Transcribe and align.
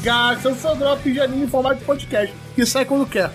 o 0.00 0.02
gato. 0.02 0.48
Eu 0.48 0.54
sou 0.56 0.72
o 0.72 0.76
Drop 0.76 1.14
Janinho 1.14 1.44
em 1.44 1.48
formato 1.48 1.80
de 1.80 1.84
podcast, 1.84 2.34
que 2.54 2.64
sai 2.64 2.84
quando 2.84 3.06
quer. 3.06 3.30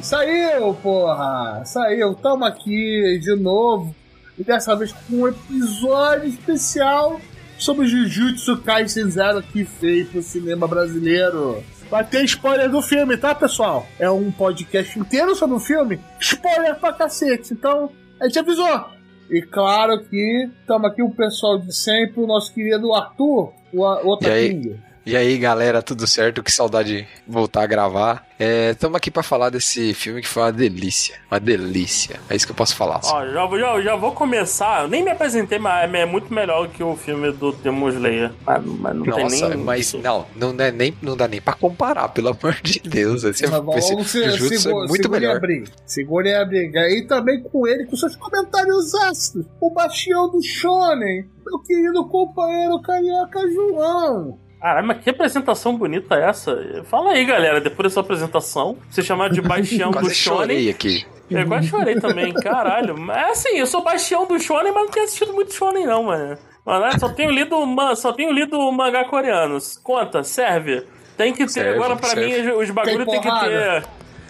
Saiu, 0.00 0.74
porra! 0.74 1.62
Saiu, 1.64 2.14
tamo 2.14 2.44
aqui 2.44 3.18
de 3.20 3.34
novo. 3.34 3.94
E 4.38 4.44
dessa 4.44 4.76
vez 4.76 4.92
com 4.92 5.16
um 5.16 5.28
episódio 5.28 6.28
especial 6.28 7.20
sobre 7.58 7.86
Jujutsu 7.86 8.58
Kaisen 8.58 9.10
Zero 9.10 9.42
que 9.42 9.64
fez 9.64 10.08
pro 10.08 10.22
cinema 10.22 10.68
brasileiro. 10.68 11.62
Vai 11.90 12.04
ter 12.04 12.22
spoiler 12.24 12.70
do 12.70 12.82
filme, 12.82 13.16
tá, 13.16 13.34
pessoal? 13.34 13.86
É 13.98 14.10
um 14.10 14.30
podcast 14.30 14.98
inteiro 14.98 15.34
sobre 15.34 15.56
o 15.56 15.60
filme. 15.60 15.98
Spoiler 16.20 16.74
pra 16.76 16.92
cacete. 16.92 17.54
Então, 17.54 17.90
a 18.20 18.26
gente 18.26 18.38
avisou. 18.38 18.84
E 19.30 19.40
claro 19.40 20.04
que 20.04 20.50
estamos 20.60 20.90
aqui 20.90 21.02
o 21.02 21.10
pessoal 21.10 21.58
de 21.58 21.74
sempre, 21.74 22.20
o 22.20 22.26
nosso 22.26 22.52
querido 22.52 22.92
Arthur, 22.92 23.52
o 23.72 24.12
Otaking. 24.12 24.85
E 25.06 25.16
aí, 25.16 25.38
galera, 25.38 25.80
tudo 25.80 26.04
certo? 26.04 26.42
Que 26.42 26.50
saudade 26.50 27.02
de 27.02 27.08
voltar 27.28 27.62
a 27.62 27.66
gravar. 27.66 28.26
Estamos 28.72 28.96
é, 28.96 28.98
aqui 28.98 29.08
para 29.08 29.22
falar 29.22 29.50
desse 29.50 29.94
filme 29.94 30.20
que 30.20 30.26
foi 30.26 30.42
uma 30.42 30.52
delícia. 30.52 31.14
Uma 31.30 31.38
delícia. 31.38 32.18
É 32.28 32.34
isso 32.34 32.44
que 32.44 32.50
eu 32.50 32.56
posso 32.56 32.74
falar. 32.74 33.00
Ó, 33.04 33.24
já, 33.24 33.48
já, 33.56 33.80
já 33.82 33.94
vou 33.94 34.10
começar. 34.10 34.82
Eu 34.82 34.88
nem 34.88 35.04
me 35.04 35.10
apresentei, 35.12 35.60
mas 35.60 35.94
é 35.94 36.04
muito 36.04 36.34
melhor 36.34 36.68
que 36.70 36.82
o 36.82 36.96
filme 36.96 37.30
do 37.30 37.52
Demon 37.52 37.90
Slayer. 37.90 38.32
Mas, 38.44 38.64
mas 38.64 38.96
não 38.96 39.06
Nossa, 39.06 39.46
tem 39.46 39.50
nem. 39.50 39.64
Mas 39.64 39.92
não, 39.94 40.26
não, 40.34 40.54
é 40.58 40.72
nem, 40.72 40.92
não 41.00 41.16
dá 41.16 41.28
nem 41.28 41.40
pra 41.40 41.54
comparar, 41.54 42.08
pelo 42.08 42.30
amor 42.30 42.56
de 42.60 42.80
Deus. 42.80 43.22
Esse, 43.22 43.44
é 43.44 43.48
mas 43.48 43.76
esse, 43.76 43.94
esse 43.94 44.30
Jujutsu 44.36 44.70
é 44.70 44.88
muito 44.88 45.08
melhor. 45.08 45.40
Segure 45.86 46.34
a 46.34 46.44
briga. 46.44 46.80
E 46.90 47.06
também 47.06 47.40
com 47.44 47.64
ele, 47.64 47.86
com 47.86 47.94
seus 47.94 48.16
comentários 48.16 48.92
ácidos. 48.92 49.46
O 49.60 49.70
bastião 49.70 50.28
do 50.28 50.42
Shonen. 50.42 51.28
Meu 51.46 51.60
querido 51.60 52.08
companheiro 52.08 52.82
carioca 52.82 53.40
João. 53.52 54.45
Caralho, 54.66 54.84
mas 54.88 54.98
que 54.98 55.10
apresentação 55.10 55.76
bonita 55.76 56.16
é 56.16 56.28
essa? 56.28 56.82
Fala 56.90 57.12
aí, 57.12 57.24
galera, 57.24 57.60
depois 57.60 57.88
dessa 57.88 58.00
apresentação, 58.00 58.76
você 58.90 59.00
chamar 59.00 59.30
de 59.30 59.40
Bastião 59.40 59.92
do 59.92 60.12
Shonen. 60.12 60.68
aqui. 60.68 61.06
Eu 61.30 61.46
quase 61.46 61.68
chorei 61.68 62.00
também, 62.00 62.34
caralho. 62.34 62.96
É 63.12 63.30
assim, 63.30 63.58
eu 63.58 63.66
sou 63.68 63.84
Bastião 63.84 64.26
do 64.26 64.40
Shonen, 64.40 64.72
mas 64.72 64.82
não 64.82 64.90
tenho 64.90 65.04
assistido 65.04 65.32
muito 65.32 65.54
Shonen, 65.54 65.86
não, 65.86 66.02
mano. 66.02 66.36
Mano, 66.64 66.98
só 66.98 67.08
tenho 67.08 67.30
lido, 67.30 67.56
só 67.94 68.12
tenho 68.12 68.32
lido 68.32 68.58
mangá 68.72 69.04
coreanos. 69.04 69.78
Conta, 69.84 70.24
serve. 70.24 70.82
Tem 71.16 71.32
que 71.32 71.44
ter, 71.44 71.48
serve, 71.48 71.74
agora 71.76 71.94
pra 71.94 72.08
serve. 72.08 72.42
mim, 72.42 72.50
os 72.50 72.68
bagulhos 72.68 73.06
tem, 73.06 73.20
tem 73.20 73.32
que 73.32 73.40
ter. 73.40 73.84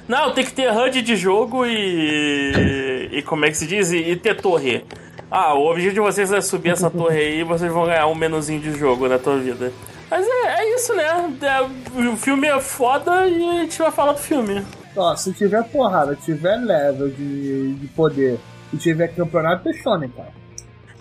Não, 0.07 0.35
tem 0.35 0.45
que 0.45 0.53
ter 0.53 0.71
HUD 0.71 1.01
de 1.01 1.17
jogo 1.17 1.65
e. 1.65 3.09
E 3.11 3.23
como 3.23 3.47
é 3.47 3.49
que 3.49 3.57
se 3.57 3.67
diz? 3.67 3.91
E, 3.91 3.97
e 4.11 4.17
ter 4.17 4.39
torre. 4.39 4.85
Ah, 5.31 5.55
o 5.55 5.71
objetivo 5.71 5.95
de 5.95 6.01
vocês 6.01 6.31
é 6.31 6.43
subir 6.43 6.71
essa 6.71 6.91
torre 6.91 7.21
aí 7.21 7.41
e 7.41 7.43
vocês 7.43 7.73
vão 7.73 7.87
ganhar 7.87 8.07
um 8.07 8.15
menuzinho 8.15 8.61
de 8.61 8.73
jogo 8.73 9.09
na 9.09 9.19
tua 9.19 9.39
vida. 9.39 9.73
Mas 10.17 10.27
é, 10.27 10.63
é 10.63 10.75
isso, 10.75 10.95
né? 10.95 11.05
É, 11.43 12.09
o 12.09 12.17
filme 12.17 12.49
é 12.49 12.59
foda 12.59 13.27
e 13.27 13.51
a 13.51 13.61
gente 13.61 13.79
vai 13.79 13.91
falar 13.91 14.13
do 14.13 14.19
filme. 14.19 14.65
Ó, 14.97 15.15
se 15.15 15.31
tiver 15.35 15.63
porrada, 15.65 16.17
tiver 16.17 16.57
level 16.57 17.11
de, 17.11 17.75
de 17.75 17.87
poder 17.89 18.41
e 18.73 18.79
tiver 18.79 19.09
campeonato, 19.09 19.69
é 19.69 19.75
shonen, 19.75 20.09
cara. 20.09 20.33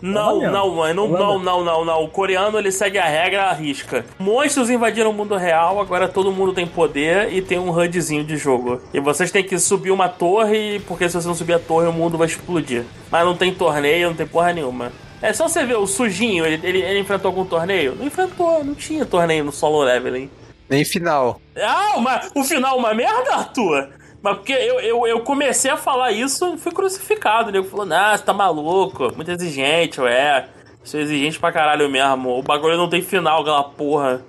Não, 0.02 0.42
não, 0.42 0.76
não, 0.76 1.08
não, 1.08 1.40
não, 1.40 1.64
não, 1.64 1.86
não. 1.86 2.04
O 2.04 2.10
coreano 2.10 2.60
ele 2.60 2.74
segue 2.74 2.98
a 2.98 3.06
regra 3.06 3.46
à 3.46 3.54
risca. 3.54 4.06
Monstros 4.20 4.70
invadiram 4.70 5.12
o 5.12 5.14
mundo 5.14 5.38
real, 5.38 5.80
agora 5.80 6.10
todo 6.10 6.34
mundo 6.34 6.52
tem 6.52 6.68
poder 6.68 7.34
e 7.34 7.42
tem 7.42 7.58
um 7.58 7.72
HUDzinho 7.72 8.26
de 8.26 8.36
jogo. 8.36 8.82
E 8.94 9.00
vocês 9.00 9.32
têm 9.32 9.46
que 9.46 9.58
subir 9.58 9.92
uma 9.92 10.10
torre, 10.10 10.82
porque 10.82 11.08
se 11.08 11.16
você 11.16 11.26
não 11.26 11.34
subir 11.34 11.54
a 11.54 11.60
torre, 11.60 11.88
o 11.88 11.94
mundo 11.94 12.18
vai 12.18 12.28
explodir. 12.28 12.84
Mas 13.10 13.26
não 13.26 13.34
tem 13.34 13.54
torneio, 13.54 14.10
não 14.10 14.16
tem 14.16 14.28
porra 14.28 14.52
nenhuma. 14.52 14.92
É 15.26 15.34
só 15.34 15.48
você 15.48 15.66
ver 15.66 15.76
o 15.76 15.88
sujinho, 15.88 16.46
ele, 16.46 16.60
ele, 16.62 16.82
ele, 16.84 17.00
enfrentou 17.00 17.30
algum 17.30 17.44
torneio? 17.44 17.96
Não 17.96 18.06
enfrentou, 18.06 18.64
não 18.64 18.76
tinha 18.76 19.04
torneio 19.08 19.44
no 19.44 19.52
solo 19.52 19.82
leveling. 19.82 20.30
Nem 20.70 20.86
final. 20.86 21.42
Ah, 21.60 21.94
uma, 21.98 22.22
o 22.36 22.44
final 22.44 22.78
uma 22.78 22.94
merda, 22.94 23.34
Arthur? 23.34 23.90
Mas 24.22 24.38
porque 24.38 24.54
eu, 24.54 24.80
eu, 24.82 25.08
eu 25.08 25.20
comecei 25.22 25.72
a 25.72 25.78
falar 25.78 26.12
isso 26.12 26.54
e 26.54 26.58
fui 26.60 26.72
crucificado. 26.72 27.52
Né? 27.52 27.64
Falou, 27.64 27.88
nah, 27.88 28.16
você 28.16 28.24
tá 28.24 28.34
maluco, 28.34 29.16
muito 29.16 29.32
exigente, 29.32 30.00
ué. 30.00 30.48
Sou 30.84 31.00
exigente 31.00 31.40
pra 31.40 31.52
caralho 31.52 31.90
mesmo. 31.90 32.38
O 32.38 32.44
bagulho 32.44 32.78
não 32.78 32.88
tem 32.88 33.02
final, 33.02 33.42
aquela 33.42 33.64
porra. 33.64 34.24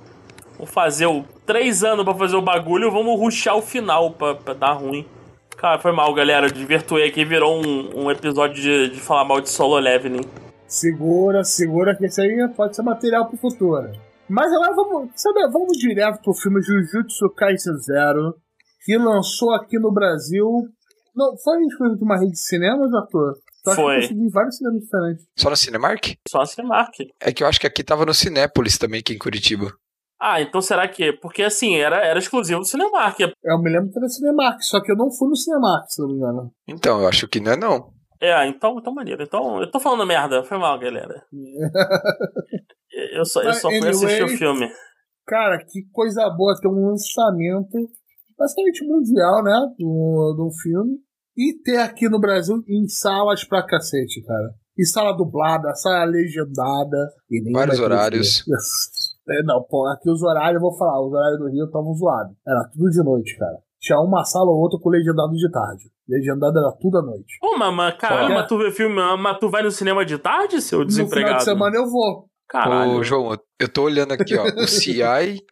Vou 0.57 0.67
fazer 0.67 1.05
o, 1.05 1.27
três 1.45 1.85
anos 1.85 2.07
pra 2.07 2.15
fazer 2.15 2.37
o 2.37 2.43
bagulho, 2.43 2.91
vamos 2.91 3.21
ruxar 3.21 3.55
o 3.55 3.61
final 3.61 4.13
pra, 4.13 4.35
pra 4.35 4.55
dar 4.55 4.73
ruim. 4.73 5.05
Cara, 5.59 5.79
foi 5.79 5.93
mal, 5.93 6.15
galera. 6.15 6.51
Desvirtuei 6.51 7.07
aqui, 7.07 7.23
virou 7.23 7.63
um, 7.63 8.05
um 8.05 8.11
episódio 8.11 8.63
de, 8.63 8.95
de 8.95 9.01
falar 9.01 9.27
mal 9.27 9.43
de 9.43 9.51
solo 9.51 9.79
leveling. 9.79 10.25
Segura, 10.77 11.43
segura, 11.43 11.97
que 11.97 12.05
isso 12.05 12.21
aí 12.21 12.49
pode 12.55 12.77
ser 12.77 12.83
material 12.83 13.27
pro 13.27 13.39
futuro. 13.39 13.91
Mas 14.29 14.53
agora 14.53 14.75
vamos, 14.75 15.11
sabe, 15.17 15.41
vamos 15.51 15.79
direto 15.79 16.21
pro 16.21 16.35
filme 16.35 16.61
Jujutsu 16.61 17.31
Kaisen 17.35 17.79
Zero, 17.79 18.35
que 18.85 18.99
lançou 18.99 19.55
aqui 19.55 19.79
no 19.79 19.91
Brasil. 19.91 20.47
Não, 21.15 21.35
foi 21.39 21.63
exclusivo 21.63 21.97
de 21.97 22.05
uma 22.05 22.19
rede 22.19 22.33
de 22.33 22.41
cinemas, 22.41 22.93
ator? 22.93 23.39
Só 23.65 23.75
foi. 23.75 24.07
Que 24.07 24.13
eu 24.13 24.31
vários 24.31 24.59
cinemas 24.59 24.83
diferentes. 24.83 25.25
Só 25.39 25.49
no 25.49 25.57
Cinemark? 25.57 26.15
Só 26.29 26.41
no 26.41 26.47
Cinemark. 26.47 26.95
É 27.21 27.33
que 27.33 27.43
eu 27.43 27.47
acho 27.47 27.59
que 27.59 27.67
aqui 27.67 27.83
tava 27.83 28.05
no 28.05 28.13
Cinépolis 28.13 28.77
também, 28.77 29.01
aqui 29.01 29.15
em 29.15 29.19
Curitiba. 29.19 29.73
Ah, 30.21 30.43
então 30.43 30.61
será 30.61 30.87
que. 30.87 31.11
Porque 31.15 31.43
assim, 31.43 31.77
era, 31.77 32.05
era 32.05 32.19
exclusivo 32.19 32.61
do 32.61 32.67
Cinemark. 32.67 33.19
Eu 33.21 33.63
me 33.63 33.71
lembro 33.71 33.91
que 33.91 33.99
era 33.99 34.09
Cinemark, 34.11 34.63
só 34.63 34.83
que 34.83 34.93
eu 34.93 34.97
não 34.97 35.11
fui 35.11 35.27
no 35.27 35.37
Cinemark, 35.37 35.87
se 35.89 36.03
não 36.03 36.09
me 36.09 36.15
engano. 36.17 36.53
Então, 36.69 37.01
eu 37.01 37.09
acho 37.09 37.27
que 37.27 37.41
não 37.41 37.53
é 37.53 37.57
não. 37.57 37.96
É, 38.21 38.47
então, 38.49 38.79
então 38.79 38.95
maneiro. 38.95 39.23
Então, 39.23 39.61
eu 39.61 39.71
tô 39.71 39.79
falando 39.79 40.07
merda, 40.07 40.43
foi 40.45 40.59
mal, 40.59 40.79
galera. 40.79 41.25
eu 43.13 43.25
só, 43.25 43.43
eu 43.43 43.55
só 43.55 43.69
fui 43.69 43.89
assistir 43.89 44.25
o 44.25 44.29
filme. 44.29 44.69
Cara, 45.27 45.59
que 45.59 45.83
coisa 45.93 46.29
boa 46.31 46.59
ter 46.61 46.69
um 46.69 46.89
lançamento 46.89 47.91
basicamente 48.39 48.87
mundial, 48.87 49.43
né? 49.43 49.75
Do, 49.79 50.35
do 50.37 50.51
filme. 50.63 50.99
E 51.37 51.53
ter 51.63 51.79
aqui 51.79 52.09
no 52.09 52.21
Brasil 52.21 52.63
em 52.69 52.89
salas 52.89 53.45
pra 53.45 53.67
cacete, 53.67 54.23
cara. 54.23 54.55
Em 54.79 54.85
sala 54.85 55.13
dublada, 55.17 55.75
sala 55.75 56.05
legendada. 56.05 57.11
Vários 57.53 57.81
horários. 57.81 58.45
É, 59.29 59.43
não, 59.43 59.61
pô, 59.69 59.85
aqui 59.89 60.09
os 60.09 60.23
horários, 60.23 60.55
eu 60.55 60.61
vou 60.61 60.79
falar, 60.79 61.05
os 61.05 61.13
horários 61.13 61.41
do 61.41 61.49
Rio 61.49 61.65
estavam 61.65 61.93
zoados. 61.95 62.37
Era 62.47 62.71
tudo 62.73 62.89
de 62.89 63.03
noite, 63.03 63.37
cara. 63.37 63.59
Tinha 63.81 63.99
uma 63.99 64.25
sala 64.25 64.53
ou 64.53 64.61
outra 64.61 64.79
com 64.81 64.89
legendado 64.89 65.33
de 65.33 65.51
tarde. 65.51 65.91
Legendado 66.09 66.59
era 66.59 66.73
tudo 66.81 66.99
à 66.99 67.03
noite. 67.03 67.37
Pô, 67.41 67.59
mas, 67.59 67.97
caramba, 67.97 68.47
tu 68.47 68.57
vê 68.59 68.71
filme, 68.71 68.95
mas 68.95 69.39
tu 69.39 69.51
vai 69.51 69.63
no 69.63 69.71
cinema 69.71 70.05
de 70.05 70.19
tarde, 70.19 70.61
seu 70.61 70.85
desempregado? 70.85 71.35
No 71.35 71.41
final 71.41 71.55
de 71.57 71.61
semana 71.61 71.77
eu 71.77 71.91
vou. 71.91 72.29
Caralho. 72.49 72.93
Ô, 72.93 73.03
João, 73.03 73.37
eu 73.59 73.69
tô 73.69 73.83
olhando 73.83 74.13
aqui, 74.13 74.37
ó. 74.37 74.45
O 74.45 74.69
CI, 74.69 75.03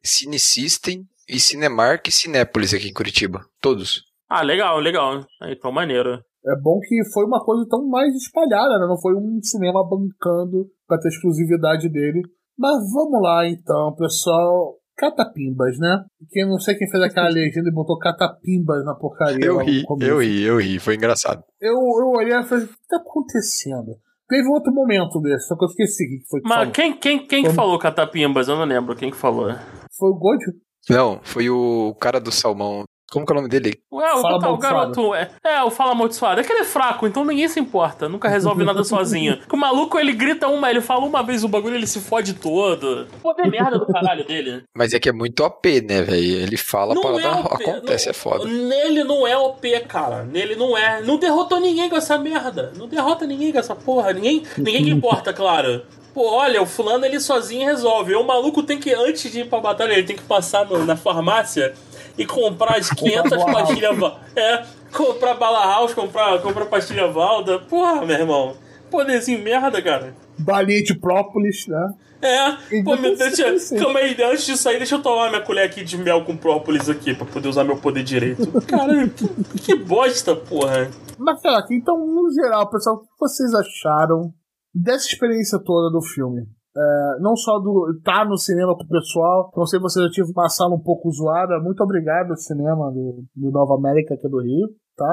Cine 0.02 0.38
System 0.38 1.04
e 1.28 1.40
Cinemark 1.40 2.06
e 2.06 2.12
Cinépolis 2.12 2.72
aqui 2.72 2.88
em 2.88 2.92
Curitiba. 2.92 3.44
Todos. 3.60 4.04
Ah, 4.28 4.42
legal, 4.42 4.78
legal. 4.78 5.24
Então, 5.42 5.72
maneiro. 5.72 6.20
É 6.46 6.60
bom 6.60 6.78
que 6.80 7.00
foi 7.12 7.24
uma 7.24 7.42
coisa 7.44 7.66
tão 7.68 7.88
mais 7.88 8.14
espalhada, 8.14 8.78
né? 8.78 8.86
Não 8.86 9.00
foi 9.00 9.14
um 9.14 9.40
cinema 9.42 9.82
bancando 9.82 10.66
pra 10.86 10.98
ter 10.98 11.08
exclusividade 11.08 11.88
dele. 11.88 12.22
Mas 12.56 12.76
vamos 12.92 13.20
lá 13.20 13.48
então, 13.48 13.94
pessoal. 13.96 14.76
Catapimbas, 14.96 15.78
né? 15.78 16.04
Que 16.30 16.44
não 16.44 16.58
sei 16.58 16.76
quem 16.76 16.88
fez 16.88 17.02
aquela 17.02 17.28
legenda 17.28 17.68
e 17.68 17.72
botou 17.72 17.98
catapimbas 17.98 18.84
na 18.84 18.94
porcaria. 18.94 19.44
Eu 19.44 19.58
ri, 19.58 19.84
eu 20.00 20.18
ri, 20.20 20.42
eu 20.42 20.58
ri, 20.58 20.78
foi 20.78 20.94
engraçado. 20.94 21.42
Eu, 21.60 21.74
eu 21.74 22.08
olhei 22.16 22.38
e 22.38 22.44
falei, 22.44 22.64
o 22.64 22.68
que 22.68 22.74
tá 22.88 22.96
acontecendo? 22.96 23.96
Teve 24.28 24.48
outro 24.48 24.72
momento 24.72 25.20
desse, 25.20 25.48
só 25.48 25.56
que 25.56 25.64
eu 25.64 25.68
esqueci 25.68 26.06
que 26.08 26.26
foi 26.28 26.40
que 26.40 26.48
Mas 26.48 26.58
falou. 26.58 26.72
quem, 26.72 26.96
quem, 26.96 27.26
quem 27.26 27.44
que 27.44 27.50
falou 27.50 27.78
catapimbas? 27.78 28.48
Eu 28.48 28.56
não 28.56 28.64
lembro 28.64 28.96
quem 28.96 29.10
que 29.10 29.16
falou. 29.16 29.52
Foi 29.98 30.10
o 30.10 30.14
Gojo? 30.14 30.52
Não, 30.88 31.20
foi 31.22 31.50
o 31.50 31.94
cara 32.00 32.20
do 32.20 32.30
salmão. 32.32 32.84
Como 33.10 33.24
que 33.24 33.32
é 33.32 33.34
o 33.34 33.36
nome 33.36 33.48
dele? 33.48 33.74
Ué, 33.92 34.12
o, 34.14 34.22
fala 34.22 34.50
o 34.50 34.58
garoto. 34.58 35.14
É, 35.14 35.30
é, 35.44 35.62
o 35.62 35.70
Fala 35.70 35.92
Amaldiçoado. 35.92 36.40
É 36.40 36.44
que 36.44 36.52
ele 36.52 36.62
é 36.62 36.64
fraco, 36.64 37.06
então 37.06 37.24
ninguém 37.24 37.48
se 37.48 37.60
importa. 37.60 38.08
Nunca 38.08 38.28
resolve 38.28 38.64
nada 38.64 38.82
sozinho. 38.84 39.38
o 39.52 39.56
maluco, 39.56 39.98
ele 39.98 40.12
grita 40.12 40.48
uma, 40.48 40.70
ele 40.70 40.80
fala 40.80 41.04
uma 41.04 41.22
vez 41.22 41.44
o 41.44 41.48
bagulho, 41.48 41.76
ele 41.76 41.86
se 41.86 42.00
fode 42.00 42.34
todo. 42.34 43.06
Poder 43.22 43.48
merda 43.48 43.78
do 43.78 43.86
caralho 43.86 44.24
dele. 44.26 44.64
Mas 44.76 44.92
é 44.92 44.98
que 44.98 45.08
é 45.08 45.12
muito 45.12 45.44
OP, 45.44 45.80
né, 45.82 46.02
velho? 46.02 46.42
Ele 46.42 46.56
fala, 46.56 47.00
para 47.00 47.20
é 47.20 47.26
acontece, 47.28 48.06
não, 48.06 48.10
é 48.10 48.14
foda. 48.14 48.44
Nele 48.46 49.04
não 49.04 49.26
é 49.26 49.36
OP, 49.36 49.80
cara. 49.80 50.24
Nele 50.24 50.56
não 50.56 50.76
é. 50.76 51.02
Não 51.02 51.16
derrotou 51.16 51.60
ninguém 51.60 51.88
com 51.88 51.96
essa 51.96 52.18
merda. 52.18 52.72
Não 52.76 52.88
derrota 52.88 53.26
ninguém 53.26 53.52
com 53.52 53.58
essa 53.58 53.76
porra. 53.76 54.12
Ninguém, 54.12 54.42
ninguém 54.56 54.84
que 54.84 54.90
importa, 54.90 55.32
claro. 55.32 55.82
Pô, 56.12 56.30
olha, 56.30 56.62
o 56.62 56.66
fulano 56.66 57.04
ele 57.04 57.20
sozinho 57.20 57.66
resolve. 57.66 58.14
O 58.14 58.24
maluco 58.24 58.62
tem 58.62 58.78
que, 58.78 58.92
antes 58.94 59.30
de 59.30 59.40
ir 59.40 59.48
pra 59.48 59.60
batalha, 59.60 59.92
ele 59.92 60.04
tem 60.04 60.16
que 60.16 60.22
passar 60.22 60.64
no, 60.64 60.84
na 60.84 60.96
farmácia 60.96 61.74
e 62.16 62.24
comprar 62.24 62.76
as 62.76 62.90
500 62.90 63.44
pastilhas. 63.44 63.98
É, 64.36 64.64
comprar 64.92 65.34
bala 65.34 65.66
house, 65.66 65.94
comprar, 65.94 66.40
comprar 66.40 66.66
pastilha 66.66 67.08
Valda. 67.08 67.58
Porra, 67.58 68.04
meu 68.04 68.16
irmão. 68.16 68.56
Poderzinho 68.90 69.42
merda, 69.42 69.82
cara. 69.82 70.14
Balinha 70.38 70.82
de 70.82 70.94
própolis, 70.94 71.66
né? 71.66 71.94
É, 72.22 72.82
pô, 72.82 72.96
meu, 72.96 73.14
deixa, 73.14 73.44
calma 73.78 73.98
aí, 73.98 74.16
antes 74.22 74.46
de 74.46 74.56
sair, 74.56 74.78
deixa 74.78 74.94
eu 74.94 75.02
tomar 75.02 75.28
minha 75.28 75.42
colher 75.42 75.66
aqui 75.66 75.84
de 75.84 75.98
mel 75.98 76.24
com 76.24 76.34
própolis 76.34 76.88
aqui, 76.88 77.12
pra 77.12 77.26
poder 77.26 77.48
usar 77.48 77.64
meu 77.64 77.76
poder 77.76 78.02
direito. 78.02 78.50
Caralho, 78.66 79.10
que, 79.10 79.28
que 79.60 79.74
bosta, 79.74 80.34
porra. 80.34 80.90
Mas, 81.18 81.42
cara, 81.42 81.66
então, 81.70 81.98
no 81.98 82.32
geral, 82.32 82.70
pessoal, 82.70 82.96
o 82.96 83.00
que 83.00 83.08
vocês 83.18 83.52
acharam 83.54 84.32
dessa 84.74 85.06
experiência 85.06 85.58
toda 85.58 85.92
do 85.92 86.00
filme. 86.02 86.46
É, 86.76 87.20
não 87.20 87.36
só 87.36 87.58
do 87.60 87.92
estar 87.96 88.24
tá 88.24 88.24
no 88.24 88.36
cinema 88.36 88.74
com 88.74 88.82
o 88.82 88.88
pessoal. 88.88 89.52
Não 89.56 89.66
sei 89.66 89.78
se 89.78 89.82
você 89.82 90.02
já 90.02 90.10
tive 90.10 90.32
uma 90.32 90.48
sala 90.48 90.74
um 90.74 90.82
pouco 90.82 91.10
zoada. 91.10 91.60
Muito 91.60 91.82
obrigado 91.82 92.30
ao 92.30 92.36
cinema 92.36 92.90
do, 92.90 93.24
do 93.34 93.50
Nova 93.50 93.74
América, 93.74 94.16
que 94.16 94.26
é 94.26 94.30
do 94.30 94.42
Rio. 94.42 94.68
Tá? 94.96 95.12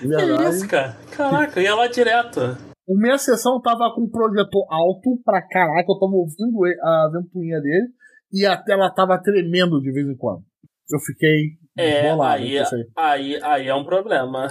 Eu 0.00 0.12
odeio 0.12 0.42
isso, 0.50 0.68
cara? 0.68 0.96
Caraca, 1.10 1.58
eu 1.58 1.64
ia 1.64 1.74
lá 1.74 1.86
direto. 1.86 2.40
Minha 2.88 3.18
sessão 3.18 3.60
tava 3.60 3.92
com 3.94 4.02
um 4.02 4.10
projetor 4.10 4.66
alto 4.70 5.20
pra 5.24 5.42
caraca, 5.42 5.86
eu 5.86 5.98
tava 5.98 6.12
ouvindo 6.12 6.64
a 6.82 7.10
ventoinha 7.12 7.60
dele 7.60 7.88
e 8.32 8.46
a 8.46 8.56
tela 8.56 8.90
tava 8.90 9.20
tremendo 9.20 9.80
de 9.80 9.92
vez 9.92 10.08
em 10.08 10.16
quando. 10.16 10.42
Eu 10.90 10.98
fiquei 11.00 11.58
é, 11.76 12.08
bolado. 12.08 12.42
Aí, 12.42 12.58
aí, 12.96 13.42
aí 13.42 13.68
é 13.68 13.74
um 13.74 13.84
problema. 13.84 14.48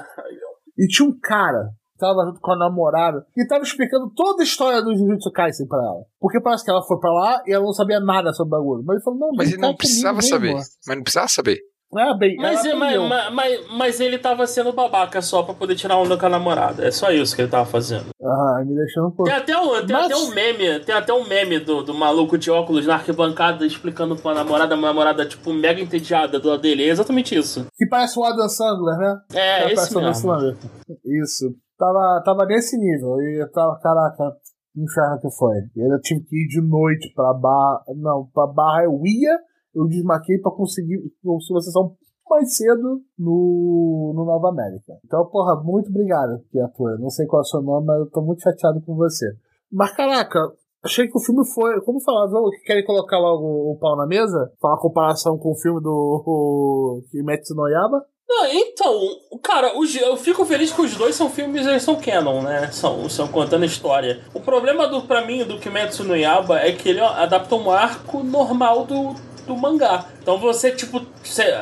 E 0.77 0.87
tinha 0.87 1.09
um 1.09 1.19
cara 1.19 1.71
tava 1.97 2.25
junto 2.25 2.39
com 2.39 2.51
a 2.51 2.57
namorada 2.57 3.25
e 3.35 3.45
tava 3.47 3.63
explicando 3.63 4.09
toda 4.15 4.41
a 4.41 4.45
história 4.45 4.81
do 4.81 4.95
Jujutsu 4.95 5.31
Kaisen 5.31 5.67
pra 5.67 5.79
ela. 5.79 6.05
Porque 6.19 6.39
parece 6.39 6.63
que 6.63 6.71
ela 6.71 6.83
foi 6.83 6.99
pra 6.99 7.11
lá 7.11 7.43
e 7.45 7.53
ela 7.53 7.65
não 7.65 7.73
sabia 7.73 7.99
nada 7.99 8.33
sobre 8.33 8.55
o 8.55 8.59
bagulho. 8.59 8.83
Mas 8.85 8.95
ele 8.95 9.03
falou, 9.03 9.19
não, 9.19 9.31
mas 9.35 9.51
ele 9.51 9.61
não 9.61 9.75
precisava 9.75 10.21
saber. 10.21 10.53
Mas 10.53 10.95
não 10.95 11.03
precisava 11.03 11.27
saber. 11.27 11.59
É, 11.95 12.17
bem, 12.17 12.35
mas, 12.35 12.61
mas, 12.75 13.31
mas, 13.31 13.67
mas, 13.71 13.99
ele 14.01 14.17
tava 14.17 14.45
sendo 14.45 14.73
babaca 14.73 15.21
só 15.21 15.41
pra 15.41 15.53
poder 15.53 15.73
tirar 15.73 15.95
onda 15.95 16.17
com 16.17 16.25
a 16.25 16.29
namorada. 16.29 16.85
É 16.85 16.91
só 16.91 17.09
isso 17.11 17.33
que 17.33 17.41
ele 17.41 17.49
tava 17.49 17.65
fazendo. 17.65 18.07
Ah, 18.21 18.61
me 18.65 18.75
deixando 18.75 19.09
por. 19.11 19.23
Tem 19.23 19.33
até 19.33 19.57
um, 19.57 19.85
tem 19.85 19.95
até 19.95 20.15
um 20.17 20.29
meme, 20.31 20.79
tem 20.81 20.93
até 20.93 21.13
um 21.13 21.25
meme 21.25 21.59
do, 21.59 21.83
do 21.83 21.93
maluco 21.93 22.37
de 22.37 22.51
óculos 22.51 22.85
na 22.85 22.95
arquibancada 22.95 23.65
explicando 23.65 24.17
pra 24.17 24.33
namorada, 24.33 24.73
a 24.73 24.77
namorada, 24.77 25.25
tipo, 25.25 25.53
mega 25.53 25.79
entediada 25.79 26.37
do 26.37 26.49
lado 26.49 26.61
dele. 26.61 26.83
É 26.83 26.89
exatamente 26.89 27.33
isso. 27.33 27.65
Que 27.77 27.87
parece 27.87 28.19
o 28.19 28.23
Adam 28.25 28.49
Sandler, 28.49 28.97
né? 28.97 29.19
É, 29.33 29.63
é 29.63 29.73
esse 29.73 29.95
mesmo. 29.95 30.13
Sandler. 30.13 30.57
Isso. 31.23 31.55
Tava, 31.77 32.21
tava 32.23 32.45
nesse 32.45 32.77
nível. 32.77 33.21
E 33.21 33.41
eu 33.41 33.51
tava, 33.51 33.79
caraca, 33.79 34.35
inferno 34.75 35.19
que 35.19 35.29
foi. 35.37 35.57
Eu 35.75 35.99
tive 36.01 36.21
que 36.21 36.35
ir 36.35 36.47
de 36.47 36.61
noite 36.61 37.13
pra 37.13 37.33
barra. 37.33 37.83
Não, 37.95 38.27
pra 38.33 38.47
barra 38.47 38.83
eu 38.85 38.99
ia 39.05 39.37
eu 39.77 39.85
desmarquei 39.85 40.39
para 40.39 40.51
conseguir 40.51 40.99
uma 41.23 41.61
sessão 41.61 41.95
mais 42.27 42.57
cedo 42.57 43.01
no, 43.17 44.11
no 44.15 44.25
Nova 44.25 44.49
América. 44.49 44.93
Então, 45.05 45.23
porra, 45.27 45.61
muito 45.63 45.89
obrigado, 45.89 46.43
criatura. 46.49 46.97
Não 46.97 47.09
sei 47.09 47.27
qual 47.27 47.41
é 47.41 47.43
o 47.43 47.45
seu 47.45 47.61
nome, 47.61 47.85
mas 47.85 47.99
eu 47.99 48.09
tô 48.09 48.21
muito 48.21 48.41
chateado 48.41 48.81
com 48.81 48.95
você. 48.95 49.25
Mas, 49.71 49.95
caraca, 49.95 50.39
achei 50.83 51.07
que 51.07 51.17
o 51.17 51.21
filme 51.21 51.45
foi. 51.53 51.79
Como 51.81 52.01
falar? 52.01 52.27
Querem 52.65 52.83
colocar 52.83 53.19
logo 53.19 53.71
o 53.71 53.77
pau 53.79 53.95
na 53.95 54.07
mesa? 54.07 54.51
Falar 54.59 54.79
comparação 54.79 55.37
com 55.37 55.51
o 55.51 55.57
filme 55.57 55.79
do 55.81 57.03
Kimetsu 57.11 57.53
no 57.55 57.67
Yaba? 57.67 58.03
Não, 58.29 58.45
então, 58.45 59.19
cara, 59.41 59.71
eu 59.73 60.17
fico 60.17 60.45
feliz 60.45 60.73
que 60.73 60.81
os 60.81 60.95
dois 60.95 61.15
são 61.15 61.29
filmes, 61.29 61.65
eles 61.65 61.81
são 61.81 61.95
canon, 61.95 62.41
né? 62.41 62.69
São, 62.71 63.07
são 63.07 63.27
contando 63.27 63.63
história. 63.63 64.19
O 64.33 64.41
problema 64.41 64.85
do, 64.85 65.01
pra 65.01 65.25
mim 65.25 65.45
do 65.45 65.57
Kimetsu 65.57 66.03
no 66.03 66.15
Yaba 66.15 66.59
é 66.59 66.73
que 66.73 66.89
ele 66.89 66.99
adapta 66.99 67.55
um 67.55 67.71
arco 67.71 68.21
normal 68.21 68.85
do, 68.85 69.15
do 69.45 69.55
mangá. 69.55 70.05
Então 70.21 70.37
você, 70.37 70.71
tipo, 70.71 71.01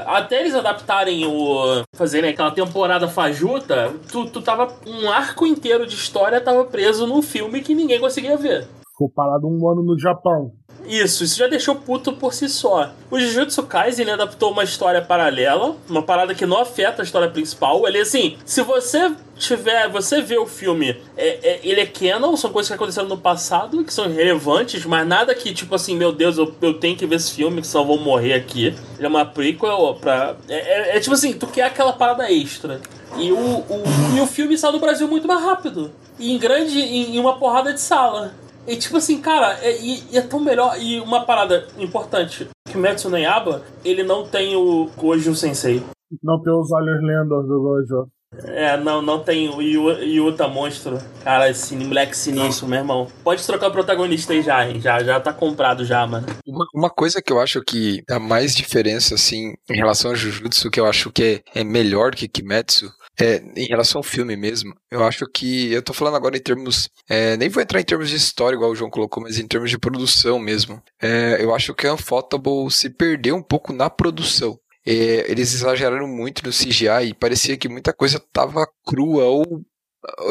até 0.07 0.39
eles 0.39 0.55
adaptarem 0.55 1.25
o. 1.27 1.83
fazerem 1.93 2.31
aquela 2.31 2.51
temporada 2.51 3.07
fajuta, 3.07 3.93
tu, 4.11 4.25
tu 4.25 4.41
tava. 4.41 4.67
Um 4.87 5.09
arco 5.09 5.45
inteiro 5.45 5.85
de 5.85 5.93
história 5.93 6.41
tava 6.41 6.65
preso 6.65 7.05
num 7.05 7.21
filme 7.21 7.61
que 7.61 7.75
ninguém 7.75 7.99
conseguia 7.99 8.35
ver. 8.35 8.67
Ficou 8.91 9.09
parado 9.09 9.47
um 9.47 9.69
ano 9.69 9.83
no 9.83 9.99
Japão. 9.99 10.53
Isso, 10.87 11.23
isso 11.23 11.37
já 11.37 11.47
deixou 11.47 11.75
puto 11.75 12.13
por 12.13 12.33
si 12.33 12.47
só. 12.47 12.91
O 13.09 13.19
Jujutsu 13.19 13.63
Kaisen 13.63 14.09
adaptou 14.09 14.51
uma 14.51 14.63
história 14.63 15.01
paralela, 15.01 15.75
uma 15.89 16.01
parada 16.01 16.33
que 16.35 16.45
não 16.45 16.59
afeta 16.59 17.01
a 17.01 17.05
história 17.05 17.29
principal. 17.29 17.87
Ele 17.87 17.99
assim, 17.99 18.37
se 18.45 18.61
você 18.61 19.11
tiver, 19.37 19.89
você 19.89 20.21
vê 20.21 20.37
o 20.37 20.45
filme, 20.45 20.97
é, 21.17 21.27
é, 21.43 21.59
ele 21.63 21.81
é 21.81 21.85
canon, 21.85 22.35
são 22.37 22.51
coisas 22.51 22.69
que 22.69 22.75
aconteceram 22.75 23.07
no 23.07 23.17
passado, 23.17 23.83
que 23.83 23.93
são 23.93 24.07
relevantes, 24.07 24.85
mas 24.85 25.07
nada 25.07 25.35
que, 25.35 25.53
tipo 25.53 25.75
assim, 25.75 25.95
meu 25.95 26.11
Deus, 26.11 26.37
eu, 26.37 26.53
eu 26.61 26.73
tenho 26.75 26.95
que 26.95 27.05
ver 27.05 27.15
esse 27.15 27.31
filme, 27.31 27.61
que 27.61 27.67
senão 27.67 27.83
eu 27.83 27.87
vou 27.87 27.99
morrer 27.99 28.33
aqui. 28.33 28.67
Ele 28.97 29.05
é 29.05 29.07
uma 29.07 29.25
prequel 29.25 29.97
pra. 29.99 30.35
É, 30.47 30.93
é, 30.93 30.97
é 30.97 30.99
tipo 30.99 31.13
assim, 31.13 31.33
tu 31.33 31.47
quer 31.47 31.63
aquela 31.63 31.93
parada 31.93 32.31
extra. 32.31 32.81
E 33.17 33.31
o, 33.31 33.37
o, 33.37 33.83
e 34.17 34.19
o 34.19 34.27
filme 34.27 34.57
saiu 34.57 34.73
do 34.73 34.79
Brasil 34.79 35.07
muito 35.07 35.27
mais 35.27 35.41
rápido. 35.41 35.91
E 36.19 36.31
em 36.33 36.37
grande. 36.37 36.79
em, 36.79 37.15
em 37.15 37.19
uma 37.19 37.37
porrada 37.37 37.73
de 37.73 37.79
sala. 37.79 38.33
E 38.67 38.75
tipo 38.77 38.97
assim, 38.97 39.21
cara, 39.21 39.59
é, 39.61 39.79
e, 39.79 40.17
é 40.17 40.21
tão 40.21 40.39
melhor. 40.39 40.79
E 40.79 40.99
uma 40.99 41.25
parada 41.25 41.67
importante: 41.77 42.47
Kimetsu 42.69 43.09
no 43.09 43.17
Yaba, 43.17 43.61
ele 43.83 44.03
não 44.03 44.25
tem 44.27 44.55
o 44.55 44.89
Gojo 44.97 45.35
Sensei. 45.35 45.83
Não 46.23 46.41
tem 46.41 46.53
os 46.53 46.71
olhos 46.71 47.01
lendos 47.01 47.47
do 47.47 47.61
Gojo. 47.61 48.09
É, 48.43 48.75
não, 48.77 49.01
não 49.01 49.23
tem 49.23 49.49
o 49.49 49.61
Yuta 49.61 50.47
Monstro. 50.47 50.97
Cara, 51.23 51.49
esse 51.49 51.75
moleque 51.75 52.17
sinistro, 52.17 52.67
meu 52.67 52.79
irmão. 52.79 53.07
Pode 53.23 53.45
trocar 53.45 53.69
o 53.69 53.71
protagonista 53.71 54.33
aí 54.33 54.41
já, 54.41 54.67
hein? 54.67 54.81
Já, 54.81 55.01
já 55.03 55.19
tá 55.19 55.31
comprado 55.31 55.85
já, 55.85 56.05
mano. 56.05 56.27
Uma, 56.45 56.65
uma 56.73 56.89
coisa 56.89 57.21
que 57.21 57.31
eu 57.31 57.39
acho 57.39 57.61
que 57.61 58.03
dá 58.07 58.19
mais 58.19 58.53
diferença, 58.53 59.15
assim, 59.15 59.53
em 59.69 59.75
relação 59.75 60.11
a 60.11 60.15
Jujutsu, 60.15 60.69
que 60.69 60.79
eu 60.79 60.85
acho 60.85 61.11
que 61.11 61.41
é, 61.55 61.61
é 61.61 61.63
melhor 61.63 62.13
que 62.13 62.27
Kimetsu, 62.27 62.91
é, 63.19 63.41
em 63.55 63.65
relação 63.65 63.99
ao 63.99 64.03
filme 64.03 64.35
mesmo, 64.35 64.75
eu 64.91 65.03
acho 65.03 65.25
que. 65.27 65.71
Eu 65.71 65.81
tô 65.81 65.93
falando 65.93 66.15
agora 66.15 66.35
em 66.35 66.41
termos. 66.41 66.89
É, 67.09 67.37
nem 67.37 67.47
vou 67.47 67.63
entrar 67.63 67.79
em 67.79 67.85
termos 67.85 68.09
de 68.09 68.15
história, 68.15 68.55
igual 68.55 68.71
o 68.71 68.75
João 68.75 68.89
colocou, 68.89 69.23
mas 69.23 69.39
em 69.39 69.47
termos 69.47 69.69
de 69.69 69.77
produção 69.77 70.37
mesmo. 70.37 70.81
É, 71.01 71.37
eu 71.41 71.55
acho 71.55 71.73
que 71.73 71.87
a 71.87 71.93
Unfotable 71.93 72.69
se 72.69 72.89
perdeu 72.89 73.35
um 73.35 73.41
pouco 73.41 73.71
na 73.71 73.89
produção. 73.89 74.59
É, 74.85 75.31
eles 75.31 75.53
exageraram 75.53 76.07
muito 76.07 76.43
no 76.45 76.51
CGI 76.51 77.07
e 77.09 77.13
parecia 77.13 77.57
que 77.57 77.69
muita 77.69 77.93
coisa 77.93 78.21
tava 78.33 78.67
crua 78.85 79.25
ou. 79.25 79.61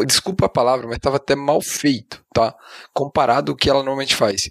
Desculpa 0.07 0.47
a 0.47 0.49
palavra, 0.49 0.87
mas 0.87 0.99
tava 0.99 1.17
até 1.17 1.35
mal 1.35 1.61
feito, 1.61 2.23
tá? 2.33 2.55
Comparado 2.93 3.51
ao 3.51 3.57
que 3.57 3.69
ela 3.69 3.81
normalmente 3.81 4.15
faz. 4.15 4.49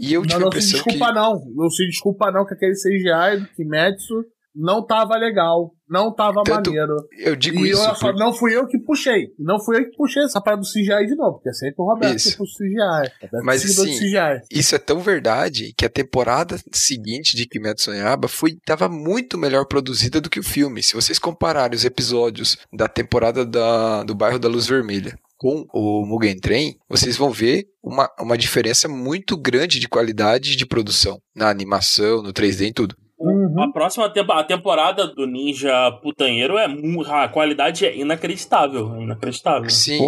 E 0.00 0.14
eu 0.14 0.22
tive 0.22 0.34
não, 0.34 0.40
não 0.40 0.46
a 0.46 0.48
impressão 0.48 0.70
se 0.70 0.84
desculpa 0.84 1.06
que... 1.08 1.14
não, 1.14 1.44
não 1.54 1.70
se 1.70 1.86
desculpa 1.86 2.30
não 2.30 2.46
que 2.46 2.54
aquele 2.54 2.72
CGI 2.72 3.40
do 3.40 3.48
Kimetsu 3.54 4.24
não 4.54 4.84
tava 4.84 5.16
legal, 5.16 5.74
não 5.88 6.14
tava 6.14 6.42
Tanto, 6.44 6.70
maneiro. 6.70 6.96
Eu 7.18 7.34
digo 7.34 7.64
e 7.64 7.70
isso. 7.70 7.82
Só, 7.96 8.12
não 8.12 8.32
fui 8.32 8.54
eu 8.56 8.66
que 8.66 8.78
puxei. 8.78 9.28
Não 9.38 9.58
fui 9.62 9.78
eu 9.78 9.84
que 9.84 9.96
puxei 9.96 10.22
essa 10.24 10.40
parada 10.40 10.62
do 10.62 10.68
CGI 10.68 11.06
de 11.06 11.14
novo, 11.14 11.34
porque 11.34 11.48
é 11.48 11.52
sempre 11.52 11.76
o 11.78 11.84
Roberto 11.84 12.16
isso. 12.16 12.30
que 12.32 12.36
puxa 12.36 12.52
o 12.52 12.66
CGI. 12.66 13.42
Mas 13.44 13.64
assim, 13.64 13.98
CGI. 13.98 14.42
isso 14.50 14.74
é 14.74 14.78
tão 14.78 15.00
verdade 15.00 15.72
que 15.76 15.84
a 15.84 15.90
temporada 15.90 16.58
seguinte 16.70 17.36
de 17.36 17.46
Kimetsu 17.46 17.90
no 17.90 17.96
Yaba 17.96 18.28
foi, 18.28 18.56
tava 18.64 18.88
muito 18.88 19.38
melhor 19.38 19.66
produzida 19.66 20.20
do 20.20 20.30
que 20.30 20.40
o 20.40 20.44
filme. 20.44 20.82
Se 20.82 20.94
vocês 20.94 21.18
compararem 21.18 21.76
os 21.76 21.84
episódios 21.84 22.58
da 22.72 22.88
temporada 22.88 23.44
da, 23.44 24.02
do 24.04 24.14
Bairro 24.14 24.38
da 24.38 24.48
Luz 24.48 24.66
Vermelha 24.66 25.18
com 25.42 25.66
o 25.72 26.06
Mugen 26.06 26.38
Train, 26.38 26.76
vocês 26.88 27.16
vão 27.16 27.30
ver 27.30 27.66
uma, 27.82 28.08
uma 28.20 28.38
diferença 28.38 28.88
muito 28.88 29.36
grande 29.36 29.80
de 29.80 29.88
qualidade 29.88 30.54
de 30.54 30.64
produção 30.64 31.20
na 31.34 31.50
animação, 31.50 32.22
no 32.22 32.32
3D 32.32 32.68
e 32.68 32.72
tudo. 32.72 32.96
Uhum. 33.52 33.62
A 33.64 33.72
próxima 33.72 34.08
tempo, 34.08 34.32
a 34.32 34.42
temporada 34.42 35.06
do 35.06 35.26
Ninja 35.26 35.92
Putanheiro 36.02 36.56
é 36.56 36.66
a 37.10 37.28
qualidade 37.28 37.84
é 37.84 37.96
inacreditável, 37.96 38.94
é 38.94 39.02
inacreditável. 39.02 39.68
Sim. 39.68 40.00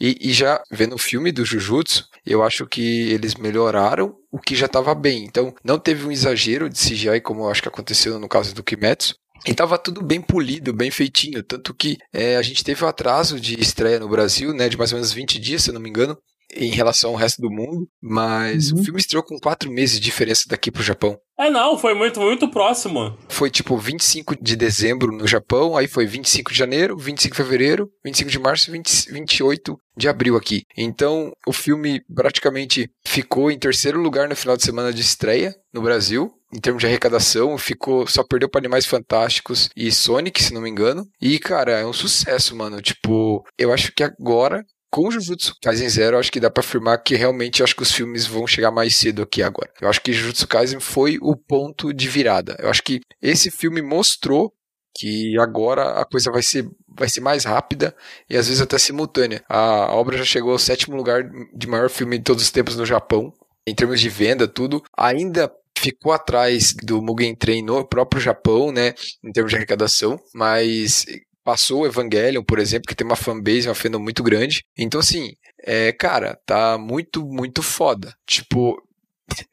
E, 0.00 0.16
e, 0.20 0.32
já 0.32 0.62
vendo 0.70 0.94
o 0.94 0.98
filme 0.98 1.30
do 1.30 1.44
Jujutsu, 1.44 2.06
eu 2.24 2.42
acho 2.42 2.66
que 2.66 3.10
eles 3.12 3.34
melhoraram 3.34 4.14
o 4.32 4.38
que 4.38 4.54
já 4.54 4.66
estava 4.66 4.94
bem. 4.94 5.24
Então, 5.24 5.54
não 5.62 5.78
teve 5.78 6.06
um 6.06 6.12
exagero 6.12 6.68
de 6.68 6.78
CGI 6.78 7.20
como 7.20 7.42
eu 7.42 7.50
acho 7.50 7.62
que 7.62 7.68
aconteceu 7.68 8.18
no 8.18 8.28
caso 8.28 8.54
do 8.54 8.62
Kimetsu. 8.62 9.14
E 9.46 9.54
tava 9.54 9.78
tudo 9.78 10.02
bem 10.02 10.20
polido, 10.20 10.72
bem 10.72 10.90
feitinho. 10.90 11.42
Tanto 11.42 11.72
que 11.72 11.96
é, 12.12 12.36
a 12.36 12.42
gente 12.42 12.64
teve 12.64 12.84
um 12.84 12.88
atraso 12.88 13.38
de 13.38 13.60
estreia 13.60 14.00
no 14.00 14.08
Brasil, 14.08 14.52
né? 14.52 14.68
De 14.68 14.76
mais 14.76 14.92
ou 14.92 14.96
menos 14.96 15.12
20 15.12 15.38
dias, 15.38 15.62
se 15.62 15.70
eu 15.70 15.74
não 15.74 15.80
me 15.80 15.88
engano 15.88 16.18
em 16.54 16.70
relação 16.70 17.10
ao 17.10 17.16
resto 17.16 17.40
do 17.42 17.50
mundo, 17.50 17.88
mas 18.00 18.70
uhum. 18.70 18.80
o 18.80 18.84
filme 18.84 19.00
estreou 19.00 19.22
com 19.22 19.38
quatro 19.38 19.70
meses 19.70 19.96
de 19.96 20.04
diferença 20.04 20.44
daqui 20.48 20.70
pro 20.70 20.82
Japão. 20.82 21.18
É, 21.38 21.48
não, 21.50 21.78
foi 21.78 21.94
muito, 21.94 22.20
muito 22.20 22.48
próximo. 22.48 23.16
Foi 23.28 23.48
tipo 23.48 23.76
25 23.76 24.42
de 24.42 24.56
dezembro 24.56 25.12
no 25.12 25.26
Japão, 25.26 25.76
aí 25.76 25.86
foi 25.86 26.04
25 26.04 26.50
de 26.50 26.58
janeiro, 26.58 26.96
25 26.96 27.36
de 27.36 27.42
fevereiro, 27.42 27.88
25 28.04 28.30
de 28.30 28.38
março 28.40 28.68
e 28.68 28.72
20, 28.72 29.12
28 29.12 29.78
de 29.96 30.08
abril 30.08 30.36
aqui. 30.36 30.64
Então, 30.76 31.30
o 31.46 31.52
filme 31.52 32.02
praticamente 32.12 32.90
ficou 33.06 33.52
em 33.52 33.58
terceiro 33.58 34.00
lugar 34.00 34.28
no 34.28 34.34
final 34.34 34.56
de 34.56 34.64
semana 34.64 34.92
de 34.92 35.00
estreia 35.00 35.54
no 35.72 35.80
Brasil, 35.80 36.32
em 36.52 36.60
termos 36.60 36.80
de 36.80 36.86
arrecadação, 36.86 37.58
ficou 37.58 38.06
só 38.06 38.24
perdeu 38.24 38.48
para 38.48 38.60
Animais 38.60 38.86
Fantásticos 38.86 39.68
e 39.76 39.92
Sonic, 39.92 40.42
se 40.42 40.54
não 40.54 40.62
me 40.62 40.70
engano. 40.70 41.06
E 41.20 41.38
cara, 41.38 41.72
é 41.72 41.86
um 41.86 41.92
sucesso, 41.92 42.56
mano. 42.56 42.80
Tipo, 42.80 43.44
eu 43.58 43.72
acho 43.72 43.92
que 43.92 44.02
agora 44.02 44.64
com 44.90 45.10
Jujutsu 45.10 45.54
Kaisen 45.62 45.88
Zero, 45.88 46.18
acho 46.18 46.32
que 46.32 46.40
dá 46.40 46.50
para 46.50 46.62
afirmar 46.62 46.98
que 46.98 47.14
realmente 47.14 47.62
acho 47.62 47.76
que 47.76 47.82
os 47.82 47.92
filmes 47.92 48.26
vão 48.26 48.46
chegar 48.46 48.70
mais 48.70 48.96
cedo 48.96 49.22
aqui 49.22 49.42
agora. 49.42 49.70
Eu 49.80 49.88
acho 49.88 50.00
que 50.00 50.12
Jujutsu 50.12 50.46
Kaisen 50.46 50.80
foi 50.80 51.18
o 51.20 51.36
ponto 51.36 51.92
de 51.92 52.08
virada. 52.08 52.56
Eu 52.58 52.70
acho 52.70 52.82
que 52.82 53.00
esse 53.20 53.50
filme 53.50 53.82
mostrou 53.82 54.52
que 54.94 55.38
agora 55.38 56.00
a 56.00 56.04
coisa 56.04 56.30
vai 56.30 56.42
ser, 56.42 56.68
vai 56.88 57.08
ser 57.08 57.20
mais 57.20 57.44
rápida 57.44 57.94
e 58.28 58.36
às 58.36 58.48
vezes 58.48 58.60
até 58.60 58.78
simultânea. 58.78 59.44
A 59.48 59.94
obra 59.94 60.18
já 60.18 60.24
chegou 60.24 60.52
ao 60.52 60.58
sétimo 60.58 60.96
lugar 60.96 61.22
de 61.54 61.66
maior 61.66 61.88
filme 61.88 62.18
de 62.18 62.24
todos 62.24 62.42
os 62.42 62.50
tempos 62.50 62.76
no 62.76 62.84
Japão, 62.84 63.32
em 63.66 63.74
termos 63.74 64.00
de 64.00 64.08
venda, 64.08 64.48
tudo. 64.48 64.82
Ainda 64.96 65.52
ficou 65.78 66.12
atrás 66.12 66.74
do 66.74 67.00
Mugen 67.00 67.34
Train 67.36 67.62
no 67.62 67.86
próprio 67.86 68.20
Japão, 68.20 68.72
né, 68.72 68.94
em 69.22 69.30
termos 69.30 69.50
de 69.50 69.56
arrecadação, 69.56 70.18
mas 70.34 71.06
passou 71.48 71.80
o 71.80 71.86
Evangelion, 71.86 72.44
por 72.44 72.58
exemplo, 72.58 72.86
que 72.86 72.94
tem 72.94 73.06
uma 73.06 73.16
fanbase, 73.16 73.66
uma 73.66 73.74
fandom 73.74 73.98
muito 73.98 74.22
grande. 74.22 74.66
Então, 74.76 75.00
assim, 75.00 75.32
é, 75.64 75.90
cara, 75.94 76.38
tá 76.44 76.76
muito, 76.76 77.24
muito 77.24 77.62
foda. 77.62 78.12
Tipo, 78.26 78.76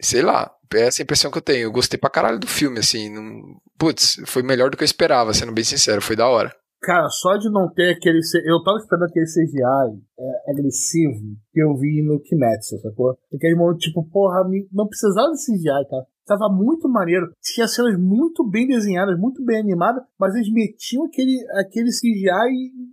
sei 0.02 0.22
lá, 0.22 0.52
é 0.74 0.88
essa 0.88 1.02
impressão 1.02 1.32
que 1.32 1.38
eu 1.38 1.42
tenho. 1.42 1.64
Eu 1.64 1.72
gostei 1.72 1.98
pra 1.98 2.10
caralho 2.10 2.38
do 2.38 2.48
filme, 2.48 2.80
assim. 2.80 3.10
Não... 3.10 3.42
Putz, 3.80 4.22
foi 4.26 4.44
melhor 4.44 4.70
do 4.70 4.76
que 4.76 4.84
eu 4.84 4.86
esperava, 4.86 5.34
sendo 5.34 5.54
bem 5.54 5.64
sincero, 5.64 6.02
foi 6.02 6.18
da 6.18 6.28
hora. 6.28 6.54
Cara, 6.82 7.08
só 7.08 7.38
de 7.38 7.50
não 7.50 7.72
ter 7.74 7.96
aquele. 7.96 8.20
Eu 8.44 8.62
tava 8.62 8.78
esperando 8.78 9.06
aquele 9.06 9.26
CGI 9.26 9.98
é, 10.20 10.52
agressivo 10.52 11.38
que 11.54 11.64
eu 11.64 11.78
vi 11.78 12.04
no 12.06 12.20
Kimetsu, 12.20 12.78
sacou? 12.82 13.18
Aquele 13.34 13.56
momento, 13.56 13.80
tipo, 13.80 14.04
porra, 14.12 14.44
não 14.74 14.86
precisava 14.86 15.32
de 15.32 15.46
CGI, 15.46 15.90
cara. 15.90 16.06
Tava 16.26 16.50
muito 16.50 16.90
maneiro. 16.90 17.32
Tinha 17.42 17.68
cenas 17.68 18.00
muito 18.00 18.44
bem 18.44 18.68
desenhadas, 18.68 19.18
muito 19.18 19.44
bem 19.44 19.60
animadas, 19.60 20.04
mas 20.20 20.34
eles 20.36 20.52
metiam 20.52 21.06
aquele, 21.06 21.38
aquele 21.60 21.90
CGI 21.90 22.50
e, 22.50 22.86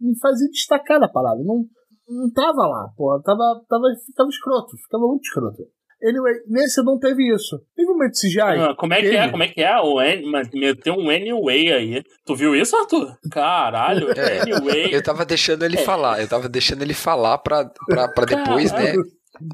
me 0.00 0.18
faziam 0.18 0.50
destacar 0.50 0.98
da 0.98 1.08
parada. 1.08 1.42
Não, 1.44 1.64
não 2.08 2.32
tava 2.32 2.66
lá, 2.66 2.88
porra. 2.96 3.20
Tava, 3.22 3.62
tava, 3.68 3.84
tava 4.16 4.30
escroto, 4.30 4.76
ficava 4.78 5.06
muito 5.06 5.24
escroto. 5.24 5.62
Anyway, 6.00 6.32
nesse 6.46 6.80
não 6.82 6.96
teve 6.96 7.34
isso. 7.34 7.60
Teve 7.74 7.90
um 7.90 7.94
momento 7.94 8.12
de 8.12 8.28
CGI. 8.28 8.40
Ah, 8.40 8.74
como 8.76 8.94
é 8.94 9.00
que 9.00 9.16
é? 9.16 9.28
Como 9.28 9.42
é 9.42 9.48
que 9.48 9.62
é? 9.62 9.80
O 9.80 10.00
N, 10.00 10.30
mas 10.30 10.48
meteu 10.54 10.94
um 10.94 11.10
anyway 11.10 11.72
aí. 11.72 12.04
Tu 12.24 12.36
viu 12.36 12.54
isso, 12.54 12.76
Arthur? 12.76 13.18
Caralho, 13.32 14.08
é, 14.16 14.42
anyway. 14.42 14.94
Eu 14.94 15.02
tava 15.02 15.24
deixando 15.24 15.64
ele 15.64 15.76
é. 15.76 15.82
falar. 15.82 16.20
Eu 16.20 16.28
tava 16.28 16.48
deixando 16.48 16.82
ele 16.82 16.94
falar 16.94 17.38
pra, 17.38 17.68
pra, 17.88 18.08
pra 18.08 18.24
depois, 18.24 18.70
né? 18.72 18.94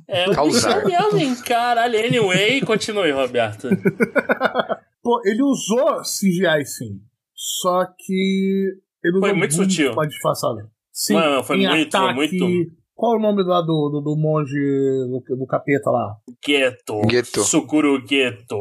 É, 0.09 0.31
causar. 0.35 0.85
hein? 1.17 1.35
Caralho, 1.47 1.99
anyway, 1.99 2.61
continue, 2.61 3.11
Roberto. 3.11 3.69
Pô, 5.03 5.21
ele 5.25 5.43
usou 5.43 6.01
CGI 6.01 6.65
sim. 6.65 7.01
Só 7.35 7.85
que. 7.99 8.73
Ele 9.03 9.19
foi 9.19 9.33
muito 9.35 9.55
sutil. 9.55 9.93
Pra 9.95 10.07
disfarçar. 10.07 10.51
Sim, 10.91 11.15
Mano, 11.15 11.43
foi 11.43 11.59
muito, 11.59 11.97
ataque, 11.97 12.15
muito. 12.15 12.73
Qual 12.95 13.15
é 13.15 13.19
o 13.19 13.21
nome 13.21 13.43
lá 13.43 13.61
do, 13.61 13.91
do, 13.91 14.01
do 14.01 14.17
monge 14.17 14.55
do, 14.55 15.37
do, 15.37 15.47
capeta 15.47 15.91
lá? 15.91 16.17
Geto. 16.47 17.03
Geto. 17.11 17.41
Suguru 17.41 18.01
Geto. 18.07 18.57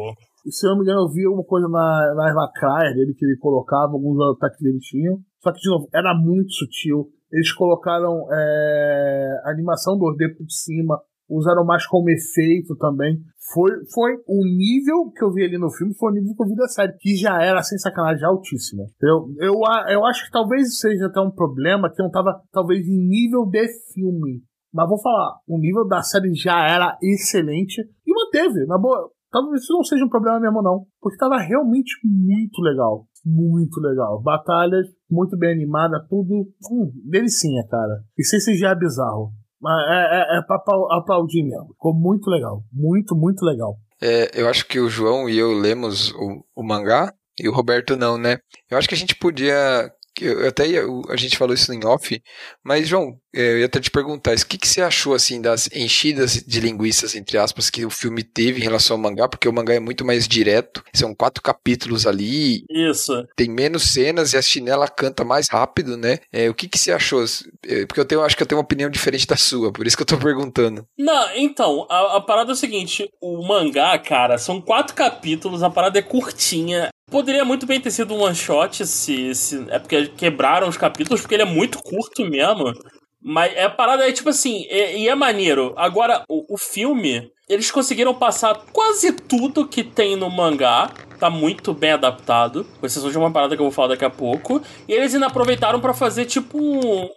Se 0.50 0.66
eu 0.66 0.72
não 0.72 0.80
me 0.80 0.84
engano, 0.84 1.02
eu 1.02 1.10
vi 1.10 1.24
alguma 1.26 1.46
coisa 1.46 1.70
na, 1.70 2.14
na 2.16 2.34
lacraias 2.34 2.96
dele 2.96 3.14
que 3.14 3.24
ele 3.24 3.38
colocava, 3.38 3.94
alguns 3.94 4.20
ataques 4.36 4.60
dele 4.60 4.80
tinham. 4.80 5.20
Só 5.40 5.52
que, 5.54 5.60
de 5.60 5.70
novo, 5.70 5.88
era 5.94 6.14
muito 6.14 6.52
sutil. 6.52 7.08
Eles 7.32 7.54
colocaram 7.54 8.28
é, 8.32 9.42
animação 9.46 9.98
2D 9.98 10.36
por 10.38 10.50
cima, 10.50 11.00
usaram 11.30 11.66
mais 11.66 11.86
como 11.88 12.10
efeito 12.10 12.76
também. 12.78 13.18
Foi, 13.54 13.72
foi 13.94 14.14
o 14.28 14.44
nível 14.46 15.12
que 15.16 15.24
eu 15.24 15.32
vi 15.32 15.44
ali 15.44 15.58
no 15.58 15.72
filme, 15.72 15.96
foi 15.96 16.12
o 16.12 16.16
nível 16.16 16.36
que 16.36 16.44
eu 16.44 16.48
vi 16.48 16.56
da 16.56 16.68
série, 16.68 16.98
que 16.98 17.16
já 17.16 17.42
era, 17.42 17.62
sem 17.62 17.78
sacanagem, 17.78 18.26
altíssimo. 18.26 18.90
Eu, 19.02 19.28
eu, 19.40 19.54
eu 19.90 20.06
acho 20.06 20.26
que 20.26 20.32
talvez 20.32 20.80
seja 20.80 21.08
até 21.08 21.20
um 21.20 21.32
problema 21.32 21.92
que 21.92 22.02
não 22.02 22.10
tava, 22.10 22.42
talvez, 22.52 22.88
em 22.88 23.08
nível 23.08 23.46
de 23.46 23.68
filme. 23.94 24.42
Mas 24.74 24.90
vou 24.90 25.00
falar, 25.00 25.38
o 25.48 25.60
nível 25.60 25.88
da 25.88 26.02
série 26.02 26.34
já 26.34 26.66
era 26.68 26.98
excelente 27.02 27.82
e 28.06 28.14
manteve, 28.14 28.66
na 28.66 28.78
boa. 28.78 29.10
Talvez 29.30 29.64
isso 29.64 29.74
não 29.74 29.84
seja 29.84 30.06
um 30.06 30.10
problema 30.10 30.40
mesmo, 30.40 30.62
não. 30.62 30.86
Porque 31.02 31.18
tava 31.18 31.38
realmente 31.38 31.92
muito 32.04 32.62
legal. 32.62 33.06
Muito 33.26 33.80
legal. 33.80 34.22
Batalhas 34.22 34.88
muito 35.10 35.38
bem 35.38 35.54
animada, 35.54 36.06
tudo. 36.10 36.48
Hum, 36.72 36.92
delicinha, 37.06 37.64
cara. 37.70 38.04
E 38.18 38.24
sem 38.24 38.40
CGI 38.40 38.66
é 38.66 38.76
bizarro. 38.76 39.32
É, 39.66 40.36
é, 40.36 40.40
é 40.40 40.42
pra 40.42 40.62
aplaudir 40.92 41.44
mesmo. 41.44 41.68
Ficou 41.74 41.94
muito 41.94 42.30
legal. 42.30 42.64
Muito, 42.72 43.16
muito 43.16 43.46
legal. 43.46 43.76
É, 44.02 44.30
eu 44.34 44.50
acho 44.50 44.66
que 44.68 44.80
o 44.80 44.90
João 44.90 45.30
e 45.30 45.38
eu 45.38 45.54
lemos 45.54 46.12
o, 46.12 46.44
o 46.56 46.64
mangá 46.64 47.14
e 47.40 47.48
o 47.48 47.54
Roberto 47.54 47.96
não, 47.96 48.18
né? 48.18 48.38
Eu 48.70 48.78
acho 48.78 48.88
que 48.88 48.96
a 48.96 48.98
gente 48.98 49.16
podia 49.16 49.92
eu 50.22 50.48
até 50.48 50.68
ia, 50.68 50.84
a 51.10 51.16
gente 51.16 51.38
falou 51.38 51.54
isso 51.54 51.74
em 51.74 51.86
off, 51.86 52.22
mas 52.64 52.88
João, 52.88 53.18
é, 53.34 53.54
eu 53.54 53.60
ia 53.60 53.66
até 53.66 53.80
te 53.80 53.90
perguntar, 53.90 54.36
o 54.36 54.46
que, 54.46 54.58
que 54.58 54.68
você 54.68 54.82
achou 54.82 55.14
assim 55.14 55.42
das 55.42 55.68
enchidas 55.74 56.44
de 56.46 56.60
linguiças 56.60 57.16
entre 57.16 57.38
aspas 57.38 57.70
que 57.70 57.86
o 57.86 57.90
filme 57.90 58.24
teve 58.24 58.60
em 58.60 58.64
relação 58.64 58.96
ao 58.96 59.02
mangá, 59.02 59.28
porque 59.28 59.48
o 59.48 59.54
mangá 59.54 59.74
é 59.74 59.80
muito 59.80 60.06
mais 60.06 60.28
direto, 60.28 60.84
são 60.94 61.16
quatro 61.16 61.42
capítulos 61.42 62.06
ali, 62.06 62.64
isso, 62.70 63.26
tem 63.36 63.50
menos 63.50 63.92
cenas 63.92 64.34
e 64.34 64.38
a 64.38 64.42
chinela 64.42 64.88
canta 64.88 65.24
mais 65.24 65.48
rápido, 65.50 65.98
né? 65.98 66.20
É, 66.32 66.50
o 66.50 66.54
que 66.54 66.68
que 66.68 66.78
você 66.78 66.92
achou? 66.92 67.24
É, 67.66 67.86
porque 67.86 68.00
eu 68.00 68.06
tenho, 68.06 68.22
acho 68.22 68.38
que 68.38 68.44
eu 68.44 68.48
tenho 68.48 68.60
uma 68.60 68.66
opinião 68.66 68.90
diferente 68.90 69.26
da 69.26 69.36
sua, 69.36 69.72
por 69.72 69.88
isso 69.88 69.98
que 69.98 70.04
eu 70.04 70.08
tô 70.08 70.18
perguntando. 70.18 70.86
Não, 70.98 71.36
então 71.36 71.88
a, 71.90 72.18
a 72.18 72.22
parada 72.22 72.52
é 72.52 72.54
o 72.54 72.58
seguinte, 72.58 73.10
o 73.22 73.46
mangá, 73.48 73.98
cara, 73.98 74.38
são 74.38 74.62
quatro 74.62 74.96
capítulos, 74.96 75.64
a 75.64 75.70
parada 75.70 75.98
é 75.98 76.02
curtinha, 76.02 76.90
Poderia 77.14 77.46
muito 77.46 77.68
bem 77.68 77.80
ter 77.80 77.92
sido 77.92 78.16
um 78.16 78.24
one 78.24 78.34
shot 78.34 78.88
se, 78.88 79.36
se. 79.36 79.68
É 79.70 79.78
porque 79.78 80.08
quebraram 80.08 80.68
os 80.68 80.76
capítulos, 80.76 81.22
porque 81.22 81.36
ele 81.36 81.44
é 81.44 81.46
muito 81.46 81.78
curto 81.78 82.26
mesmo. 82.26 82.74
Mas 83.22 83.54
é 83.54 83.66
a 83.66 83.70
parada 83.70 84.10
é 84.10 84.12
tipo 84.12 84.30
assim, 84.30 84.66
é, 84.68 84.98
e 84.98 85.08
é, 85.08 85.14
maneiro. 85.14 85.76
Agora, 85.78 86.24
o, 86.28 86.56
o, 86.56 86.58
filme, 86.58 87.32
eles 87.48 87.70
conseguiram 87.70 88.16
passar 88.16 88.66
quase 88.74 89.12
tudo 89.12 89.68
que 89.68 89.84
tem 89.84 90.16
no 90.16 90.28
mangá. 90.28 90.90
Tá 91.20 91.30
muito 91.30 91.72
bem 91.72 91.92
adaptado. 91.92 92.66
Com 92.80 92.86
exceção 92.88 93.12
de 93.12 93.18
uma 93.20 93.32
parada 93.32 93.56
que 93.56 93.62
eu 93.62 93.66
vou 93.66 93.72
falar 93.72 93.90
daqui 93.90 94.06
a 94.06 94.10
pouco. 94.10 94.60
E 94.88 94.94
eles 94.94 95.14
ainda 95.14 95.28
aproveitaram 95.28 95.80
para 95.80 95.94
fazer, 95.94 96.26
tipo, 96.26 96.60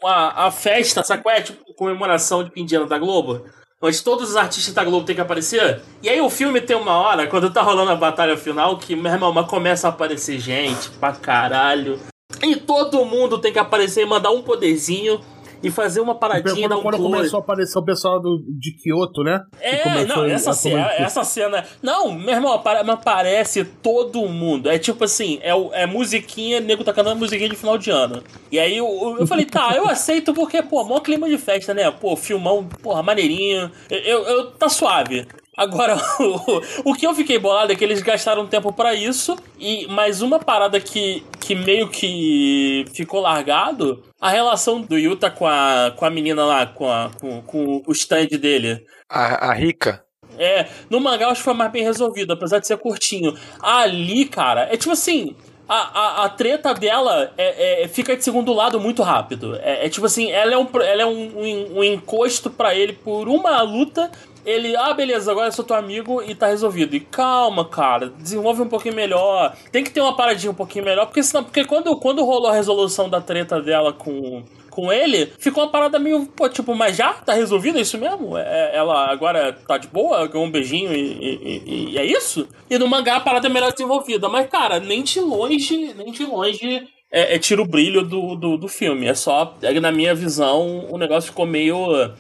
a, 0.05 0.45
a 0.47 0.51
festa, 0.51 1.03
sabe 1.03 1.23
qual 1.23 1.35
é? 1.35 1.41
Tipo, 1.41 1.73
comemoração 1.75 2.45
de 2.45 2.51
Pindiana 2.51 2.85
da 2.85 2.99
Globo 2.99 3.47
onde 3.81 4.03
todos 4.03 4.31
os 4.31 4.37
artistas 4.37 4.75
da 4.75 4.85
Globo 4.85 5.05
têm 5.05 5.15
que 5.15 5.21
aparecer. 5.21 5.83
E 6.03 6.09
aí 6.09 6.21
o 6.21 6.31
filme 6.31 6.61
tem 6.61 6.77
uma 6.77 6.97
hora, 6.97 7.27
quando 7.27 7.51
tá 7.51 7.63
rolando 7.63 7.91
a 7.91 7.97
batalha 7.97 8.37
final, 8.37 8.79
que, 8.79 8.97
meu 8.97 9.13
irmão, 9.13 9.33
mas 9.33 9.47
começa 9.47 9.87
a 9.87 9.91
aparecer 9.91 10.39
gente 10.39 10.91
pra 10.91 11.13
caralho. 11.13 12.01
E 12.43 12.57
todo 12.57 13.05
mundo 13.05 13.39
tem 13.39 13.53
que 13.53 13.59
aparecer 13.59 14.03
e 14.03 14.07
mandar 14.07 14.31
um 14.31 14.43
poderzinho 14.43 15.21
e 15.63 15.71
fazer 15.71 16.01
uma 16.01 16.15
paradinha. 16.15 16.69
Quando, 16.69 16.83
quando 16.83 16.99
começou 16.99 17.39
a 17.39 17.43
aparecer 17.43 17.79
o 17.79 17.85
pessoal 17.85 18.21
do, 18.21 18.45
de 18.49 18.73
Kyoto, 18.73 19.23
né? 19.23 19.43
É, 19.61 20.05
não, 20.05 20.25
essa 20.25 20.53
cena, 20.53 20.93
essa 20.93 21.25
cena. 21.25 21.65
Não, 21.83 22.13
meu 22.13 22.35
irmão, 22.35 22.53
aparece 22.53 23.65
todo 23.65 24.27
mundo. 24.29 24.71
É 24.71 24.79
tipo 24.79 25.05
assim, 25.05 25.39
é, 25.43 25.51
é 25.83 25.87
musiquinha, 25.87 26.61
nego 26.61 26.85
tá 26.85 26.93
cantando 26.93 27.17
musiquinha 27.17 27.49
de 27.49 27.57
final 27.57 27.79
de 27.79 27.91
ano. 27.91 28.23
E 28.51 28.59
aí 28.59 28.77
eu, 28.77 29.17
eu 29.19 29.27
falei, 29.27 29.45
tá, 29.45 29.75
eu 29.77 29.87
aceito 29.89 30.33
porque, 30.35 30.63
pô, 30.63 30.85
maior 30.85 31.01
clima 31.01 31.29
de 31.29 31.39
festa, 31.39 31.75
né? 31.75 31.91
Pô, 31.91 32.17
filmão, 32.17 32.65
porra, 32.83 33.03
maneirinho. 33.03 33.71
Eu, 33.91 34.23
eu 34.25 34.51
tá 34.53 34.69
suave. 34.69 35.27
Agora, 35.57 35.97
o, 36.21 36.91
o 36.91 36.95
que 36.95 37.07
eu 37.07 37.15
fiquei 37.15 37.39
bolado 37.39 37.73
é 37.73 37.77
que 37.77 37.83
eles 37.83 38.03
gastaram 38.03 38.47
tempo 38.47 38.73
para 38.73 38.95
isso, 38.95 39.37
e 39.59 39.87
mais 39.87 40.21
uma 40.21 40.39
parada 40.39 40.79
que, 40.79 41.25
que 41.41 41.55
meio 41.55 41.89
que 41.89 42.85
ficou 42.93 43.21
largado, 43.21 44.03
a 44.21 44.29
relação 44.29 44.83
do 44.83 44.99
Yuta 44.99 45.31
com 45.31 45.47
a, 45.47 45.95
com 45.97 46.05
a 46.05 46.11
menina 46.11 46.45
lá, 46.45 46.67
com, 46.67 46.91
a, 46.91 47.11
com, 47.19 47.41
com 47.43 47.83
o 47.87 47.93
stand 47.93 48.27
dele. 48.39 48.85
A, 49.09 49.51
a 49.51 49.55
Rica. 49.55 50.05
É, 50.39 50.67
no 50.91 51.01
mangá 51.01 51.29
acho 51.29 51.41
que 51.41 51.45
foi 51.45 51.55
mais 51.55 51.73
bem 51.73 51.83
resolvido, 51.83 52.33
apesar 52.33 52.59
de 52.59 52.67
ser 52.67 52.77
curtinho. 52.77 53.35
Ali, 53.61 54.27
cara, 54.27 54.69
é 54.71 54.77
tipo 54.77 54.93
assim, 54.93 55.35
a, 55.67 55.75
a, 55.75 56.25
a, 56.25 56.29
treta 56.29 56.75
dela 56.75 57.33
é, 57.39 57.85
é, 57.85 57.89
fica 57.89 58.15
de 58.15 58.23
segundo 58.23 58.53
lado 58.53 58.79
muito 58.79 59.03
rápido. 59.03 59.57
É, 59.57 59.87
é 59.87 59.89
tipo 59.89 60.05
assim, 60.05 60.31
ela 60.31 60.53
é 60.53 60.59
um, 60.59 60.69
ela 60.75 61.03
é 61.03 61.07
um, 61.07 61.41
um, 61.41 61.79
um 61.79 61.85
encosto 61.85 62.51
para 62.51 62.75
ele 62.75 62.93
por 62.93 63.29
uma 63.29 63.63
luta 63.63 64.11
ele, 64.47 64.77
ah, 64.77 64.95
beleza, 64.95 65.33
agora 65.33 65.49
eu 65.49 65.53
sou 65.53 65.65
teu 65.65 65.75
amigo 65.75 66.23
e 66.23 66.33
tá 66.33 66.47
resolvido. 66.47 66.95
E 66.95 67.01
calma, 67.01 67.65
cara, 67.65 68.11
desenvolve 68.11 68.63
um 68.63 68.69
pouquinho 68.69 68.95
melhor. 68.95 69.57
Tem 69.73 69.83
que 69.83 69.91
ter 69.91 70.01
uma 70.01 70.15
paradinha 70.15 70.53
um 70.53 70.55
pouquinho 70.55 70.85
melhor, 70.85 71.07
porque 71.07 71.23
senão, 71.23 71.43
porque 71.43 71.65
quando, 71.65 71.95
quando 71.97 72.25
rolou 72.25 72.49
a 72.49 72.55
resolução 72.55 73.09
da 73.09 73.21
treta 73.21 73.61
dela 73.61 73.93
com, 73.93 74.45
com 74.71 74.93
ele, 74.93 75.33
ficou 75.39 75.65
uma 75.65 75.71
parada 75.71 75.99
meio, 75.99 76.27
pô, 76.27 76.49
tipo, 76.49 76.77
mas 76.77 76.97
já? 76.97 77.13
Tá 77.15 77.33
resolvido 77.33 77.79
é 77.79 77.81
isso 77.81 77.99
mesmo? 77.99 78.39
É, 78.39 78.77
ela 78.77 79.11
agora 79.11 79.53
tá 79.53 79.77
de 79.79 79.89
boa, 79.89 80.29
ganhou 80.29 80.47
um 80.47 80.51
beijinho 80.51 80.95
e, 80.95 81.01
e, 81.01 81.91
e, 81.93 81.99
é 81.99 82.05
isso? 82.05 82.47
E 82.71 82.79
no 82.79 82.87
mangá 82.87 83.17
a 83.17 83.21
parada 83.21 83.49
é 83.49 83.51
melhor 83.51 83.73
desenvolvida. 83.73 84.29
Mas, 84.29 84.49
cara, 84.49 84.79
nem 84.79 85.03
de 85.03 85.21
longe, 85.21 85.93
nem 85.95 86.13
de 86.13 86.25
longe 86.25 86.87
é, 87.11 87.35
é 87.35 87.39
tira 87.39 87.63
o 87.63 87.67
brilho 87.67 88.03
do, 88.03 88.35
do, 88.37 88.57
do 88.57 88.69
filme. 88.69 89.07
É 89.07 89.15
só, 89.15 89.57
é, 89.63 89.81
na 89.81 89.91
minha 89.91 90.15
visão, 90.15 90.87
o 90.91 90.99
negócio 90.99 91.31
ficou 91.31 91.47
meio 91.47 92.13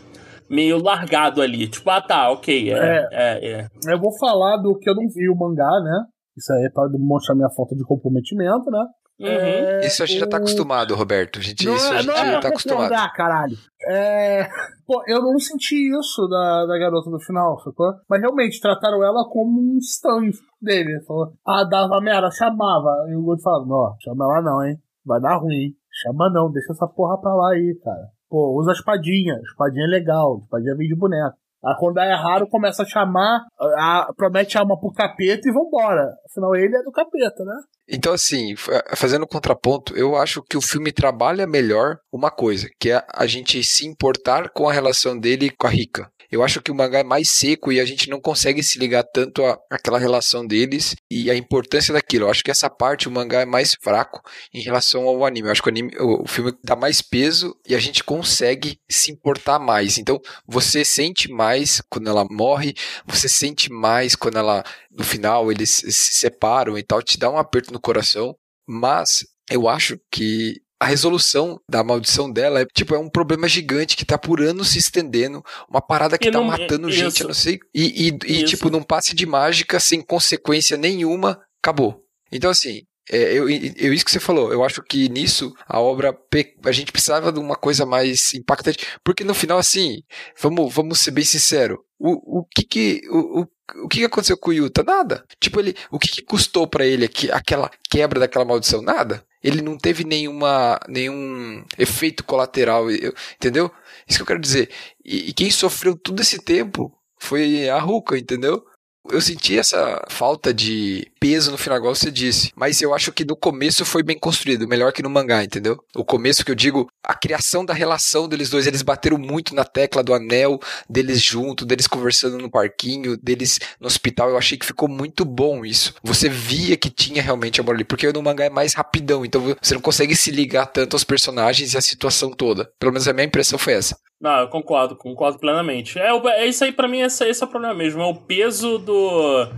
meio 0.48 0.82
largado 0.82 1.42
ali. 1.42 1.68
Tipo, 1.68 1.90
ah 1.90 2.00
tá, 2.00 2.30
ok. 2.30 2.72
É, 2.72 2.76
é, 2.76 3.08
é, 3.12 3.60
é. 3.60 3.68
Eu 3.92 4.00
vou 4.00 4.16
falar 4.18 4.56
do 4.58 4.78
que 4.78 4.88
eu 4.88 4.94
não 4.94 5.08
vi 5.08 5.28
o 5.28 5.36
mangá, 5.36 5.70
né? 5.82 6.04
Isso 6.36 6.52
aí 6.52 6.66
é 6.66 6.70
pra 6.70 6.86
demonstrar 6.88 7.36
minha 7.36 7.50
falta 7.50 7.74
de 7.74 7.84
comprometimento, 7.84 8.70
né? 8.70 8.84
Uhum. 9.18 9.28
É, 9.28 9.86
isso 9.86 10.02
a 10.02 10.06
gente 10.06 10.18
o... 10.18 10.20
já 10.20 10.26
tá 10.26 10.36
acostumado, 10.36 10.94
Roberto. 10.94 11.38
A 11.38 11.42
gente, 11.42 11.64
não, 11.64 11.74
isso 11.74 11.90
a 11.90 12.02
gente 12.02 12.06
não, 12.06 12.14
já 12.16 12.40
tá 12.40 12.48
acostumado. 12.48 12.90
Mangá, 12.90 13.08
caralho. 13.08 13.56
É... 13.88 14.46
Pô, 14.86 15.02
eu 15.06 15.22
não 15.22 15.38
senti 15.38 15.74
isso 15.74 16.28
da, 16.28 16.66
da 16.66 16.78
garota 16.78 17.08
no 17.08 17.18
final, 17.18 17.58
sacou? 17.60 17.94
Mas 18.08 18.20
realmente 18.20 18.60
trataram 18.60 19.02
ela 19.02 19.26
como 19.30 19.58
um 19.58 19.78
stand 19.78 20.32
dele. 20.60 21.02
Falou, 21.06 21.32
ah, 21.46 21.64
dava 21.64 21.98
merda, 22.00 22.30
chamava. 22.30 23.06
E 23.08 23.16
o 23.16 23.22
Gordo 23.22 23.42
falava, 23.42 23.64
não, 23.64 23.96
chama 24.02 24.24
ela 24.26 24.42
não, 24.42 24.64
hein? 24.64 24.76
Vai 25.04 25.20
dar 25.20 25.38
ruim. 25.38 25.74
Chama 26.02 26.30
não, 26.30 26.52
deixa 26.52 26.72
essa 26.72 26.86
porra 26.86 27.18
pra 27.18 27.34
lá 27.34 27.52
aí, 27.52 27.74
cara. 27.82 28.15
Pô, 28.28 28.58
usa 28.58 28.70
a 28.70 28.74
espadinha. 28.74 29.40
Espadinha 29.42 29.84
é 29.84 29.88
legal. 29.88 30.40
Espadinha 30.44 30.76
vem 30.76 30.88
de 30.88 30.96
boneco. 30.96 31.36
Aí 31.64 31.74
quando 31.78 31.98
é 31.98 32.14
raro, 32.14 32.48
começa 32.48 32.82
a 32.82 32.86
chamar, 32.86 33.46
a, 33.78 34.12
promete 34.16 34.56
a 34.56 34.60
alma 34.60 34.78
pro 34.78 34.92
capeta 34.92 35.48
e 35.48 35.52
vambora. 35.52 36.14
Afinal, 36.30 36.54
ele 36.54 36.76
é 36.76 36.82
do 36.82 36.92
capeta, 36.92 37.44
né? 37.44 37.54
Então, 37.88 38.12
assim, 38.12 38.54
fazendo 38.94 39.26
contraponto, 39.26 39.96
eu 39.96 40.16
acho 40.16 40.42
que 40.42 40.56
o 40.56 40.60
filme 40.60 40.90
trabalha 40.90 41.46
melhor 41.46 41.98
uma 42.12 42.30
coisa, 42.30 42.68
que 42.80 42.90
é 42.90 43.04
a 43.14 43.26
gente 43.26 43.62
se 43.62 43.86
importar 43.86 44.50
com 44.50 44.68
a 44.68 44.72
relação 44.72 45.18
dele 45.18 45.50
com 45.50 45.66
a 45.66 45.70
Rika. 45.70 46.10
Eu 46.30 46.42
acho 46.42 46.60
que 46.60 46.70
o 46.70 46.74
mangá 46.74 46.98
é 46.98 47.04
mais 47.04 47.28
seco 47.30 47.70
e 47.70 47.80
a 47.80 47.84
gente 47.84 48.10
não 48.10 48.20
consegue 48.20 48.62
se 48.62 48.78
ligar 48.78 49.04
tanto 49.04 49.44
àquela 49.70 49.98
relação 49.98 50.46
deles 50.46 50.94
e 51.10 51.30
a 51.30 51.36
importância 51.36 51.92
daquilo. 51.94 52.24
Eu 52.24 52.30
acho 52.30 52.42
que 52.42 52.50
essa 52.50 52.68
parte 52.68 53.08
o 53.08 53.10
mangá 53.10 53.42
é 53.42 53.46
mais 53.46 53.76
fraco 53.80 54.20
em 54.52 54.60
relação 54.60 55.04
ao 55.04 55.24
anime. 55.24 55.48
Eu 55.48 55.52
acho 55.52 55.62
que 55.62 55.68
o, 55.68 55.72
anime, 55.72 55.92
o 55.98 56.26
filme 56.26 56.52
dá 56.64 56.74
mais 56.74 57.00
peso 57.00 57.56
e 57.66 57.74
a 57.74 57.78
gente 57.78 58.02
consegue 58.02 58.78
se 58.88 59.12
importar 59.12 59.58
mais. 59.58 59.98
Então 59.98 60.20
você 60.46 60.84
sente 60.84 61.30
mais 61.30 61.80
quando 61.88 62.08
ela 62.08 62.26
morre, 62.28 62.74
você 63.06 63.28
sente 63.28 63.70
mais 63.70 64.16
quando 64.16 64.38
ela 64.38 64.64
no 64.96 65.04
final 65.04 65.50
eles 65.50 65.70
se 65.70 65.92
separam 65.92 66.78
e 66.78 66.82
tal, 66.82 67.02
te 67.02 67.18
dá 67.18 67.30
um 67.30 67.38
aperto 67.38 67.72
no 67.72 67.80
coração. 67.80 68.34
Mas 68.66 69.24
eu 69.50 69.68
acho 69.68 69.98
que 70.10 70.60
a 70.80 70.86
resolução 70.86 71.58
da 71.68 71.82
maldição 71.82 72.30
dela 72.30 72.60
é 72.60 72.66
tipo 72.66 72.94
é 72.94 72.98
um 72.98 73.08
problema 73.08 73.48
gigante 73.48 73.96
que 73.96 74.04
tá 74.04 74.18
por 74.18 74.40
anos 74.40 74.68
se 74.68 74.78
estendendo, 74.78 75.42
uma 75.68 75.80
parada 75.80 76.18
que 76.18 76.28
e 76.28 76.30
tá 76.30 76.38
não, 76.38 76.44
matando 76.44 76.88
isso, 76.88 76.98
gente, 76.98 77.20
eu 77.22 77.28
não 77.28 77.34
sei, 77.34 77.58
e, 77.74 78.08
e, 78.08 78.32
e 78.32 78.44
tipo 78.44 78.68
num 78.68 78.82
passe 78.82 79.14
de 79.14 79.24
mágica 79.24 79.80
sem 79.80 80.02
consequência 80.02 80.76
nenhuma, 80.76 81.40
acabou. 81.62 82.04
Então 82.30 82.50
assim, 82.50 82.82
é, 83.10 83.32
eu, 83.32 83.48
eu, 83.48 83.92
isso 83.92 84.04
que 84.04 84.10
você 84.10 84.20
falou, 84.20 84.52
eu 84.52 84.64
acho 84.64 84.82
que 84.82 85.08
nisso 85.08 85.54
a 85.66 85.80
obra 85.80 86.16
a 86.64 86.72
gente 86.72 86.92
precisava 86.92 87.32
de 87.32 87.38
uma 87.38 87.56
coisa 87.56 87.86
mais 87.86 88.34
impactante, 88.34 88.86
porque 89.04 89.24
no 89.24 89.34
final 89.34 89.58
assim, 89.58 90.02
vamos, 90.40 90.72
vamos 90.74 91.00
ser 91.00 91.12
bem 91.12 91.24
sincero, 91.24 91.84
o, 91.98 92.40
o 92.40 92.44
que 92.44 92.62
que 92.62 93.00
o, 93.08 93.40
o, 93.40 93.46
o 93.84 93.88
que, 93.88 93.98
que 93.98 94.04
aconteceu 94.04 94.38
com 94.38 94.50
o 94.50 94.52
Yuta? 94.52 94.84
Nada. 94.84 95.24
Tipo 95.40 95.58
ele, 95.58 95.74
o 95.90 95.98
que, 95.98 96.08
que 96.08 96.22
custou 96.22 96.68
para 96.68 96.86
ele 96.86 97.04
aqui, 97.04 97.30
aquela 97.32 97.68
quebra 97.90 98.20
daquela 98.20 98.44
maldição? 98.44 98.80
Nada 98.80 99.24
ele 99.46 99.62
não 99.62 99.78
teve 99.78 100.02
nenhuma, 100.02 100.78
nenhum 100.88 101.64
efeito 101.78 102.24
colateral, 102.24 102.90
entendeu? 102.90 103.70
Isso 104.06 104.18
que 104.18 104.22
eu 104.22 104.26
quero 104.26 104.40
dizer. 104.40 104.70
E, 105.04 105.30
e 105.30 105.32
quem 105.32 105.50
sofreu 105.52 105.96
todo 105.96 106.20
esse 106.20 106.42
tempo 106.42 106.92
foi 107.20 107.68
a 107.68 107.78
Ruka, 107.78 108.18
entendeu? 108.18 108.64
Eu 109.08 109.20
senti 109.20 109.56
essa 109.56 110.04
falta 110.08 110.52
de 110.52 111.06
peso 111.18 111.50
no 111.50 111.58
final, 111.58 111.78
igual 111.78 111.94
você 111.94 112.10
disse. 112.10 112.52
Mas 112.54 112.80
eu 112.80 112.94
acho 112.94 113.12
que 113.12 113.24
no 113.24 113.36
começo 113.36 113.84
foi 113.84 114.02
bem 114.02 114.18
construído, 114.18 114.68
melhor 114.68 114.92
que 114.92 115.02
no 115.02 115.10
mangá, 115.10 115.42
entendeu? 115.42 115.78
O 115.94 116.04
começo 116.04 116.44
que 116.44 116.50
eu 116.50 116.54
digo, 116.54 116.88
a 117.04 117.14
criação 117.14 117.64
da 117.64 117.74
relação 117.74 118.28
deles 118.28 118.50
dois, 118.50 118.66
eles 118.66 118.82
bateram 118.82 119.18
muito 119.18 119.54
na 119.54 119.64
tecla 119.64 120.02
do 120.02 120.14
anel, 120.14 120.58
deles 120.88 121.22
junto, 121.22 121.64
deles 121.64 121.86
conversando 121.86 122.38
no 122.38 122.50
parquinho, 122.50 123.16
deles 123.16 123.58
no 123.80 123.86
hospital. 123.86 124.30
Eu 124.30 124.38
achei 124.38 124.58
que 124.58 124.66
ficou 124.66 124.88
muito 124.88 125.24
bom 125.24 125.64
isso. 125.64 125.94
Você 126.02 126.28
via 126.28 126.76
que 126.76 126.90
tinha 126.90 127.22
realmente 127.22 127.60
amor 127.60 127.74
ali, 127.74 127.84
porque 127.84 128.12
no 128.12 128.22
mangá 128.22 128.44
é 128.44 128.50
mais 128.50 128.74
rapidão, 128.74 129.24
então 129.24 129.56
você 129.60 129.74
não 129.74 129.80
consegue 129.80 130.14
se 130.14 130.30
ligar 130.30 130.66
tanto 130.66 130.94
aos 130.94 131.04
personagens 131.04 131.74
e 131.74 131.78
à 131.78 131.80
situação 131.80 132.30
toda. 132.30 132.70
Pelo 132.78 132.92
menos 132.92 133.08
a 133.08 133.12
minha 133.12 133.26
impressão 133.26 133.58
foi 133.58 133.74
essa. 133.74 133.96
Não, 134.20 134.40
eu 134.40 134.48
concordo, 134.48 134.96
concordo 134.96 135.38
plenamente. 135.38 135.98
É, 135.98 136.08
é 136.08 136.46
isso 136.46 136.64
aí 136.64 136.72
para 136.72 136.88
mim, 136.88 137.00
esse, 137.00 137.24
esse 137.28 137.42
é 137.42 137.46
o 137.46 137.50
problema 137.50 137.74
mesmo. 137.74 138.00
É 138.00 138.06
o 138.06 138.14
peso 138.14 138.78
do. 138.78 139.48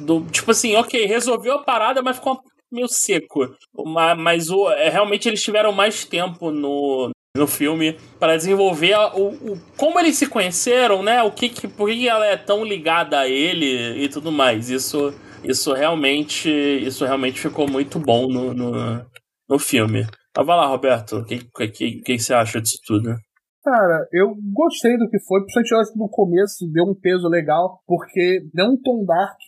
Do 0.00 0.24
tipo 0.26 0.50
assim, 0.50 0.76
ok, 0.76 1.06
resolveu 1.06 1.54
a 1.54 1.62
parada, 1.62 2.02
mas 2.02 2.16
ficou 2.16 2.40
meio 2.70 2.88
seco. 2.88 3.54
Mas, 3.84 4.18
mas 4.18 4.50
o, 4.50 4.70
é, 4.70 4.88
realmente 4.88 5.28
eles 5.28 5.42
tiveram 5.42 5.72
mais 5.72 6.04
tempo 6.04 6.50
no, 6.50 7.10
no 7.36 7.46
filme 7.46 7.96
para 8.18 8.36
desenvolver 8.36 8.96
o, 9.14 9.28
o, 9.28 9.60
como 9.76 9.98
eles 10.00 10.16
se 10.16 10.26
conheceram, 10.26 11.02
né? 11.02 11.22
O 11.22 11.30
que, 11.30 11.48
que 11.48 11.68
por 11.68 11.90
que 11.90 12.08
ela 12.08 12.26
é 12.26 12.36
tão 12.36 12.64
ligada 12.64 13.20
a 13.20 13.28
ele 13.28 14.02
e 14.02 14.08
tudo 14.08 14.32
mais. 14.32 14.70
Isso 14.70 15.14
isso 15.44 15.72
realmente 15.72 16.50
isso 16.50 17.04
realmente 17.04 17.40
ficou 17.40 17.68
muito 17.70 17.98
bom 17.98 18.26
no, 18.26 18.52
no, 18.52 19.06
no 19.48 19.58
filme. 19.58 20.06
Mas 20.36 20.46
vai 20.46 20.56
lá, 20.56 20.66
Roberto, 20.66 21.18
o 21.18 21.24
que, 21.24 21.38
que, 21.70 22.00
que, 22.02 22.18
você 22.18 22.34
acha 22.34 22.60
disso 22.60 22.78
tudo? 22.86 23.14
Cara, 23.62 24.06
eu 24.12 24.34
gostei 24.52 24.96
do 24.96 25.08
que 25.08 25.18
foi, 25.20 25.40
principalmente 25.40 25.72
eu 25.72 25.80
acho 25.80 25.92
que 25.92 25.98
no 25.98 26.08
começo 26.08 26.70
deu 26.70 26.84
um 26.84 26.94
peso 26.94 27.26
legal, 27.28 27.80
porque 27.86 28.40
deu 28.52 28.66
um 28.66 28.80
tom 28.80 29.04
dark 29.04 29.38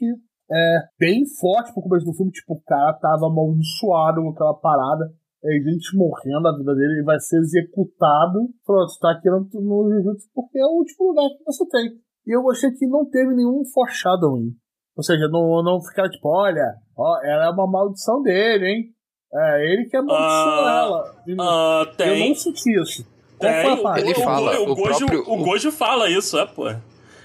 é, 0.51 0.79
bem 0.99 1.25
forte 1.41 1.73
pro 1.73 1.83
começo 1.83 2.07
do 2.07 2.15
filme, 2.15 2.33
tipo, 2.33 2.55
o 2.55 2.63
cara 2.63 2.95
tava 2.95 3.27
amaldiçoado 3.27 4.23
com 4.23 4.31
aquela 4.31 4.55
parada, 4.55 5.13
é 5.45 5.53
gente 5.53 5.97
morrendo, 5.97 6.49
a 6.49 6.57
vida 6.57 6.75
dele 6.75 6.95
ele 6.95 7.05
vai 7.05 7.19
ser 7.21 7.39
executado. 7.39 8.49
Pronto, 8.67 8.93
tá 9.01 9.13
aqui 9.13 9.31
no, 9.31 9.39
no 9.41 9.91
Jujutsu 9.91 10.29
porque 10.35 10.59
é 10.59 10.65
o 10.65 10.79
último 10.79 11.09
lugar 11.09 11.29
que 11.29 11.45
você 11.45 11.65
tem. 11.69 11.91
E 12.27 12.37
eu 12.37 12.43
gostei 12.43 12.71
que 12.73 12.87
não 12.87 13.09
teve 13.09 13.35
nenhum 13.35 13.63
foreshadowing. 13.73 14.53
Ou 14.97 15.03
seja, 15.03 15.29
não, 15.29 15.63
não 15.63 15.81
ficar 15.81 16.09
tipo, 16.11 16.29
olha, 16.29 16.75
ó, 16.97 17.25
ela 17.25 17.47
é 17.47 17.51
uma 17.51 17.71
maldição 17.71 18.21
dele, 18.21 18.67
hein? 18.67 18.85
É, 19.33 19.73
ele 19.73 19.85
que 19.85 19.97
amaldiçoou 19.97 20.65
uh, 20.65 20.69
ela. 20.69 21.85
Uh, 21.85 21.97
tem. 21.97 22.23
Eu 22.23 22.29
não 22.29 22.35
senti 22.35 22.81
isso. 22.81 23.07
Tem, 23.39 23.51
ele 23.99 24.15
fala, 24.17 24.59
o, 24.59 24.71
o, 24.71 24.73
o, 24.73 24.75
Gojo, 24.75 25.07
próprio... 25.07 25.33
o 25.33 25.45
Gojo 25.45 25.71
fala 25.71 26.11
isso, 26.11 26.37
é, 26.37 26.45
pô. 26.45 26.65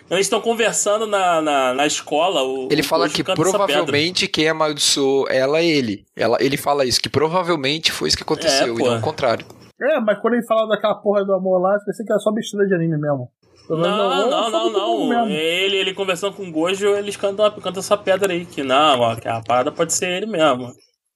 Eles 0.10 0.26
estão 0.26 0.42
conversando 0.42 1.08
na, 1.08 1.42
na, 1.42 1.74
na, 1.74 1.88
escola. 1.88 2.44
O, 2.44 2.68
ele 2.72 2.84
fala 2.84 3.10
que 3.10 3.24
provavelmente 3.24 4.28
quem 4.28 4.48
amaldiçoou 4.48 5.28
ela 5.30 5.60
é 5.60 5.66
ele. 5.66 6.06
ela. 6.16 6.38
Ele 6.40 6.58
fala 6.58 6.86
isso, 6.86 7.02
que 7.02 7.10
provavelmente 7.10 7.92
foi 7.92 8.10
isso 8.10 8.18
que 8.18 8.24
aconteceu, 8.24 8.76
é, 8.76 8.80
e 8.80 8.84
não 8.84 8.98
o 8.98 9.02
contrário. 9.02 9.46
É, 9.82 10.00
mas 10.00 10.20
quando 10.20 10.36
ele 10.36 10.46
fala 10.46 10.68
daquela 10.68 10.96
porra 10.96 11.26
do 11.26 11.34
amor 11.34 11.60
lá, 11.60 11.74
eu 11.74 11.86
pensei 11.86 12.06
que 12.06 12.12
era 12.12 12.20
só 12.20 12.32
besteira 12.32 12.68
de 12.68 12.76
anime 12.76 12.98
mesmo. 12.98 13.30
Não, 13.70 13.78
não, 13.78 14.52
não, 14.52 14.72
não, 14.72 15.08
não. 15.08 15.30
Ele, 15.30 15.78
ele 15.78 15.94
conversando 15.94 16.36
com 16.36 16.44
o 16.44 16.52
Gojo, 16.52 16.96
eles 16.96 17.16
cantam, 17.16 17.50
cantam 17.52 17.80
essa 17.80 17.98
pedra 17.98 18.34
aí, 18.34 18.46
que 18.46 18.62
não, 18.62 19.00
ó, 19.00 19.16
que 19.16 19.28
a 19.28 19.42
parada 19.42 19.72
pode 19.72 19.94
ser 19.94 20.10
ele 20.10 20.26
mesmo. 20.26 20.74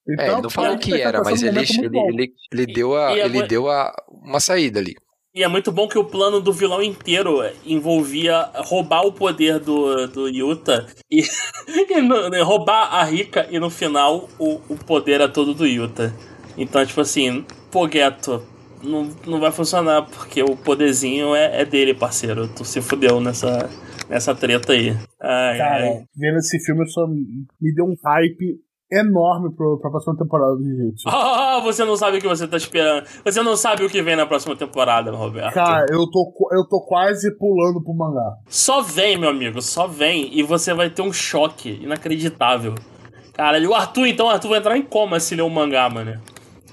Então, 0.10 0.26
é, 0.26 0.32
ele 0.32 0.42
não 0.42 0.50
falou 0.50 0.78
que 0.78 1.00
era, 1.00 1.22
mas 1.22 1.44
ele, 1.44 1.60
ele, 1.60 2.00
ele, 2.00 2.34
ele, 2.54 2.66
deu, 2.66 2.96
a, 2.96 3.14
e, 3.14 3.18
e 3.18 3.22
ele 3.22 3.44
deu 3.44 3.70
a, 3.70 3.94
uma 4.10 4.40
saída 4.40 4.80
ali. 4.80 4.96
E 5.38 5.44
é 5.44 5.48
muito 5.48 5.72
bom 5.72 5.88
que 5.88 6.00
o 6.00 6.04
plano 6.04 6.42
do 6.42 6.52
vilão 6.52 6.82
inteiro 6.82 7.48
envolvia 7.64 8.50
roubar 8.56 9.06
o 9.06 9.12
poder 9.12 9.60
do, 9.60 10.08
do 10.08 10.28
Yuta 10.28 10.88
e, 11.12 11.22
e 11.70 12.02
no, 12.02 12.28
né, 12.28 12.42
roubar 12.42 12.96
a 12.96 13.04
Rika 13.04 13.46
e 13.52 13.60
no 13.60 13.70
final 13.70 14.28
o, 14.40 14.60
o 14.68 14.76
poder 14.76 15.22
é 15.22 15.28
todo 15.28 15.54
do 15.54 15.68
Yuta. 15.68 16.12
Então, 16.58 16.84
tipo 16.84 17.00
assim, 17.02 17.46
pô, 17.70 17.88
Geto, 17.88 18.44
não, 18.82 19.12
não 19.28 19.40
vai 19.40 19.52
funcionar 19.52 20.08
porque 20.08 20.42
o 20.42 20.56
poderzinho 20.56 21.36
é, 21.36 21.62
é 21.62 21.66
dele, 21.66 21.94
parceiro. 21.94 22.48
Tu 22.48 22.66
se 22.66 22.82
fudeu 22.82 23.22
nessa, 23.22 23.70
nessa 24.10 24.34
treta 24.34 24.74
aí. 24.74 24.98
Ai, 25.22 25.58
Cara, 25.60 25.84
ai. 25.84 26.04
vendo 26.16 26.40
esse 26.40 26.60
filme 26.66 26.84
só 26.90 27.06
me 27.06 27.76
deu 27.76 27.86
um 27.86 27.96
hype 28.04 28.60
enorme 28.92 29.54
pro, 29.56 29.80
pra 29.80 29.90
próxima 29.90 30.18
temporada 30.18 30.56
do 30.56 30.64
Jiu-Jitsu. 30.64 31.08
Ah, 31.48 31.60
você 31.62 31.84
não 31.84 31.98
sabe 31.98 32.18
o 32.18 32.22
que 32.22 32.28
você 32.28 32.48
tá 32.48 32.58
esperando. 32.58 33.06
Você 33.24 33.42
não 33.42 33.58
sabe 33.58 33.84
o 33.84 33.90
que 33.90 34.02
vem 34.02 34.16
na 34.16 34.26
próxima 34.26 34.56
temporada, 34.56 35.12
Roberto. 35.12 35.54
Cara, 35.54 35.86
eu 35.90 36.10
tô, 36.10 36.34
eu 36.52 36.68
tô 36.68 36.82
quase 36.82 37.36
pulando 37.38 37.82
pro 37.84 37.94
mangá. 37.94 38.36
Só 38.48 38.82
vem, 38.82 39.18
meu 39.18 39.30
amigo, 39.30 39.62
só 39.62 39.88
vem 39.88 40.30
e 40.38 40.44
você 40.44 40.74
vai 40.74 40.90
ter 40.90 41.02
um 41.02 41.12
choque 41.12 41.80
inacreditável. 41.82 42.76
Caralho, 43.34 43.72
o 43.72 43.74
Arthur, 43.74 44.08
então, 44.08 44.28
o 44.28 44.30
Arthur 44.30 44.50
vai 44.50 44.60
entrar 44.60 44.78
em 44.78 44.84
coma 44.84 45.20
se 45.20 45.36
ler 45.36 45.42
o 45.42 45.50
mangá, 45.50 45.90
mano. 45.90 46.22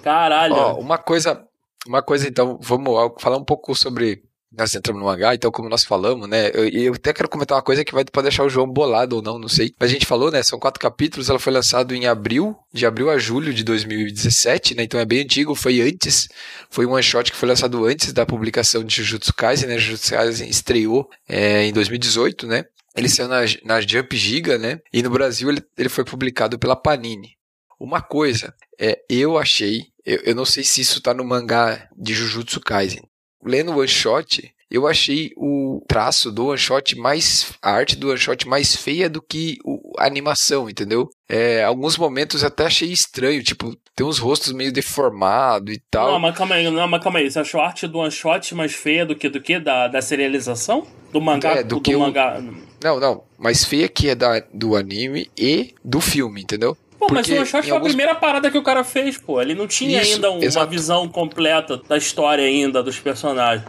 Caralho. 0.03 0.55
Ó, 0.55 0.75
uma 0.79 0.99
coisa, 0.99 1.45
uma 1.87 2.03
coisa 2.03 2.29
então, 2.29 2.59
vamos 2.61 2.95
falar 3.19 3.37
um 3.37 3.45
pouco 3.45 3.75
sobre 3.75 4.23
nós 4.57 4.75
entramos 4.75 5.01
no 5.01 5.07
mangá, 5.07 5.35
então 5.35 5.51
como 5.51 5.69
nós 5.69 5.85
falamos, 5.85 6.29
né, 6.29 6.51
eu, 6.55 6.69
eu 6.69 6.95
até 6.95 7.13
quero 7.13 7.29
comentar 7.29 7.57
uma 7.57 7.63
coisa 7.63 7.85
que 7.85 7.93
vai 7.93 8.05
pode 8.05 8.25
deixar 8.25 8.45
o 8.45 8.49
João 8.49 8.67
bolado 8.67 9.17
ou 9.17 9.23
não, 9.23 9.39
não 9.39 9.49
sei. 9.49 9.75
Mas 9.79 9.91
a 9.91 9.93
gente 9.93 10.07
falou, 10.07 10.31
né, 10.31 10.43
são 10.43 10.59
quatro 10.59 10.81
capítulos, 10.81 11.29
ela 11.29 11.39
foi 11.39 11.53
lançada 11.53 11.95
em 11.95 12.07
abril, 12.07 12.57
de 12.73 12.87
abril 12.87 13.11
a 13.11 13.19
julho 13.19 13.53
de 13.53 13.65
2017, 13.65 14.75
né, 14.75 14.85
então 14.85 15.01
é 15.01 15.05
bem 15.05 15.21
antigo, 15.23 15.55
foi 15.55 15.81
antes, 15.81 16.29
foi 16.71 16.87
um 16.87 16.93
one 16.93 17.03
shot 17.03 17.31
que 17.31 17.37
foi 17.37 17.49
lançado 17.49 17.85
antes 17.85 18.13
da 18.13 18.25
publicação 18.25 18.85
de 18.85 18.97
Jujutsu 18.97 19.35
Kaisen, 19.35 19.69
né, 19.69 19.79
Jujutsu 19.79 20.11
Kaisen 20.11 20.49
estreou 20.49 21.09
é, 21.29 21.65
em 21.65 21.73
2018, 21.73 22.47
né, 22.47 22.65
ele 22.97 23.09
saiu 23.09 23.29
na, 23.29 23.41
na 23.65 23.81
Jump 23.81 24.17
Giga, 24.17 24.59
né, 24.59 24.81
e 24.93 25.03
no 25.03 25.11
Brasil 25.11 25.51
ele, 25.51 25.63
ele 25.77 25.89
foi 25.89 26.05
publicado 26.05 26.59
pela 26.59 26.77
Panini. 26.77 27.35
Uma 27.79 28.01
coisa, 28.01 28.55
é, 28.79 28.99
eu 29.11 29.37
achei, 29.37 29.83
eu, 30.07 30.19
eu 30.25 30.35
não 30.35 30.45
sei 30.45 30.63
se 30.63 30.81
isso 30.81 31.01
tá 31.01 31.13
no 31.13 31.25
mangá 31.25 31.89
de 31.97 32.15
Jujutsu 32.15 32.61
Kaisen, 32.61 33.03
lendo 33.45 33.73
o 33.73 33.79
one 33.79 33.89
shot, 33.89 34.53
eu 34.71 34.87
achei 34.89 35.31
o 35.37 35.83
traço 35.87 36.33
do 36.33 36.47
one 36.47 36.59
shot 36.59 36.97
mais. 36.97 37.53
a 37.63 37.71
arte 37.71 37.97
do 37.97 38.09
one 38.09 38.19
shot 38.19 38.49
mais 38.49 38.75
feia 38.75 39.09
do 39.09 39.23
que 39.23 39.59
a 39.99 40.07
animação, 40.07 40.69
entendeu? 40.69 41.09
É, 41.29 41.63
alguns 41.63 41.97
momentos 41.97 42.43
até 42.43 42.67
achei 42.67 42.91
estranho, 42.91 43.43
tipo, 43.43 43.77
tem 43.95 44.07
uns 44.07 44.19
rostos 44.19 44.53
meio 44.53 44.73
deformados 44.73 45.75
e 45.75 45.81
tal. 45.91 46.13
Não, 46.13 46.19
mas 46.19 46.37
calma 46.37 46.57
aí, 46.57 46.69
não, 46.69 46.89
mas 46.89 47.03
calma 47.03 47.21
aí. 47.21 47.31
Você 47.31 47.39
achou 47.39 47.61
a 47.61 47.67
arte 47.67 47.87
do 47.87 47.99
one 47.99 48.11
shot 48.11 48.55
mais 48.55 48.75
feia 48.75 49.07
do 49.07 49.15
que 49.15 49.29
do 49.29 49.41
que? 49.41 49.61
Da, 49.61 49.87
da 49.87 50.03
serialização? 50.03 50.87
Do 51.13 51.21
mangá? 51.21 51.51
É, 51.51 51.63
do, 51.63 51.77
do 51.77 51.81
que 51.81 51.97
mangá. 51.97 52.43
Não, 52.83 52.99
não. 52.99 53.23
Mais 53.39 53.65
feia 53.65 53.89
que 53.89 54.09
é 54.09 54.15
da, 54.15 54.41
do 54.53 54.75
anime 54.75 55.31
e 55.39 55.73
do 55.85 56.01
filme, 56.01 56.43
entendeu? 56.43 56.77
Pô, 56.99 57.09
mas 57.11 57.29
o 57.29 57.35
One 57.35 57.47
Shot 57.47 57.63
foi 57.63 57.71
alguns... 57.73 57.87
a 57.87 57.89
primeira 57.89 58.15
parada 58.15 58.51
que 58.51 58.59
o 58.59 58.63
cara 58.63 58.85
fez, 58.85 59.19
pô. 59.19 59.41
Ele 59.41 59.55
não 59.55 59.67
tinha 59.67 60.01
Isso, 60.01 60.15
ainda 60.15 60.31
uma 60.31 60.45
exato. 60.45 60.71
visão 60.71 61.09
completa 61.09 61.81
da 61.89 61.97
história 61.97 62.45
ainda 62.45 62.83
dos 62.83 62.99
personagens. 62.99 63.67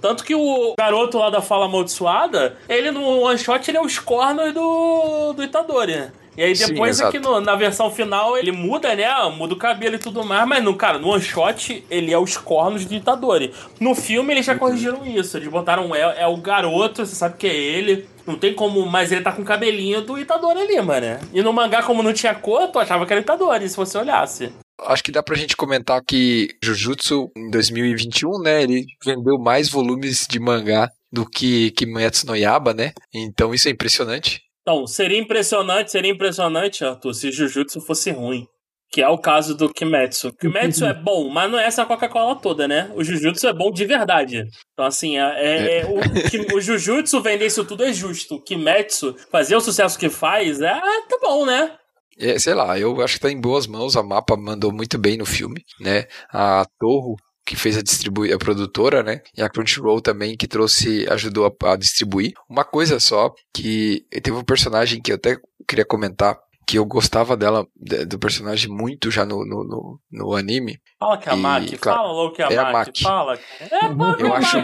Tanto 0.00 0.22
que 0.22 0.34
o 0.34 0.74
garoto 0.78 1.16
lá 1.16 1.30
da 1.30 1.40
fala 1.40 1.64
amaldiçoada, 1.64 2.58
ele 2.68 2.90
no 2.90 3.22
one 3.22 3.38
shot 3.38 3.70
ele 3.70 3.78
é 3.78 3.80
os 3.80 3.98
cornos 3.98 4.52
do, 4.52 5.32
do 5.32 5.42
Itadori. 5.42 6.12
E 6.36 6.42
aí 6.42 6.52
depois 6.52 6.96
Sim, 6.96 7.04
aqui 7.04 7.18
no, 7.18 7.40
na 7.40 7.54
versão 7.54 7.90
final 7.90 8.36
ele 8.36 8.50
muda, 8.50 8.94
né? 8.94 9.08
Muda 9.34 9.54
o 9.54 9.56
cabelo 9.56 9.94
e 9.94 9.98
tudo 9.98 10.24
mais, 10.24 10.46
mas 10.46 10.62
no, 10.62 10.74
cara, 10.74 10.98
no 10.98 11.08
one 11.08 11.22
shot 11.22 11.84
ele 11.90 12.12
é 12.12 12.18
os 12.18 12.36
cornos 12.36 12.84
do 12.84 12.94
Itadori. 12.94 13.54
No 13.80 13.94
filme 13.94 14.34
eles 14.34 14.44
já 14.44 14.54
corrigiram 14.56 15.06
isso. 15.06 15.38
Eles 15.38 15.48
botaram 15.48 15.94
é, 15.94 16.22
é 16.22 16.26
o 16.26 16.36
garoto, 16.36 17.06
você 17.06 17.14
sabe 17.14 17.38
que 17.38 17.46
é 17.46 17.54
ele. 17.54 18.06
Não 18.26 18.38
tem 18.38 18.54
como, 18.54 18.84
mas 18.86 19.12
ele 19.12 19.22
tá 19.22 19.32
com 19.32 19.42
o 19.42 19.44
cabelinho 19.44 20.00
do 20.02 20.18
Itadori 20.18 20.60
ali, 20.60 20.80
mano. 20.80 21.18
E 21.32 21.42
no 21.42 21.52
mangá, 21.52 21.82
como 21.82 22.02
não 22.02 22.12
tinha 22.12 22.34
cor, 22.34 22.68
tu 22.68 22.78
achava 22.78 23.04
que 23.06 23.12
era 23.12 23.20
Itadori, 23.20 23.68
se 23.68 23.76
você 23.76 23.98
olhasse. 23.98 24.52
Acho 24.80 25.04
que 25.04 25.12
dá 25.12 25.22
pra 25.22 25.36
gente 25.36 25.56
comentar 25.56 26.02
que 26.02 26.48
Jujutsu, 26.62 27.30
em 27.36 27.50
2021, 27.50 28.40
né, 28.42 28.62
ele 28.62 28.84
vendeu 29.04 29.38
mais 29.38 29.68
volumes 29.68 30.26
de 30.28 30.40
mangá 30.40 30.90
do 31.12 31.24
que 31.28 31.70
Kimetsu 31.72 32.26
no 32.26 32.34
Yaba, 32.34 32.74
né? 32.74 32.92
Então 33.14 33.54
isso 33.54 33.68
é 33.68 33.70
impressionante. 33.70 34.42
Então, 34.62 34.86
seria 34.86 35.18
impressionante, 35.18 35.92
seria 35.92 36.10
impressionante, 36.10 36.84
Arthur, 36.84 37.12
se 37.12 37.30
Jujutsu 37.30 37.80
fosse 37.82 38.10
ruim. 38.10 38.46
Que 38.94 39.02
é 39.02 39.08
o 39.08 39.18
caso 39.18 39.56
do 39.56 39.68
Kimetsu. 39.68 40.32
Kimetsu 40.34 40.84
é 40.84 40.94
bom, 40.94 41.28
mas 41.28 41.50
não 41.50 41.58
é 41.58 41.64
essa 41.64 41.84
Coca-Cola 41.84 42.36
toda, 42.36 42.68
né? 42.68 42.92
O 42.94 43.02
Jujutsu 43.02 43.48
é 43.48 43.52
bom 43.52 43.72
de 43.72 43.84
verdade. 43.84 44.44
Então, 44.72 44.84
assim, 44.84 45.18
é, 45.18 45.32
é, 45.34 45.78
é 45.80 45.84
o, 45.84 46.56
o 46.56 46.60
Jujutsu 46.60 47.20
vender 47.20 47.46
isso 47.46 47.64
tudo 47.64 47.82
é 47.82 47.92
justo. 47.92 48.36
O 48.36 48.40
Kimetsu 48.40 49.16
fazer 49.32 49.56
o 49.56 49.60
sucesso 49.60 49.98
que 49.98 50.08
faz, 50.08 50.60
é, 50.60 50.80
tá 51.08 51.18
bom, 51.20 51.44
né? 51.44 51.72
É, 52.16 52.38
sei 52.38 52.54
lá, 52.54 52.78
eu 52.78 53.02
acho 53.02 53.14
que 53.14 53.20
tá 53.22 53.32
em 53.32 53.40
boas 53.40 53.66
mãos. 53.66 53.96
A 53.96 54.02
Mapa 54.04 54.36
mandou 54.36 54.72
muito 54.72 54.96
bem 54.96 55.18
no 55.18 55.26
filme, 55.26 55.64
né? 55.80 56.04
A 56.32 56.64
Torro 56.78 57.16
que 57.44 57.56
fez 57.56 57.76
a 57.76 57.82
distribuir 57.82 58.32
a 58.32 58.38
produtora, 58.38 59.02
né? 59.02 59.22
E 59.36 59.42
a 59.42 59.48
Crunchyroll 59.48 60.00
também 60.00 60.36
que 60.36 60.46
trouxe 60.46 61.04
ajudou 61.10 61.46
a, 61.46 61.72
a, 61.72 61.76
distribuir. 61.76 62.32
Uma 62.48 62.64
coisa 62.64 63.00
só 63.00 63.34
que 63.52 64.06
teve 64.22 64.36
um 64.36 64.44
personagem 64.44 65.02
que 65.02 65.10
eu 65.10 65.16
até 65.16 65.36
queria 65.68 65.84
comentar 65.84 66.38
que 66.66 66.78
eu 66.78 66.84
gostava 66.84 67.36
dela 67.36 67.66
do 68.06 68.18
personagem 68.18 68.70
muito 68.70 69.10
já 69.10 69.24
no, 69.24 69.44
no, 69.44 69.64
no, 69.64 70.00
no 70.10 70.34
anime. 70.34 70.78
Fala 70.98 71.18
que 71.18 71.28
é 71.28 71.32
a 71.32 71.36
Maki, 71.36 71.76
claro, 71.76 71.98
fala 71.98 72.12
logo 72.12 72.34
que 72.34 72.42
é 72.42 72.46
a, 72.46 72.52
é 72.52 72.58
a 72.58 72.72
Maki. 72.72 73.02
Fala. 73.02 73.38
É 73.60 73.84
a 73.84 74.16
eu 74.18 74.34
acho 74.34 74.58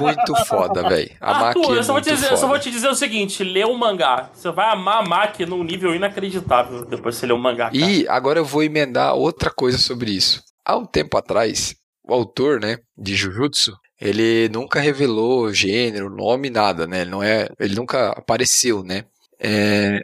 muito 0.00 0.34
foda, 0.46 0.88
velho. 0.88 1.10
A 1.20 1.40
Maki 1.40 1.60
é 1.60 1.78
eu 1.78 1.84
só, 1.84 1.92
vou 1.92 2.02
te 2.02 2.10
dizer, 2.10 2.30
eu 2.30 2.36
só 2.36 2.46
vou 2.46 2.58
te 2.58 2.70
dizer 2.70 2.88
o 2.88 2.94
seguinte: 2.94 3.44
lê 3.44 3.64
o 3.64 3.76
mangá. 3.76 4.30
Você 4.32 4.50
vai 4.50 4.70
amar 4.70 5.02
a 5.02 5.08
Maki 5.08 5.46
num 5.46 5.62
nível 5.62 5.94
inacreditável 5.94 6.84
depois 6.84 7.14
que 7.14 7.20
você 7.20 7.26
lê 7.26 7.32
o 7.32 7.38
mangá. 7.38 7.70
Cara. 7.70 7.76
E 7.76 8.06
agora 8.08 8.38
eu 8.38 8.44
vou 8.44 8.62
emendar 8.62 9.14
outra 9.14 9.50
coisa 9.50 9.78
sobre 9.78 10.10
isso. 10.10 10.42
Há 10.64 10.76
um 10.76 10.86
tempo 10.86 11.16
atrás, 11.16 11.74
o 12.04 12.14
autor, 12.14 12.60
né, 12.60 12.78
de 12.96 13.14
Jujutsu, 13.14 13.76
ele 14.00 14.48
nunca 14.48 14.80
revelou 14.80 15.52
gênero, 15.52 16.10
nome, 16.10 16.50
nada, 16.50 16.86
né? 16.86 17.02
Ele, 17.02 17.10
não 17.10 17.22
é, 17.22 17.48
ele 17.60 17.74
nunca 17.76 18.10
apareceu, 18.10 18.82
né? 18.82 19.04
É, 19.38 20.00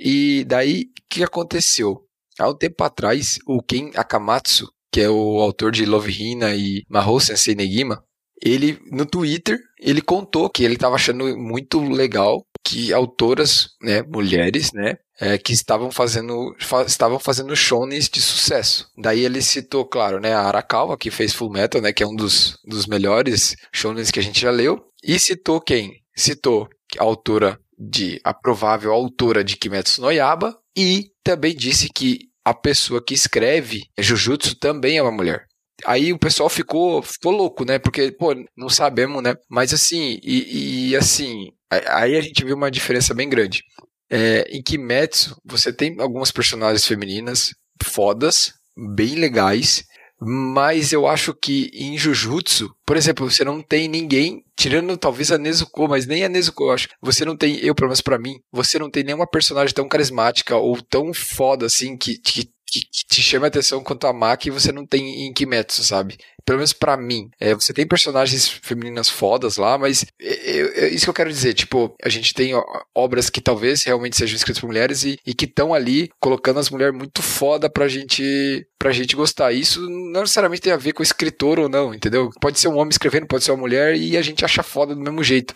e 0.00 0.44
daí, 0.44 0.82
o 0.82 0.86
que 1.10 1.22
aconteceu? 1.22 2.04
Há 2.38 2.48
um 2.48 2.54
tempo 2.54 2.82
atrás, 2.84 3.38
o 3.46 3.62
Ken 3.62 3.90
Akamatsu, 3.96 4.70
que 4.92 5.00
é 5.00 5.10
o 5.10 5.40
autor 5.40 5.72
de 5.72 5.84
Love 5.84 6.12
Hina 6.12 6.54
e 6.54 6.84
Mahou 6.88 7.20
Sensei 7.20 7.54
Negima, 7.54 8.02
ele, 8.40 8.78
no 8.90 9.04
Twitter, 9.04 9.58
ele 9.80 10.00
contou 10.00 10.48
que 10.48 10.62
ele 10.62 10.74
estava 10.74 10.94
achando 10.94 11.36
muito 11.36 11.80
legal 11.80 12.44
que 12.64 12.92
autoras, 12.92 13.70
né, 13.82 14.02
mulheres, 14.02 14.72
né, 14.72 14.98
é, 15.20 15.38
que 15.38 15.52
estavam 15.52 15.90
fazendo, 15.90 16.54
fa 16.60 16.82
estavam 16.82 17.18
fazendo 17.18 17.56
shonens 17.56 18.08
de 18.08 18.20
sucesso. 18.20 18.88
Daí 18.96 19.24
ele 19.24 19.40
citou, 19.42 19.86
claro, 19.86 20.20
né, 20.20 20.34
a 20.34 20.42
Arakawa, 20.42 20.96
que 20.98 21.10
fez 21.10 21.32
Full 21.32 21.50
Metal, 21.50 21.80
né, 21.80 21.92
que 21.92 22.02
é 22.02 22.06
um 22.06 22.14
dos, 22.14 22.58
dos 22.64 22.86
melhores 22.86 23.56
shonens 23.72 24.10
que 24.10 24.20
a 24.20 24.22
gente 24.22 24.40
já 24.40 24.50
leu, 24.50 24.84
e 25.02 25.18
citou 25.18 25.60
quem? 25.60 26.02
Citou 26.16 26.68
a 26.98 27.04
autora 27.04 27.58
de 27.78 28.20
a 28.24 28.34
provável 28.34 28.92
autora 28.92 29.44
de 29.44 29.56
Kimetsu 29.56 30.00
no 30.00 30.10
Yaba 30.10 30.58
e 30.76 31.10
também 31.22 31.54
disse 31.54 31.88
que 31.88 32.28
a 32.44 32.52
pessoa 32.52 33.04
que 33.04 33.14
escreve 33.14 33.84
Jujutsu 33.98 34.58
também 34.58 34.96
é 34.96 35.02
uma 35.02 35.12
mulher. 35.12 35.46
Aí 35.86 36.12
o 36.12 36.18
pessoal 36.18 36.48
ficou, 36.48 37.02
ficou 37.02 37.30
louco, 37.30 37.64
né? 37.64 37.78
Porque, 37.78 38.10
pô, 38.10 38.34
não 38.56 38.68
sabemos, 38.68 39.22
né? 39.22 39.34
Mas 39.48 39.72
assim, 39.72 40.18
e, 40.22 40.88
e 40.88 40.96
assim, 40.96 41.50
aí 41.70 42.16
a 42.16 42.20
gente 42.20 42.44
viu 42.44 42.56
uma 42.56 42.70
diferença 42.70 43.14
bem 43.14 43.28
grande. 43.28 43.62
É, 44.10 44.44
em 44.50 44.62
Kimetsu, 44.62 45.36
você 45.44 45.72
tem 45.72 46.00
algumas 46.00 46.32
personagens 46.32 46.84
femininas 46.84 47.54
fodas, 47.82 48.54
bem 48.76 49.14
legais, 49.14 49.84
mas 50.20 50.92
eu 50.92 51.06
acho 51.06 51.32
que 51.32 51.70
em 51.72 51.96
Jujutsu, 51.96 52.74
por 52.84 52.96
exemplo, 52.96 53.30
você 53.30 53.44
não 53.44 53.62
tem 53.62 53.88
ninguém, 53.88 54.42
tirando 54.56 54.96
talvez 54.96 55.30
a 55.30 55.38
Nezuko, 55.38 55.88
mas 55.88 56.06
nem 56.06 56.24
a 56.24 56.28
Nezuko, 56.28 56.64
eu 56.64 56.70
acho. 56.72 56.88
Você 57.00 57.24
não 57.24 57.36
tem, 57.36 57.56
eu 57.58 57.74
pelo 57.74 57.88
menos 57.88 58.00
pra 58.00 58.18
mim, 58.18 58.40
você 58.50 58.78
não 58.78 58.90
tem 58.90 59.04
nenhuma 59.04 59.26
personagem 59.26 59.74
tão 59.74 59.88
carismática 59.88 60.56
ou 60.56 60.80
tão 60.82 61.14
foda 61.14 61.66
assim 61.66 61.96
que, 61.96 62.18
que 62.18 62.50
que, 62.70 62.80
que, 62.80 63.06
te 63.06 63.22
chama 63.22 63.46
a 63.46 63.48
atenção 63.48 63.82
quanto 63.82 64.06
a 64.06 64.12
Maki 64.12 64.50
você 64.50 64.70
não 64.70 64.86
tem 64.86 65.26
em 65.26 65.32
Kimetsu, 65.32 65.82
sabe? 65.82 66.18
Pelo 66.44 66.58
menos 66.58 66.72
para 66.72 66.96
mim. 66.96 67.30
É, 67.40 67.54
você 67.54 67.72
tem 67.72 67.86
personagens 67.86 68.48
femininas 68.48 69.08
fodas 69.08 69.56
lá, 69.56 69.76
mas 69.78 70.04
é, 70.20 70.84
é, 70.84 70.88
isso 70.88 71.04
que 71.04 71.10
eu 71.10 71.14
quero 71.14 71.30
dizer. 71.30 71.54
Tipo, 71.54 71.94
a 72.02 72.08
gente 72.08 72.34
tem 72.34 72.52
obras 72.94 73.30
que 73.30 73.40
talvez 73.40 73.82
realmente 73.82 74.16
sejam 74.16 74.36
escritas 74.36 74.60
por 74.60 74.66
mulheres 74.66 75.04
e, 75.04 75.18
e 75.26 75.34
que 75.34 75.46
estão 75.46 75.74
ali 75.74 76.10
colocando 76.20 76.60
as 76.60 76.70
mulheres 76.70 76.96
muito 76.96 77.22
foda 77.22 77.68
pra 77.68 77.88
gente, 77.88 78.66
pra 78.78 78.92
gente 78.92 79.16
gostar. 79.16 79.52
Isso 79.52 79.80
não 79.88 80.20
necessariamente 80.20 80.62
tem 80.62 80.72
a 80.72 80.76
ver 80.76 80.92
com 80.92 81.02
escritor 81.02 81.58
ou 81.58 81.68
não, 81.68 81.94
entendeu? 81.94 82.30
Pode 82.40 82.58
ser 82.58 82.68
um 82.68 82.76
homem 82.76 82.90
escrevendo, 82.90 83.26
pode 83.26 83.44
ser 83.44 83.50
uma 83.50 83.60
mulher 83.60 83.96
e 83.96 84.16
a 84.16 84.22
gente 84.22 84.44
acha 84.44 84.62
foda 84.62 84.94
do 84.94 85.00
mesmo 85.00 85.22
jeito. 85.22 85.54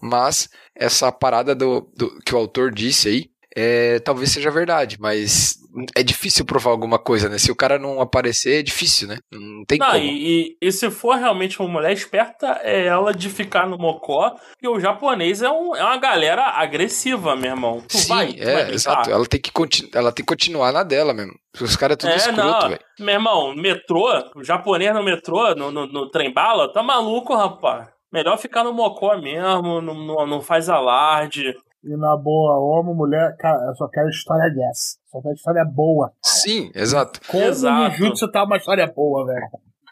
Mas 0.00 0.48
essa 0.74 1.12
parada 1.12 1.54
do, 1.54 1.88
do 1.96 2.18
que 2.20 2.34
o 2.34 2.38
autor 2.38 2.72
disse 2.72 3.08
aí, 3.08 3.30
é, 3.54 4.00
talvez 4.00 4.32
seja 4.32 4.50
verdade, 4.50 4.96
mas 5.00 5.58
é 5.96 6.02
difícil 6.02 6.44
provar 6.44 6.70
alguma 6.70 6.98
coisa, 6.98 7.28
né? 7.28 7.38
Se 7.38 7.50
o 7.50 7.56
cara 7.56 7.78
não 7.78 8.00
aparecer, 8.00 8.60
é 8.60 8.62
difícil, 8.62 9.08
né? 9.08 9.18
Não 9.32 9.64
tem 9.64 9.78
não, 9.78 9.86
como. 9.86 9.98
E, 9.98 10.56
e, 10.60 10.72
se 10.72 10.90
for 10.90 11.16
realmente 11.16 11.60
uma 11.60 11.68
mulher 11.68 11.92
esperta, 11.92 12.60
é 12.62 12.86
ela 12.86 13.12
de 13.12 13.28
ficar 13.28 13.66
no 13.66 13.76
mocó, 13.76 14.30
porque 14.52 14.68
o 14.68 14.78
japonês 14.78 15.42
é, 15.42 15.50
um, 15.50 15.74
é 15.74 15.82
uma 15.82 15.96
galera 15.96 16.44
agressiva, 16.44 17.34
meu 17.34 17.50
irmão. 17.50 17.82
Tu 17.88 17.98
Sim, 17.98 18.08
vai, 18.08 18.36
é, 18.38 18.70
exato. 18.72 19.10
Ela 19.10 19.26
tem, 19.26 19.40
que 19.40 19.50
ela 19.94 20.12
tem 20.12 20.24
que 20.24 20.28
continuar 20.28 20.72
na 20.72 20.82
dela 20.82 21.12
mesmo. 21.12 21.34
Os 21.60 21.76
caras 21.76 21.94
é 21.94 21.98
tudo 21.98 22.12
é, 22.12 22.16
escroto, 22.16 22.68
velho. 22.68 22.80
Meu 23.00 23.14
irmão, 23.14 23.54
metrô, 23.54 24.08
o 24.36 24.44
japonês 24.44 24.94
no 24.94 25.02
metrô, 25.02 25.54
no, 25.54 25.70
no, 25.70 25.86
no 25.86 26.10
trem-bala, 26.10 26.72
tá 26.72 26.82
maluco, 26.82 27.34
rapaz. 27.34 27.88
Melhor 28.12 28.38
ficar 28.38 28.62
no 28.62 28.72
mocó 28.72 29.16
mesmo, 29.18 29.80
não, 29.80 29.94
não, 29.94 30.26
não 30.26 30.40
faz 30.40 30.68
alarde. 30.68 31.52
E 31.84 31.96
na 31.98 32.16
boa, 32.16 32.58
homem, 32.58 32.94
mulher, 32.94 33.36
cara, 33.36 33.66
eu 33.68 33.74
só 33.74 33.86
quero 33.88 34.08
história 34.08 34.48
dessa. 34.54 34.96
Só 35.10 35.20
quero 35.20 35.34
história 35.34 35.64
boa. 35.64 36.12
Sim, 36.24 36.70
exato. 36.74 37.20
Como 37.28 37.44
exato. 37.44 37.94
o 37.94 37.98
Jujutsu 37.98 38.32
tá 38.32 38.42
uma 38.44 38.56
história 38.56 38.86
boa, 38.86 39.26
velho. 39.26 39.46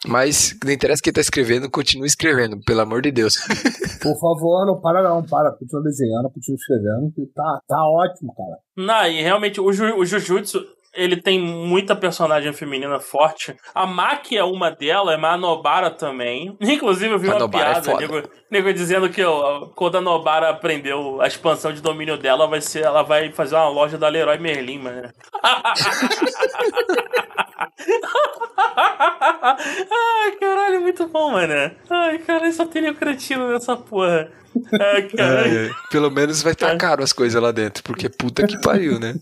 Mas 0.07 0.57
não 0.64 0.72
interessa 0.72 1.02
quem 1.02 1.12
tá 1.12 1.20
escrevendo, 1.20 1.70
continue 1.70 2.07
escrevendo, 2.07 2.59
pelo 2.64 2.81
amor 2.81 3.02
de 3.02 3.12
Deus. 3.12 3.37
Por 4.02 4.18
favor, 4.18 4.66
não 4.66 4.81
para 4.81 5.02
não, 5.02 5.22
para. 5.22 5.52
Continua 5.52 5.83
desenhando, 5.85 6.31
continua 6.31 6.57
escrevendo, 6.57 7.12
que 7.14 7.26
tá, 7.26 7.61
tá 7.68 7.87
ótimo, 7.87 8.35
cara. 8.35 8.59
Não, 8.76 9.07
e 9.07 9.22
realmente 9.22 9.61
o, 9.61 9.72
Ju, 9.72 9.85
o 9.96 10.05
Jujutsu, 10.05 10.59
ele 10.94 11.16
tem 11.16 11.40
muita 11.40 11.96
personagem 11.96 12.52
feminina 12.52 13.00
forte. 13.00 13.57
A 13.74 13.87
Maki 13.87 14.37
é 14.37 14.44
uma 14.44 14.70
delas, 14.70 15.18
mas 15.18 15.35
a 15.35 15.37
Nobara 15.37 15.90
também. 15.90 16.57
Inclusive, 16.61 17.14
eu 17.14 17.18
vi 17.18 17.31
a 17.31 17.37
uma 17.37 17.46
é 17.46 17.48
piada, 17.48 17.92
é 17.92 17.96
nego, 17.96 18.22
nego, 18.50 18.72
dizendo 18.72 19.09
que 19.09 19.24
ó, 19.24 19.66
quando 19.74 19.98
a 19.98 20.00
Nobara 20.00 20.50
aprendeu 20.50 21.20
a 21.20 21.26
expansão 21.26 21.72
de 21.72 21.81
domínio 21.81 22.18
dela, 22.18 22.46
vai 22.46 22.61
ser, 22.61 22.85
ela 22.85 23.02
vai 23.02 23.33
fazer 23.33 23.55
uma 23.55 23.68
loja 23.68 23.96
da 23.96 24.09
Leroy 24.09 24.38
Merlin, 24.38 24.78
mano. 24.78 25.11
Ai, 29.90 30.33
caralho, 30.38 30.81
muito 30.83 31.07
bom, 31.09 31.33
mano. 31.33 31.72
Ai, 31.88 32.18
caralho, 32.18 32.52
só 32.52 32.66
tem 32.66 32.92
cretino 32.92 33.50
nessa 33.50 33.76
porra. 33.76 34.31
Ai, 34.78 35.02
caralho. 35.09 35.59
É, 35.59 35.66
é. 35.68 35.70
Pelo 35.90 36.11
menos 36.11 36.42
vai 36.42 36.52
estar 36.52 36.70
tá 36.70 36.76
caro 36.76 37.02
as 37.02 37.12
coisas 37.12 37.40
lá 37.40 37.50
dentro, 37.50 37.83
porque 37.83 38.11
puta 38.11 38.46
que 38.46 38.61
pariu, 38.61 39.00
né? 39.00 39.14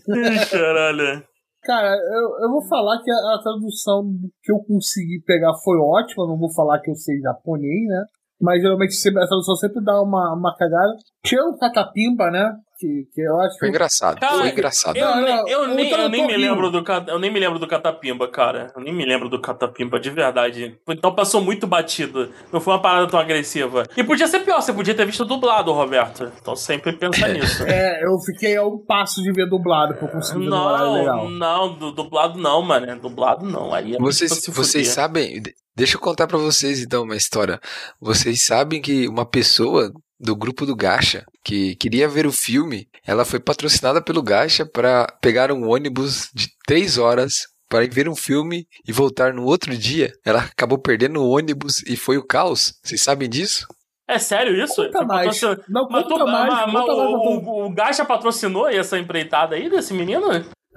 Caralho. 0.51 1.23
Cara, 1.63 1.95
eu, 1.95 2.43
eu 2.43 2.49
vou 2.49 2.67
falar 2.67 3.01
que 3.03 3.11
a, 3.11 3.35
a, 3.35 3.41
tradução 3.41 4.03
que 4.41 4.51
eu 4.51 4.59
consegui 4.59 5.21
pegar 5.25 5.53
foi 5.63 5.77
ótima, 5.77 6.25
não 6.25 6.37
vou 6.37 6.51
falar 6.51 6.79
que 6.79 6.89
eu 6.89 6.95
sei 6.95 7.19
japonês, 7.19 7.87
né? 7.87 8.05
Mas 8.41 8.61
geralmente 8.61 8.95
a 9.09 9.27
tradução 9.27 9.55
sempre 9.55 9.83
dá 9.83 10.01
uma, 10.01 10.33
uma 10.33 10.55
cagada. 10.57 10.95
Tinha 11.23 11.43
o 11.45 11.57
Catapimba, 11.57 12.31
né? 12.31 12.57
Que, 12.81 13.07
que 13.13 13.21
eu 13.21 13.39
acho. 13.39 13.59
Foi 13.59 13.69
engraçado. 13.69 14.19
Cara, 14.19 14.37
foi 14.39 14.49
engraçado. 14.49 14.97
Eu, 14.97 15.07
não, 15.07 15.21
não, 15.21 15.47
eu, 15.47 15.67
nem, 15.67 15.91
eu 15.91 16.09
nem 16.09 16.25
me 16.25 16.35
lembro 16.35 16.71
do 16.71 16.83
eu 17.07 17.19
nem 17.19 17.31
me 17.31 17.39
lembro 17.39 17.59
do 17.59 17.67
Catapimba, 17.67 18.27
cara. 18.27 18.71
Eu 18.75 18.81
nem 18.81 18.91
me 18.93 19.05
lembro 19.05 19.29
do 19.29 19.39
Catapimba, 19.39 19.99
de 19.99 20.09
verdade. 20.09 20.75
Então 20.89 21.13
passou 21.13 21.41
muito 21.41 21.67
batido. 21.67 22.31
Não 22.51 22.59
foi 22.59 22.73
uma 22.73 22.81
parada 22.81 23.07
tão 23.07 23.19
agressiva. 23.19 23.83
E 23.95 24.03
podia 24.03 24.27
ser 24.27 24.39
pior, 24.39 24.61
você 24.61 24.73
podia 24.73 24.95
ter 24.95 25.05
visto 25.05 25.23
dublado, 25.23 25.71
Roberto. 25.71 26.31
Então 26.41 26.55
sempre 26.55 26.93
pensa 26.93 27.27
nisso. 27.27 27.63
É, 27.63 28.03
eu 28.03 28.17
fiquei 28.19 28.57
a 28.57 28.65
um 28.65 28.79
passo 28.79 29.21
de 29.21 29.31
ver 29.31 29.47
dublado 29.47 29.93
pra 29.93 30.07
conseguir 30.07 30.47
não, 30.47 30.93
legal. 30.93 31.29
Não, 31.29 31.93
dublado 31.93 32.39
não, 32.39 32.61
mano. 32.63 32.99
Dublado 32.99 33.45
não. 33.45 33.73
Aí 33.73 33.95
é 33.95 33.99
vocês, 33.99 34.47
vocês 34.47 34.87
sabem, 34.87 35.41
Deixa 35.75 35.95
eu 35.95 36.01
contar 36.01 36.27
para 36.27 36.37
vocês 36.37 36.81
então 36.81 37.03
uma 37.03 37.15
história. 37.15 37.59
Vocês 37.99 38.41
sabem 38.45 38.81
que 38.81 39.07
uma 39.07 39.25
pessoa 39.25 39.91
do 40.21 40.35
grupo 40.35 40.65
do 40.65 40.75
Gacha 40.75 41.23
que 41.43 41.75
queria 41.75 42.07
ver 42.07 42.25
o 42.27 42.31
filme, 42.31 42.87
ela 43.05 43.25
foi 43.25 43.39
patrocinada 43.39 44.01
pelo 44.03 44.21
Gacha 44.21 44.65
para 44.65 45.07
pegar 45.21 45.51
um 45.51 45.67
ônibus 45.69 46.29
de 46.33 46.47
três 46.65 46.97
horas 46.97 47.33
para 47.69 47.83
ir 47.85 47.89
ver 47.93 48.07
um 48.09 48.15
filme 48.15 48.65
e 48.87 48.91
voltar 48.91 49.33
no 49.33 49.43
outro 49.45 49.75
dia. 49.75 50.11
Ela 50.25 50.41
acabou 50.41 50.77
perdendo 50.77 51.21
o 51.21 51.29
ônibus 51.29 51.81
e 51.87 51.95
foi 51.95 52.17
o 52.17 52.25
caos. 52.25 52.73
Vocês 52.83 53.01
sabem 53.01 53.29
disso? 53.29 53.65
É 54.07 54.19
sério 54.19 54.61
isso? 54.61 54.75
Conta 54.75 55.05
mais. 55.05 55.39
Patrocin... 55.39 55.63
Não, 55.69 55.87
mas 55.89 56.03
conta 56.03 56.25
mais, 56.25 56.49
mas- 56.53 56.73
mas 56.73 56.81
conta 56.81 56.95
mais, 56.97 57.09
o, 57.09 57.17
conta 57.19 57.49
o, 57.49 57.65
o 57.65 57.73
Gacha 57.73 58.03
patrocinou 58.05 58.67
essa 58.67 58.99
empreitada 58.99 59.55
aí 59.55 59.69
desse 59.69 59.93
menino? 59.93 60.27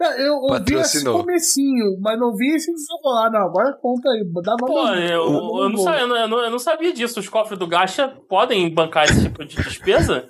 É, 0.00 0.26
Eu 0.26 0.34
ouvi 0.34 0.74
esse 0.74 1.04
comecinho, 1.04 1.96
mas 2.00 2.18
não 2.18 2.34
vi 2.34 2.54
esse 2.54 2.72
desenrolar. 2.72 3.30
Não, 3.30 3.42
agora 3.46 3.72
conta 3.80 4.08
aí. 4.10 4.24
Dá 4.42 4.56
Pô, 4.56 4.66
uma 4.82 4.96
eu, 4.96 5.22
eu, 5.62 5.68
não 5.68 5.78
sabia, 5.78 6.00
eu, 6.00 6.08
não, 6.08 6.16
eu 6.16 6.28
não- 6.28 6.38
eu 6.44 6.58
sabia 6.58 6.92
disso. 6.92 7.20
Os 7.20 7.28
cofres 7.28 7.58
do 7.58 7.66
Gacha 7.66 8.08
podem 8.28 8.72
bancar 8.74 9.04
esse 9.04 9.22
tipo 9.22 9.44
de 9.44 9.56
despesa? 9.56 10.28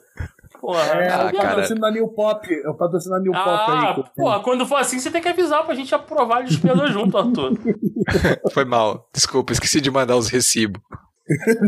Porra, 0.60 0.80
É, 0.80 1.10
Ah, 1.12 1.26
o 1.26 1.32
cara. 1.36 1.48
patrocínio 1.48 1.80
da 1.80 1.90
New 1.90 2.08
Pop. 2.08 2.46
É 2.52 2.68
o 2.68 2.74
patrocínio 2.74 3.16
da 3.18 3.22
New 3.22 3.32
Pop 3.32 3.48
Ah, 3.48 3.94
aí. 3.96 4.04
porra, 4.16 4.40
quando 4.40 4.66
for 4.66 4.76
assim, 4.76 4.98
você 4.98 5.10
tem 5.10 5.20
que 5.22 5.28
avisar 5.28 5.64
pra 5.64 5.74
gente 5.74 5.94
aprovar 5.94 6.38
a 6.38 6.42
despesa 6.42 6.86
junto, 6.86 7.16
Arthur. 7.18 7.52
Foi 8.52 8.64
mal. 8.64 9.08
Desculpa, 9.14 9.52
esqueci 9.52 9.80
de 9.80 9.90
mandar 9.90 10.16
os 10.16 10.28
recibos. 10.28 10.80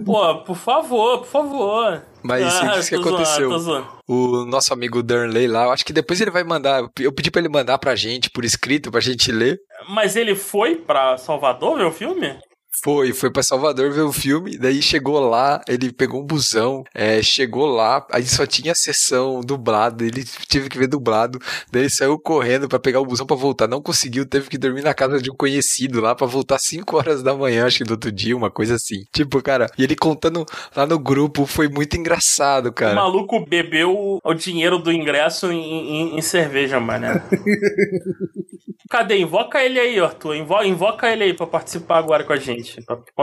Pô, 0.05 0.42
por 0.45 0.57
favor, 0.57 1.19
por 1.21 1.27
favor. 1.27 2.03
Mas 2.23 2.42
Ah, 2.62 2.79
isso 2.79 2.88
que 2.90 2.95
aconteceu. 2.97 3.59
zoando. 3.59 3.87
O 4.07 4.45
nosso 4.45 4.73
amigo 4.73 5.03
Darnley 5.03 5.47
lá, 5.47 5.64
eu 5.64 5.71
acho 5.71 5.85
que 5.85 5.92
depois 5.92 6.21
ele 6.21 6.31
vai 6.31 6.45
mandar. 6.45 6.83
Eu 6.99 7.12
pedi 7.12 7.31
pra 7.31 7.40
ele 7.40 7.49
mandar 7.49 7.79
pra 7.79 7.95
gente 7.97 8.29
por 8.31 8.45
escrito, 8.45 8.90
pra 8.90 9.01
gente 9.01 9.31
ler. 9.33 9.59
Mas 9.88 10.16
ele 10.16 10.35
foi 10.35 10.77
pra 10.77 11.16
Salvador 11.16 11.79
ver 11.79 11.85
o 11.85 11.92
filme? 11.92 12.38
Foi, 12.83 13.12
foi 13.12 13.31
pra 13.31 13.43
Salvador 13.43 13.91
ver 13.93 14.03
o 14.03 14.12
filme, 14.12 14.57
daí 14.59 14.81
chegou 14.83 15.19
lá, 15.19 15.61
ele 15.69 15.93
pegou 15.93 16.21
um 16.21 16.25
busão, 16.27 16.85
é, 16.95 17.23
chegou 17.23 17.67
lá, 17.67 18.07
aí 18.12 18.25
só 18.27 18.47
tinha 18.47 18.73
a 18.73 18.75
sessão 18.75 19.41
dublada, 19.41 20.05
ele 20.05 20.25
teve 20.49 20.69
que 20.69 20.79
ver 20.79 20.87
dublado, 20.87 21.39
daí 21.73 21.83
ele 21.83 21.91
saiu 21.91 22.19
correndo 22.19 22.69
pra 22.69 22.79
pegar 22.79 23.01
o 23.01 23.07
busão 23.07 23.27
pra 23.27 23.37
voltar, 23.37 23.67
não 23.67 23.81
conseguiu, 23.83 24.27
teve 24.27 24.49
que 24.49 24.59
dormir 24.59 24.83
na 24.83 24.95
casa 24.95 25.21
de 25.21 25.31
um 25.31 25.35
conhecido 25.35 26.01
lá 26.01 26.15
pra 26.15 26.27
voltar 26.27 26.59
5 26.59 26.97
horas 26.97 27.23
da 27.23 27.35
manhã, 27.35 27.67
acho 27.67 27.79
que 27.79 27.85
do 27.85 27.93
outro 27.93 28.12
dia, 28.12 28.37
uma 28.37 28.51
coisa 28.51 28.75
assim. 28.75 29.05
Tipo, 29.12 29.43
cara, 29.43 29.67
e 29.79 29.83
ele 29.83 29.97
contando 29.97 30.45
lá 30.75 30.87
no 30.87 30.99
grupo, 30.99 31.47
foi 31.47 31.69
muito 31.69 31.97
engraçado, 31.97 32.67
O 32.67 32.73
cara. 32.73 32.95
maluco 32.95 33.45
bebeu 33.47 34.21
o 34.23 34.35
dinheiro 34.35 34.79
do 34.79 34.93
ingresso 34.93 35.51
em, 35.51 36.12
em- 36.12 36.19
em 36.19 36.23
cerveja, 36.23 36.79
mané. 36.79 37.23
Cadê? 38.89 39.19
Invoca 39.19 39.61
ele 39.65 39.81
aí, 39.81 39.99
Arthur. 39.99 40.37
Invo- 40.37 40.62
invoca 40.62 41.11
ele 41.11 41.25
aí 41.25 41.35
pra 41.35 41.47
participar 41.47 41.99
agora 41.99 42.23
com 42.23 42.33
a 42.33 42.37
gente. 42.37 42.65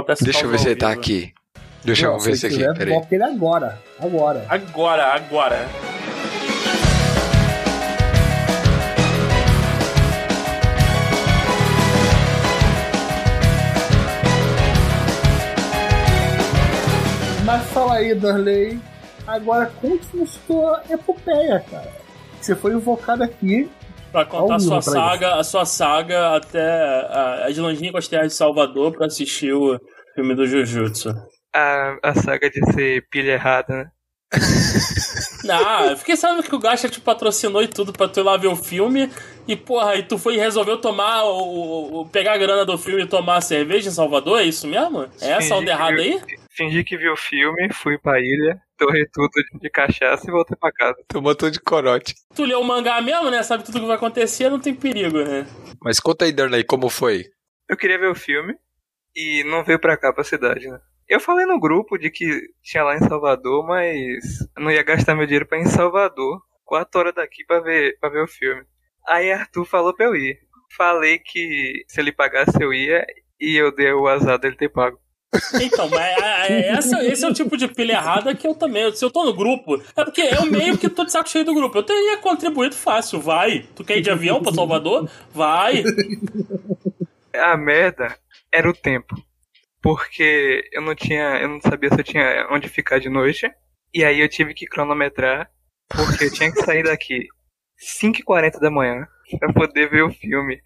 Essa 0.10 0.23
Deixa 0.23 0.45
eu 0.45 0.49
ver 0.49 0.60
se 0.60 0.67
ele 0.69 0.75
tá 0.75 0.89
vivo. 0.89 0.99
aqui. 1.01 1.34
Deixa 1.84 2.06
eu 2.06 2.19
ver 2.19 2.36
se 2.38 2.45
aqui, 2.47 2.56
quiser, 2.56 2.73
peraí. 2.77 3.01
Ele 3.12 3.23
agora. 3.23 3.79
Agora. 3.99 4.45
Agora, 4.49 5.13
agora. 5.13 5.67
Mas 17.45 17.63
fala 17.71 17.95
aí, 17.95 18.15
Darley. 18.15 18.79
Agora 19.27 19.71
conte-nos 19.82 20.39
sua 20.47 20.82
epopeia, 20.89 21.63
cara. 21.69 21.91
Você 22.39 22.56
foi 22.56 22.73
invocado 22.73 23.23
aqui. 23.23 23.69
Pra 24.13 24.23
contar 24.26 24.56
a 24.56 24.60
sua 24.60 24.82
saga, 24.82 25.36
a 25.36 25.43
sua 25.43 25.65
saga 25.65 26.36
até 26.38 26.62
a- 26.62 27.45
as 27.49 27.58
longínquas 27.58 28.08
terras 28.08 28.28
de 28.30 28.34
Salvador 28.36 28.93
pra 28.93 29.08
assistir 29.08 29.52
o 29.54 29.78
filme 30.15 30.34
do 30.36 30.45
Jujutsu. 30.47 31.10
A, 31.54 31.97
a 32.02 32.13
saga 32.15 32.49
de 32.49 32.63
ser 32.73 33.06
pilha 33.10 33.34
errada, 33.34 33.76
né? 33.76 33.86
Ah, 35.49 35.88
eu 35.88 35.97
fiquei 35.97 36.15
sabendo 36.15 36.43
que 36.43 36.56
o 36.56 36.60
Gacha 36.60 36.88
te 36.88 37.02
patrocinou 37.02 37.62
e 37.62 37.67
tudo 37.67 37.91
pra 37.91 38.08
tu 38.08 38.21
ir 38.21 38.23
lá 38.23 38.38
ver 38.38 38.47
o 38.47 38.56
filme. 38.56 39.12
E, 39.45 39.58
porra, 39.58 39.95
e 39.95 40.04
tu 40.04 40.17
foi 40.17 40.36
e 40.36 40.39
resolveu 40.39 40.78
tomar 40.78 41.26
o, 41.26 42.02
o- 42.02 42.10
pegar 42.10 42.34
a 42.34 42.38
grana 42.38 42.63
do 42.65 42.78
filme 42.78 43.04
e 43.04 43.08
tomar 43.08 43.38
a 43.38 43.41
cerveja 43.41 43.89
em 43.89 43.91
Salvador? 43.91 44.39
É 44.39 44.43
isso 44.45 44.65
mesmo? 44.67 45.06
É 45.21 45.32
essa 45.32 45.56
onda 45.56 45.69
errada 45.69 46.02
aí? 46.02 46.17
Fingi 46.56 46.82
que 46.84 46.95
vi 46.95 47.10
o 47.10 47.17
filme, 47.17 47.67
fui 47.73 47.97
pra 47.97 48.19
ilha, 48.21 48.58
torrei 48.86 49.06
tudo 49.12 49.30
de 49.62 49.69
cachaça 49.69 50.28
e 50.28 50.32
voltei 50.32 50.58
pra 50.58 50.72
casa. 50.72 50.98
Tomou 51.08 51.36
todo 51.36 51.52
de 51.52 51.60
corote. 51.60 52.15
Tu 52.36 52.43
leu 52.43 52.60
o 52.60 52.63
mangá 52.63 53.02
mesmo, 53.02 53.30
né? 53.30 53.43
Sabe 53.43 53.63
tudo 53.63 53.80
que 53.80 53.86
vai 53.86 53.96
acontecer, 53.96 54.50
não 54.50 54.60
tem 54.60 54.74
perigo, 54.74 55.24
né? 55.24 55.46
Mas 55.82 56.00
conta 56.00 56.26
aí, 56.26 56.32
Darnley, 56.32 56.63
como 56.63 56.89
foi? 56.89 57.26
Eu 57.69 57.78
queria 57.78 58.00
ver 58.00 58.10
o 58.10 58.15
filme 58.15 58.56
e 59.15 59.43
não 59.46 59.63
veio 59.63 59.80
pra 59.80 59.98
cá, 59.98 60.12
pra 60.12 60.24
cidade, 60.24 60.67
né? 60.67 60.80
Eu 61.08 61.19
falei 61.19 61.46
no 61.46 61.60
grupo 61.60 61.98
de 61.98 62.10
que 62.10 62.41
tinha 62.62 62.84
lá 62.84 62.96
em 62.96 63.08
Salvador, 63.08 63.65
mas 63.65 64.24
não 64.58 64.72
ia 64.72 64.84
gastar 64.84 65.15
meu 65.15 65.26
dinheiro 65.26 65.46
pra 65.46 65.58
ir 65.58 65.63
em 65.63 65.67
Salvador, 65.67 66.41
quatro 66.63 67.00
horas 67.00 67.13
daqui 67.13 67.46
pra 67.46 67.60
ver, 67.60 67.98
pra 68.00 68.10
ver 68.10 68.24
o 68.24 68.28
filme. 68.28 68.63
Aí 69.08 69.32
Arthur 69.32 69.65
falou 69.65 69.93
pra 69.93 70.06
eu 70.06 70.15
ir. 70.15 70.39
Falei 70.76 71.19
que 71.19 71.84
se 71.88 72.00
ele 72.00 72.12
pagasse 72.12 72.58
eu 72.60 72.74
ia 72.74 73.06
e 73.39 73.56
eu 73.56 73.74
dei 73.74 73.91
o 73.91 74.08
azar 74.08 74.39
dele 74.39 74.56
ter 74.56 74.69
pago. 74.69 74.98
Então, 75.62 75.89
mas 75.89 76.17
a- 76.17 76.41
a- 76.43 76.48
essa- 76.48 77.04
esse 77.06 77.24
é 77.26 77.28
o 77.28 77.34
tipo 77.34 77.56
de 77.58 77.67
pilha 77.67 77.93
errada 77.93 78.36
que 78.36 78.46
eu 78.48 78.54
também. 78.54 78.93
Se 78.96 79.04
eu 79.04 79.10
tô 79.12 79.24
no 79.26 79.34
grupo, 79.34 79.82
é 79.96 80.04
porque 80.04 80.22
é 80.22 80.39
o 80.39 80.46
meio 80.46 80.78
que 80.78 80.89
tô 80.89 81.04
de 81.06 81.12
saco 81.12 81.30
cheio 81.30 81.46
do 81.46 81.54
grupo. 81.54 81.78
Eu 81.78 81.84
teria 81.84 82.17
contribuído 82.17 82.76
fácil, 82.76 83.19
vai. 83.19 83.65
Tu 83.76 83.84
quer 83.84 83.98
ir 83.98 84.02
de 84.02 84.10
avião 84.12 84.41
pra 84.41 84.54
Salvador? 84.54 85.10
Vai. 85.34 85.84
A 87.36 87.58
merda 87.58 88.15
era 88.52 88.69
o 88.69 88.74
tempo. 88.74 89.15
Porque 89.82 90.63
eu 90.72 90.82
não 90.82 90.96
tinha. 90.96 91.38
Eu 91.41 91.50
não 91.50 91.62
sabia 91.62 91.89
se 91.89 92.00
eu 92.00 92.04
tinha 92.04 92.48
onde 92.52 92.69
ficar 92.69 93.00
de 93.00 93.10
noite. 93.10 93.50
E 93.93 94.04
aí 94.04 94.19
eu 94.22 94.30
tive 94.30 94.54
que 94.54 94.65
cronometrar. 94.65 95.50
Porque 95.89 96.26
eu 96.26 96.32
tinha 96.34 96.52
que 96.52 96.62
sair 96.63 96.84
daqui 96.84 97.28
5h40 97.80 98.60
da 98.60 98.72
manhã 98.72 99.08
pra 99.39 99.52
poder 99.52 99.89
ver 99.89 100.04
o 100.04 100.12
filme. 100.13 100.62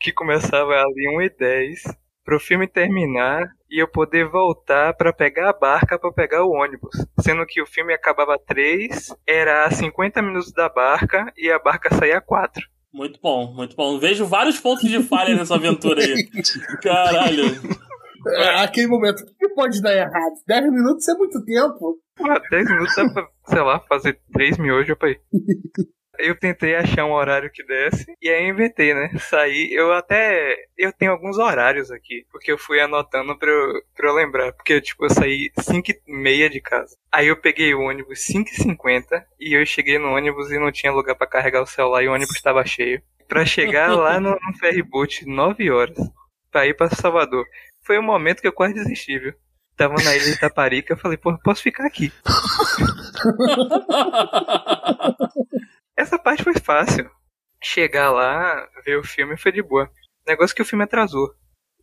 Que 0.00 0.12
começava 0.12 0.72
ali 0.74 1.08
1h10. 1.16 1.94
Pro 2.24 2.38
filme 2.40 2.66
terminar 2.68 3.50
e 3.72 3.82
eu 3.82 3.88
poder 3.88 4.28
voltar 4.28 4.94
pra 4.94 5.14
pegar 5.14 5.48
a 5.48 5.52
barca 5.54 5.98
pra 5.98 6.12
pegar 6.12 6.44
o 6.44 6.50
ônibus. 6.50 6.94
Sendo 7.20 7.46
que 7.46 7.62
o 7.62 7.66
filme 7.66 7.94
acabava 7.94 8.38
3, 8.38 9.16
era 9.26 9.64
a 9.64 9.70
50 9.70 10.20
minutos 10.20 10.52
da 10.52 10.68
barca 10.68 11.32
e 11.38 11.50
a 11.50 11.58
barca 11.58 11.92
saía 11.94 12.20
4. 12.20 12.68
Muito 12.92 13.18
bom, 13.22 13.54
muito 13.54 13.74
bom. 13.74 13.98
Vejo 13.98 14.26
vários 14.26 14.60
pontos 14.60 14.86
de 14.90 15.02
falha 15.02 15.34
nessa 15.34 15.54
aventura 15.54 16.02
aí. 16.02 16.28
Caralho. 16.82 17.44
É, 18.28 18.62
aquele 18.62 18.88
momento. 18.88 19.22
O 19.22 19.36
que 19.38 19.48
pode 19.54 19.80
dar 19.80 19.96
errado? 19.96 20.34
10 20.46 20.70
minutos 20.70 21.08
é 21.08 21.14
muito 21.14 21.42
tempo. 21.42 21.96
Porra, 22.14 22.42
10 22.50 22.68
minutos 22.68 22.94
dá 22.94 23.08
pra, 23.10 23.28
sei 23.46 23.62
lá, 23.62 23.80
fazer 23.88 24.20
3 24.34 24.58
miojos 24.58 24.98
pra 24.98 25.10
ir. 25.10 25.20
Eu 26.22 26.36
tentei 26.36 26.76
achar 26.76 27.04
um 27.04 27.12
horário 27.12 27.50
que 27.50 27.64
desse, 27.64 28.06
e 28.22 28.28
aí 28.28 28.46
inventei, 28.46 28.94
né? 28.94 29.10
Saí, 29.18 29.72
eu 29.72 29.92
até. 29.92 30.56
Eu 30.78 30.92
tenho 30.92 31.10
alguns 31.10 31.36
horários 31.36 31.90
aqui, 31.90 32.24
porque 32.30 32.52
eu 32.52 32.56
fui 32.56 32.80
anotando 32.80 33.36
pra 33.36 33.50
eu, 33.50 33.82
pra 33.96 34.08
eu 34.08 34.14
lembrar. 34.14 34.52
Porque, 34.52 34.80
tipo, 34.80 35.04
eu 35.04 35.10
saí 35.10 35.50
5 35.58 35.90
e 35.90 36.00
meia 36.06 36.48
de 36.48 36.60
casa. 36.60 36.96
Aí 37.10 37.26
eu 37.26 37.36
peguei 37.36 37.74
o 37.74 37.80
ônibus 37.80 38.24
5 38.24 38.48
e 38.50 38.54
50 38.54 39.26
e 39.40 39.58
eu 39.58 39.66
cheguei 39.66 39.98
no 39.98 40.14
ônibus 40.14 40.52
e 40.52 40.60
não 40.60 40.70
tinha 40.70 40.92
lugar 40.92 41.16
pra 41.16 41.26
carregar 41.26 41.60
o 41.60 41.66
celular 41.66 42.04
e 42.04 42.08
o 42.08 42.12
ônibus 42.12 42.36
estava 42.36 42.64
cheio. 42.64 43.02
Pra 43.26 43.44
chegar 43.44 43.92
lá 43.96 44.20
no, 44.20 44.30
no 44.30 44.58
ferryboat 44.60 45.26
9 45.26 45.70
horas, 45.72 45.98
pra 46.52 46.66
ir 46.66 46.74
pra 46.74 46.88
Salvador. 46.88 47.44
Foi 47.84 47.98
um 47.98 48.02
momento 48.02 48.40
que 48.40 48.46
eu 48.46 48.52
quase 48.52 48.74
desisti, 48.74 49.18
viu? 49.18 49.34
Tava 49.76 49.94
na 49.94 50.14
ilha 50.14 50.24
de 50.24 50.32
Itaparica, 50.32 50.92
eu 50.92 50.98
falei, 50.98 51.16
pô, 51.16 51.36
posso 51.38 51.62
ficar 51.62 51.86
aqui. 51.86 52.12
Parte 56.44 56.58
foi 56.58 56.62
fácil. 56.62 57.10
Chegar 57.62 58.10
lá, 58.10 58.66
ver 58.84 58.98
o 58.98 59.04
filme 59.04 59.36
foi 59.36 59.52
de 59.52 59.62
boa. 59.62 59.90
Negócio 60.26 60.54
que 60.54 60.62
o 60.62 60.64
filme 60.64 60.84
atrasou. 60.84 61.32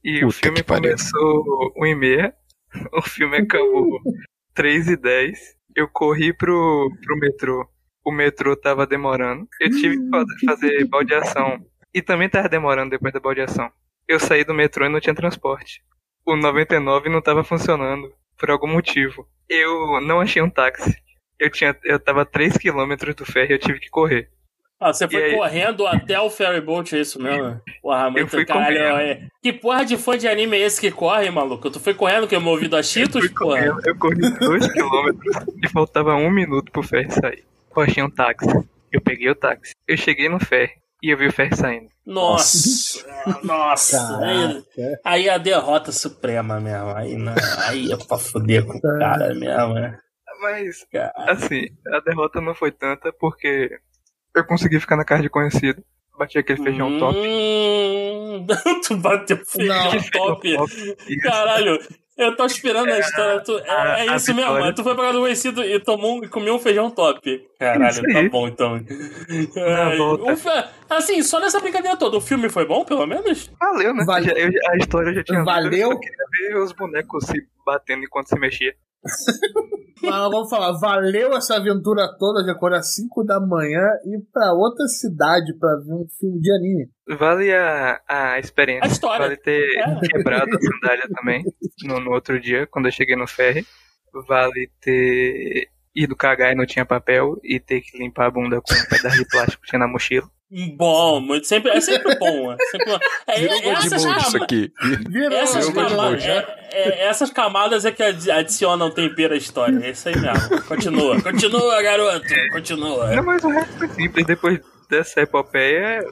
E 0.04 0.24
o 0.24 0.28
Puta 0.28 0.40
filme 0.40 0.58
que 0.58 0.64
pariu. 0.64 0.84
começou 0.92 1.74
1 1.78 1.86
e 1.86 1.96
meia. 1.96 2.34
O 2.94 3.02
filme 3.02 3.38
acabou 3.38 4.00
3 4.54 4.90
e 4.90 4.96
10. 4.96 5.40
Eu 5.76 5.88
corri 5.88 6.32
pro, 6.34 6.92
pro 7.04 7.18
metrô. 7.18 7.68
O 8.06 8.12
metrô 8.12 8.56
tava 8.56 8.86
demorando. 8.86 9.48
Eu 9.60 9.70
tive 9.72 9.98
que 9.98 10.10
fa- 10.10 10.26
fazer 10.46 10.86
baldeação. 10.88 11.66
E 11.94 12.02
também 12.02 12.30
tava 12.30 12.48
demorando 12.48 12.92
depois 12.92 13.12
da 13.14 13.20
baldeação. 13.20 13.72
Eu 14.08 14.20
saí 14.20 14.44
do 14.44 14.54
metrô 14.54 14.86
e 14.86 14.90
não 14.90 15.00
tinha 15.00 15.16
transporte. 15.16 15.82
O 16.26 16.36
99 16.36 17.10
não 17.10 17.22
tava 17.22 17.44
funcionando. 17.44 18.14
Por 18.38 18.52
algum 18.52 18.68
motivo. 18.68 19.28
Eu 19.50 20.00
não 20.02 20.22
achei 20.22 20.42
um 20.42 20.50
táxi. 20.50 20.96
Eu 21.40 21.50
tinha, 21.50 21.76
eu 21.84 22.00
tava 22.00 22.22
a 22.22 22.26
3 22.26 22.56
km 22.58 22.96
do 23.18 23.26
ferry 23.26 23.52
e 23.52 23.56
eu 23.56 23.60
tive 23.60 23.80
que 23.80 23.90
correr. 23.90 24.30
Ah, 24.80 24.94
você 24.94 25.08
foi 25.10 25.24
aí? 25.26 25.36
correndo 25.36 25.86
até 25.86 26.20
o 26.20 26.30
ferryboat, 26.30 26.96
é 26.96 27.02
isso 27.02 27.22
mesmo? 27.22 27.60
Porra, 27.82 28.10
muito 28.10 28.30
fui 28.30 28.46
caralho. 28.46 28.78
correndo. 28.78 29.00
é. 29.02 29.28
Que 29.44 29.52
porra 29.52 29.84
de 29.86 29.98
fã 29.98 30.18
de 30.18 30.28
anime 30.28 30.56
é 30.58 30.62
esse 30.62 30.80
que 30.80 30.90
corre, 30.90 31.30
maluco? 31.30 31.70
Tu 31.70 31.80
foi 31.80 31.94
correndo 31.94 32.28
que 32.28 32.36
eu 32.36 32.40
movido 32.42 32.78
a 32.78 32.82
Cheetos, 32.84 33.20
Fui 33.26 33.30
porra? 33.30 33.58
correndo, 33.74 33.82
eu 33.86 33.98
corri 33.98 34.40
2 34.40 34.68
km 34.72 35.20
e 35.64 35.70
faltava 35.70 36.16
um 36.16 36.32
minuto 36.32 36.72
pro 36.72 36.82
ferry 36.82 37.12
sair. 37.12 37.44
Eu 37.76 37.84
achei 37.84 38.04
um 38.04 38.10
táxi. 38.10 38.48
Eu 38.92 39.02
peguei 39.02 39.30
o 39.30 39.36
táxi. 39.36 39.74
Eu 39.88 39.96
cheguei 39.98 40.28
no 40.30 40.40
ferry. 40.40 40.72
e 41.04 41.10
eu 41.12 41.18
vi 41.18 41.28
o 41.28 41.32
Ferry 41.32 41.56
saindo. 41.56 41.88
Nossa, 42.06 43.06
nossa. 43.44 44.20
Aí, 44.26 44.64
aí 45.06 45.30
a 45.30 45.38
derrota 45.38 45.92
suprema 45.92 46.60
mesmo. 46.60 46.90
Aí, 46.96 47.16
não, 47.16 47.34
aí 47.68 47.92
é 47.92 47.96
pra 47.98 48.18
foder 48.18 48.66
com 48.66 48.78
o 48.78 48.82
cara 48.82 49.34
mesmo, 49.34 49.74
né? 49.76 49.98
Mas, 50.42 50.86
assim, 51.28 51.68
a 51.94 52.00
derrota 52.02 52.40
não 52.42 52.54
foi 52.56 52.72
tanta 52.72 53.12
porque 53.14 53.70
eu 54.36 54.44
consegui 54.46 54.80
ficar 54.80 54.96
na 54.96 55.06
casa 55.06 55.22
de 55.24 55.30
conhecido. 55.30 55.84
Bati 56.18 56.38
aquele 56.38 56.62
feijão 56.62 56.90
hum, 56.90 57.00
top. 57.00 57.18
tu 58.88 58.98
bateu 58.98 59.38
feijão 59.46 59.76
Não. 59.94 60.02
top. 60.12 60.58
Caralho, 61.22 61.80
eu 62.18 62.36
tô 62.36 62.46
esperando 62.46 62.90
a 62.92 63.00
história. 63.00 63.40
Tu, 63.42 63.58
é, 63.60 63.70
a- 63.72 64.00
é 64.06 64.10
a 64.10 64.16
isso 64.18 64.34
mesmo. 64.36 64.52
vitória. 64.52 64.74
Tu 64.76 64.84
foi 64.84 64.96
pra 64.96 65.04
casa 65.06 65.14
do 65.18 65.22
conhecido 65.22 65.64
e 65.64 65.80
tomou 65.80 66.20
um, 66.20 66.24
e 66.26 66.28
comeu 66.28 66.56
um 66.56 66.60
feijão 66.60 66.92
top. 66.92 67.42
Caralho, 67.58 68.02
tá 68.14 68.24
bom 68.30 68.48
então. 68.50 68.82
Ai, 70.28 70.36
fe- 70.36 70.66
assim, 70.90 71.24
só 71.24 71.40
nessa 71.40 71.60
brincadeira 71.62 71.96
toda, 71.96 72.18
o 72.18 72.22
filme 72.22 72.50
foi 72.50 72.66
bom, 72.66 72.84
pelo 72.84 73.06
menos? 73.08 73.50
Valeu, 73.60 73.94
né? 73.94 74.04
Valeu. 74.06 74.26
Já- 74.26 74.34
eu- 74.34 74.52
a 74.72 74.76
história 74.78 75.10
eu 75.12 75.16
já 75.16 75.24
tinha 75.24 75.44
Valeu? 75.44 75.72
Eu 75.72 75.92
só 75.94 76.00
queria 76.00 76.26
ver 76.50 76.58
os 76.58 76.72
bonecos 76.74 77.26
se 77.26 77.48
batendo 77.66 78.04
enquanto 78.04 78.28
se 78.28 78.38
mexia. 78.38 78.76
Mas 80.02 80.32
vamos 80.32 80.50
falar, 80.50 80.72
valeu 80.80 81.36
essa 81.36 81.58
aventura 81.58 82.08
toda 82.18 82.42
de 82.44 82.50
acordar 82.50 82.82
5 82.82 83.24
da 83.26 83.40
manhã 83.40 83.82
e 84.06 84.16
ir 84.16 84.22
pra 84.32 84.54
outra 84.54 84.88
cidade 84.88 85.54
pra 85.60 85.76
ver 85.76 85.94
um 85.94 86.06
filme 86.18 86.40
de 86.40 86.52
anime. 86.54 86.90
Vale 87.20 87.54
a, 87.54 88.00
a 88.08 88.40
experiência. 88.40 88.86
A 88.86 88.92
história. 88.92 89.26
Vale 89.26 89.38
ter 89.38 89.62
É. 89.78 90.00
quebrado 90.08 90.56
a 90.56 90.60
sandália 90.62 91.08
também 91.14 91.44
no, 91.84 92.00
no 92.00 92.12
outro 92.12 92.40
dia, 92.40 92.66
quando 92.68 92.86
eu 92.86 92.92
cheguei 92.92 93.16
no 93.18 93.28
ferry. 93.28 93.66
Vale 94.28 94.72
ter 94.82 95.68
ido 95.94 96.16
cagar 96.16 96.54
e 96.54 96.56
não 96.56 96.66
tinha 96.66 96.86
papel 96.86 97.38
e 97.44 97.60
ter 97.60 97.82
que 97.82 97.98
limpar 97.98 98.28
a 98.28 98.32
bunda 98.32 98.62
com 98.62 98.74
um 98.74 98.90
pedaço 98.90 99.18
de 99.18 99.28
plástico 99.28 99.64
que 99.64 99.70
tinha 99.70 99.80
na 99.80 99.88
mochila. 99.88 100.28
Bom, 100.76 101.22
muito, 101.22 101.46
sempre, 101.46 101.70
é 101.72 101.80
sempre 101.80 102.18
bom. 102.18 102.52
É 102.54 102.58
sempre 102.72 102.92
bom. 102.92 103.00
É, 103.28 103.40
Virou 103.40 103.56
é, 103.56 103.70
essas, 103.70 104.04
isso 104.04 104.44
aqui. 104.44 104.74
Virou, 105.08 105.38
essas, 105.38 105.70
camadas, 105.70 106.26
é, 106.26 106.58
é, 106.72 107.06
essas 107.08 107.30
camadas 107.30 107.86
é 107.86 107.92
que 107.92 108.02
adi- 108.02 108.32
adicionam 108.32 108.90
tempero 108.90 109.36
à 109.36 109.38
história. 109.38 109.80
É 109.86 109.92
isso 109.92 110.10
aí 110.10 110.16
mesmo. 110.20 110.62
Continua, 110.64 111.22
continua, 111.22 111.82
garoto. 111.84 112.26
Continua. 112.52 113.16
Não, 113.16 113.24
mas 113.24 113.44
o 113.44 113.50
resto 113.50 113.78
foi 113.78 113.88
simples. 113.90 114.26
Depois 114.26 114.60
dessa 114.90 115.22
epopeia, 115.22 116.04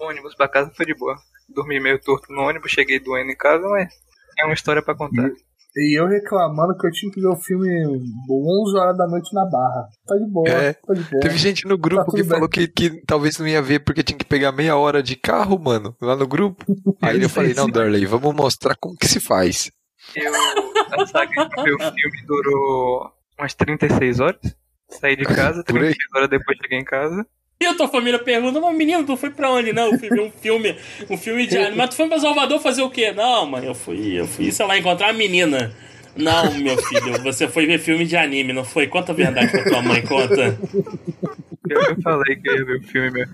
ônibus 0.00 0.34
pra 0.34 0.48
casa 0.48 0.70
foi 0.76 0.84
de 0.84 0.94
boa. 0.94 1.16
Dormi 1.48 1.80
meio 1.80 1.98
torto 1.98 2.30
no 2.32 2.42
ônibus, 2.42 2.70
cheguei 2.70 3.00
doendo 3.00 3.30
em 3.30 3.36
casa, 3.36 3.66
mas 3.68 3.88
é 4.38 4.44
uma 4.44 4.54
história 4.54 4.82
pra 4.82 4.94
contar. 4.94 5.30
E 5.74 5.98
eu 5.98 6.06
reclamando 6.06 6.76
que 6.76 6.86
eu 6.86 6.90
tinha 6.90 7.10
que 7.10 7.20
ver 7.20 7.28
o 7.28 7.36
filme 7.40 7.68
11 7.86 8.76
horas 8.78 8.96
da 8.96 9.06
noite 9.06 9.32
na 9.34 9.44
barra. 9.46 9.88
Tá 10.06 10.16
de 10.16 10.26
boa, 10.30 10.48
É. 10.48 10.72
tá 10.74 10.92
de 10.92 11.02
boa. 11.02 11.20
Teve 11.22 11.38
gente 11.38 11.64
no 11.66 11.76
Tá 11.78 11.82
grupo 11.82 12.04
tudo 12.04 12.14
que 12.16 12.22
bem. 12.22 12.30
falou 12.30 12.48
que, 12.48 12.68
que 12.68 13.02
talvez 13.06 13.38
não 13.38 13.48
ia 13.48 13.62
ver 13.62 13.80
porque 13.82 14.02
tinha 14.02 14.18
que 14.18 14.24
pegar 14.26 14.52
meia 14.52 14.76
hora 14.76 15.02
de 15.02 15.16
carro, 15.16 15.58
mano, 15.58 15.96
lá 16.00 16.14
no 16.14 16.26
grupo. 16.28 16.64
Aí 17.00 17.22
eu 17.22 17.28
falei, 17.30 17.54
não, 17.54 17.68
Darley, 17.70 18.04
vamos 18.04 18.34
mostrar 18.34 18.76
como 18.76 18.96
que 18.96 19.08
se 19.08 19.18
faz. 19.18 19.70
Eu, 20.14 20.30
a 20.34 21.06
saga 21.06 21.48
de 21.48 21.62
ver 21.62 21.74
o 21.74 21.78
filme 21.78 22.26
durou 22.26 23.10
umas 23.38 23.54
36 23.54 24.20
horas. 24.20 24.40
Saí 24.90 25.16
de 25.16 25.24
casa, 25.24 25.64
Por 25.64 25.76
aí. 25.76 25.94
36 25.94 25.96
horas 26.16 26.28
depois 26.28 26.58
cheguei 26.60 26.78
em 26.80 26.84
casa. 26.84 27.26
E 27.62 27.66
a 27.66 27.74
tua 27.74 27.86
família 27.86 28.18
pergunta, 28.18 28.60
mas 28.60 28.76
menino, 28.76 29.04
tu 29.04 29.16
foi 29.16 29.30
pra 29.30 29.48
onde? 29.50 29.72
Não, 29.72 29.92
eu 29.92 29.98
fui 29.98 30.08
ver 30.08 30.20
um 30.20 30.30
filme, 30.30 30.76
um 31.08 31.16
filme 31.16 31.46
de 31.46 31.56
anime. 31.56 31.76
Mas 31.76 31.90
tu 31.90 31.96
foi 31.96 32.08
pra 32.08 32.18
Salvador 32.18 32.60
fazer 32.60 32.82
o 32.82 32.90
quê? 32.90 33.12
Não, 33.12 33.46
mãe, 33.46 33.64
eu 33.64 33.74
fui, 33.74 34.18
eu 34.18 34.26
fui, 34.26 34.50
sei 34.50 34.66
lá, 34.66 34.76
encontrar 34.76 35.10
a 35.10 35.12
menina. 35.12 35.72
Não, 36.16 36.52
meu 36.58 36.76
filho, 36.76 37.22
você 37.22 37.46
foi 37.48 37.64
ver 37.66 37.78
filme 37.78 38.04
de 38.04 38.16
anime, 38.16 38.52
não 38.52 38.64
foi? 38.64 38.86
Conta 38.88 39.12
a 39.12 39.14
verdade 39.14 39.50
pra 39.50 39.64
tua 39.64 39.80
mãe, 39.80 40.02
conta. 40.02 40.58
Eu, 41.70 42.02
falei 42.02 42.36
que 42.36 42.50
eu 42.50 42.58
ia 42.58 42.64
ver 42.64 42.76
o 42.78 42.82
filme 42.82 43.10
meio 43.12 43.28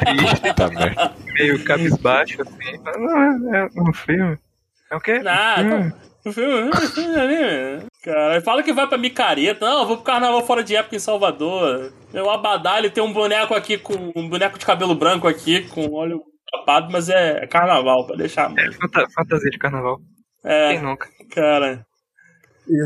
triste, 0.00 0.54
Tá 0.54 1.14
meio 1.34 1.64
cabisbaixo, 1.64 2.42
assim. 2.42 2.78
Não, 2.98 3.54
é, 3.54 3.68
é 3.74 3.80
um 3.82 3.92
filme. 3.92 4.36
É 4.90 4.96
o 4.96 5.00
quê? 5.00 5.22
Ah, 5.24 5.56
Hum. 5.60 5.90
tá- 6.24 6.32
filme, 6.32 6.70
filme 6.88 7.12
de 7.14 7.20
anime. 7.20 7.89
Cara, 8.02 8.40
fala 8.40 8.62
que 8.62 8.72
vai 8.72 8.86
pra 8.88 8.96
micareta. 8.96 9.66
Não, 9.66 9.80
eu 9.82 9.86
vou 9.86 9.96
pro 9.96 10.04
carnaval 10.06 10.42
fora 10.46 10.64
de 10.64 10.74
época 10.74 10.96
em 10.96 11.00
Salvador. 11.00 11.92
Meu 12.12 12.30
abadalho 12.30 12.90
tem 12.90 13.02
um 13.04 13.12
boneco 13.12 13.52
aqui 13.54 13.76
com 13.76 13.94
um 14.16 14.28
boneco 14.28 14.58
de 14.58 14.64
cabelo 14.64 14.94
branco 14.94 15.28
aqui, 15.28 15.68
com 15.68 15.86
olho 15.92 16.22
tapado, 16.50 16.90
mas 16.90 17.08
é 17.10 17.46
carnaval, 17.46 18.06
pra 18.06 18.16
deixar 18.16 18.48
mãe. 18.48 18.64
É 18.66 18.72
fanta- 18.72 19.06
fantasia 19.14 19.50
de 19.50 19.58
carnaval. 19.58 19.98
Quem 20.42 20.50
É, 20.50 20.80
nunca? 20.80 21.08
cara. 21.30 21.84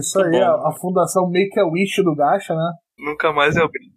Isso 0.01 0.21
aí, 0.21 0.33
Tá 0.41 0.57
bom. 0.57 0.67
a, 0.67 0.69
a 0.71 0.73
fundação 0.81 1.31
Make 1.31 1.61
a 1.61 1.65
Wish 1.67 2.03
do 2.03 2.15
Gacha, 2.17 2.55
né? 2.55 2.73
Nunca 2.99 3.33
mais 3.33 3.55
eu 3.57 3.69
brinco. 3.69 3.95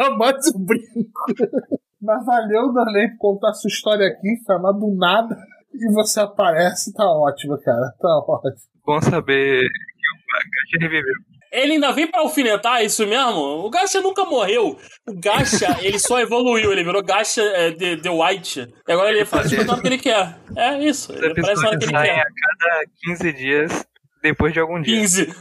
Acabou 0.00 0.32
de 0.32 0.52
brinco. 0.66 1.62
Mas 2.00 2.24
valeu, 2.26 2.72
Darley, 2.72 3.08
por 3.16 3.34
contar 3.34 3.52
sua 3.54 3.68
história 3.68 4.06
aqui, 4.08 4.28
chamar 4.46 4.72
do 4.72 4.94
nada. 4.96 5.36
E 5.72 5.92
você 5.92 6.20
aparece, 6.20 6.92
tá 6.92 7.04
ótimo, 7.04 7.56
cara. 7.60 7.92
Tá 8.00 8.08
ótimo. 8.26 8.52
Bom 8.84 9.00
saber 9.00 9.68
Gacha 10.12 10.78
reviveu. 10.80 11.14
Ele 11.52 11.72
ainda 11.74 11.92
vem 11.92 12.06
pra 12.06 12.20
alfinetar 12.20 12.80
é 12.80 12.84
isso 12.84 13.06
mesmo? 13.06 13.38
O 13.66 13.68
Gacha 13.70 14.00
nunca 14.00 14.24
morreu. 14.24 14.78
O 15.06 15.20
Gacha, 15.20 15.76
ele 15.84 15.98
só 15.98 16.18
evoluiu. 16.18 16.72
Ele 16.72 16.82
virou 16.84 17.02
Gacha 17.02 17.42
é, 17.42 17.70
de, 17.70 17.96
de 17.96 18.08
White. 18.08 18.66
E 18.88 18.92
agora 18.92 19.10
ele 19.10 19.24
faz 19.26 19.52
o 19.52 19.80
que 19.80 19.86
ele 19.86 19.98
quer. 19.98 20.34
É 20.56 20.78
isso. 20.78 21.12
Ele 21.12 21.26
aparece 21.32 21.62
na 21.62 21.68
hora 21.68 21.78
que 21.78 21.84
ele 21.84 21.92
quer. 21.92 22.20
a 22.20 22.24
cada 22.24 22.84
15 23.04 23.32
dias 23.34 23.86
depois 24.22 24.52
de 24.52 24.60
algum 24.60 24.80
dia. 24.80 24.96
15. 24.98 25.34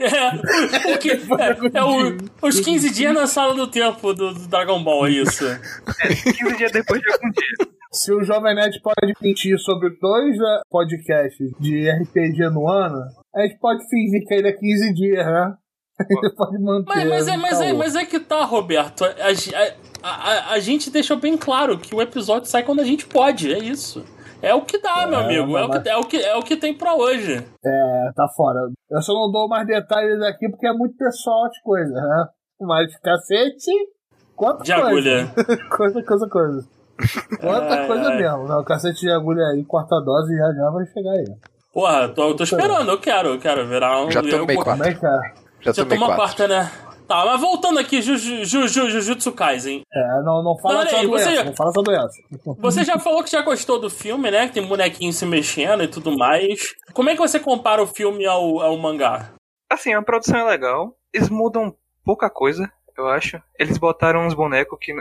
É, 0.00 0.90
porque, 0.92 1.10
é, 1.10 1.78
é 1.78 1.84
o- 1.84 2.16
os 2.40 2.60
15 2.60 2.90
dias 2.90 3.12
na 3.12 3.26
sala 3.26 3.54
do 3.54 3.66
tempo 3.66 4.14
do, 4.14 4.32
do 4.32 4.48
Dragon 4.48 4.82
Ball, 4.82 5.06
é 5.06 5.10
isso. 5.10 5.44
15 6.38 6.56
dias 6.56 6.72
depois 6.72 7.00
de 7.00 7.12
algum 7.12 7.30
dia. 7.30 7.68
Se 7.92 8.12
o 8.12 8.24
Jovem 8.24 8.54
Nerd 8.54 8.80
pode 8.80 9.12
mentir 9.20 9.58
sobre 9.58 9.90
dois 10.00 10.38
né, 10.38 10.60
podcasts 10.70 11.50
de 11.60 11.90
RPG 11.90 12.48
no 12.50 12.68
ano, 12.68 13.00
a 13.34 13.42
gente 13.42 13.58
pode 13.58 13.88
fingir 13.88 14.26
que 14.26 14.34
ainda 14.34 14.48
é 14.48 14.52
15 14.52 14.94
dias, 14.94 15.26
né? 15.26 15.54
A 16.00 16.04
gente 16.04 16.34
pode 16.36 16.58
manter. 16.58 16.88
Mas, 16.88 17.08
mas, 17.08 17.28
é, 17.28 17.36
mas, 17.36 17.60
é, 17.60 17.66
caô. 17.68 17.78
mas 17.78 17.94
é 17.94 18.04
que 18.04 18.18
tá, 18.18 18.44
Roberto. 18.44 19.04
A, 19.04 19.08
a, 20.02 20.10
a- 20.10 20.52
a 20.54 20.58
gente 20.58 20.90
deixou 20.90 21.16
bem 21.18 21.36
claro 21.36 21.78
que 21.78 21.94
o 21.94 22.00
episódio 22.02 22.48
sai 22.48 22.62
quando 22.62 22.80
a 22.80 22.84
gente 22.84 23.06
pode, 23.06 23.52
é 23.52 23.58
isso. 23.58 24.04
É 24.40 24.52
o 24.54 24.62
que 24.62 24.78
dá, 24.78 25.06
meu 25.06 25.20
É, 25.20 25.24
amigo. 25.24 25.56
É 25.56 25.64
o, 25.64 25.68
mas- 25.68 25.82
que, 25.82 25.88
é, 25.88 25.96
o 25.96 26.04
que, 26.04 26.16
é 26.16 26.36
o 26.36 26.42
que 26.42 26.56
tem 26.56 26.76
pra 26.76 26.94
hoje. 26.96 27.34
É, 27.64 28.10
tá 28.16 28.26
fora. 28.36 28.58
Eu 28.90 29.00
só 29.02 29.12
não 29.12 29.30
dou 29.30 29.46
mais 29.48 29.66
detalhes 29.66 30.20
aqui 30.22 30.48
porque 30.48 30.66
é 30.66 30.72
muito 30.72 30.96
pessoal 30.96 31.44
as 31.46 31.58
coisas, 31.60 31.94
né? 31.94 32.26
Mas 32.60 32.96
cacete, 32.98 33.70
quanta 34.34 34.64
De 34.64 34.72
coisa. 34.74 34.88
agulha. 34.88 35.34
coisa, 35.76 36.02
coisa, 36.02 36.28
coisa. 36.28 36.68
Quanta 37.40 37.74
Ai, 37.74 37.86
coisa 37.86 38.10
mesmo. 38.14 38.48
Não, 38.48 38.64
cacete 38.64 39.00
de 39.00 39.10
agulha 39.10 39.44
aí, 39.54 39.64
quarta 39.64 40.00
dose, 40.00 40.36
já 40.36 40.52
já 40.52 40.70
vai 40.70 40.86
chegar 40.86 41.12
aí. 41.12 41.24
Porra, 41.72 42.08
tô, 42.08 42.34
tô 42.34 42.44
esperando, 42.44 42.90
eu 42.90 42.98
quero, 43.00 43.30
eu 43.30 43.38
quero 43.38 43.66
virar 43.66 44.02
um. 44.04 44.10
Já 44.10 44.20
tomei 44.22 44.56
eu, 44.56 44.62
quatro. 44.62 44.72
Como 44.72 44.84
é 44.84 44.90
é? 44.90 45.34
Já 45.60 45.72
Já 45.72 45.84
tomei 45.84 45.98
quarta, 45.98 46.46
né? 46.48 46.70
Tá, 47.08 47.24
mas 47.26 47.40
voltando 47.40 47.78
aqui, 47.78 48.00
Ju- 48.00 48.16
Ju- 48.16 48.44
Ju- 48.44 48.68
Ju- 48.68 48.90
Jujutsu 48.90 49.32
Kaisen. 49.32 49.82
É, 49.92 50.22
não, 50.22 50.42
não 50.42 50.56
fala 50.58 50.84
aí, 50.84 51.06
doença, 51.06 51.30
você- 51.30 51.44
não 51.44 51.54
fala 51.54 51.72
só 51.72 51.82
doença. 51.82 52.22
Você 52.60 52.84
já 52.84 52.98
falou 52.98 53.22
que 53.22 53.30
já 53.30 53.42
gostou 53.42 53.78
do 53.80 53.90
filme, 53.90 54.30
né? 54.30 54.46
Que 54.46 54.54
tem 54.54 54.66
bonequinho 54.66 55.12
se 55.12 55.26
mexendo 55.26 55.82
e 55.82 55.88
tudo 55.88 56.16
mais. 56.16 56.74
Como 56.94 57.10
é 57.10 57.14
que 57.14 57.20
você 57.20 57.38
compara 57.40 57.82
o 57.82 57.86
filme 57.86 58.24
ao, 58.24 58.60
ao 58.60 58.76
mangá? 58.78 59.30
Assim, 59.70 59.92
a 59.92 60.00
produção 60.02 60.38
é 60.38 60.44
legal. 60.44 60.94
Eles 61.12 61.28
mudam 61.28 61.74
pouca 62.04 62.30
coisa, 62.30 62.70
eu 62.96 63.08
acho. 63.08 63.40
Eles 63.58 63.76
botaram 63.78 64.26
uns 64.26 64.34
bonecos 64.34 64.78
que. 64.80 64.92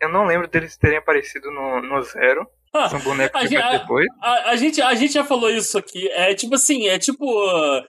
Eu 0.00 0.08
não 0.10 0.24
lembro 0.26 0.48
deles 0.48 0.76
terem 0.76 0.98
aparecido 0.98 1.50
no, 1.50 1.80
no 1.80 2.02
Zero. 2.02 2.46
São 2.90 2.98
bonecos 3.00 3.34
a 3.40 3.44
que 3.44 3.48
gente- 3.48 3.62
veio 3.66 3.78
depois. 3.80 4.06
A, 4.20 4.50
a 4.50 4.56
gente, 4.56 4.82
a 4.82 4.94
gente 4.94 5.12
já 5.14 5.24
falou 5.24 5.50
isso 5.50 5.78
aqui. 5.78 6.08
É 6.12 6.34
tipo 6.34 6.54
assim, 6.54 6.88
é 6.88 6.98
tipo 6.98 7.24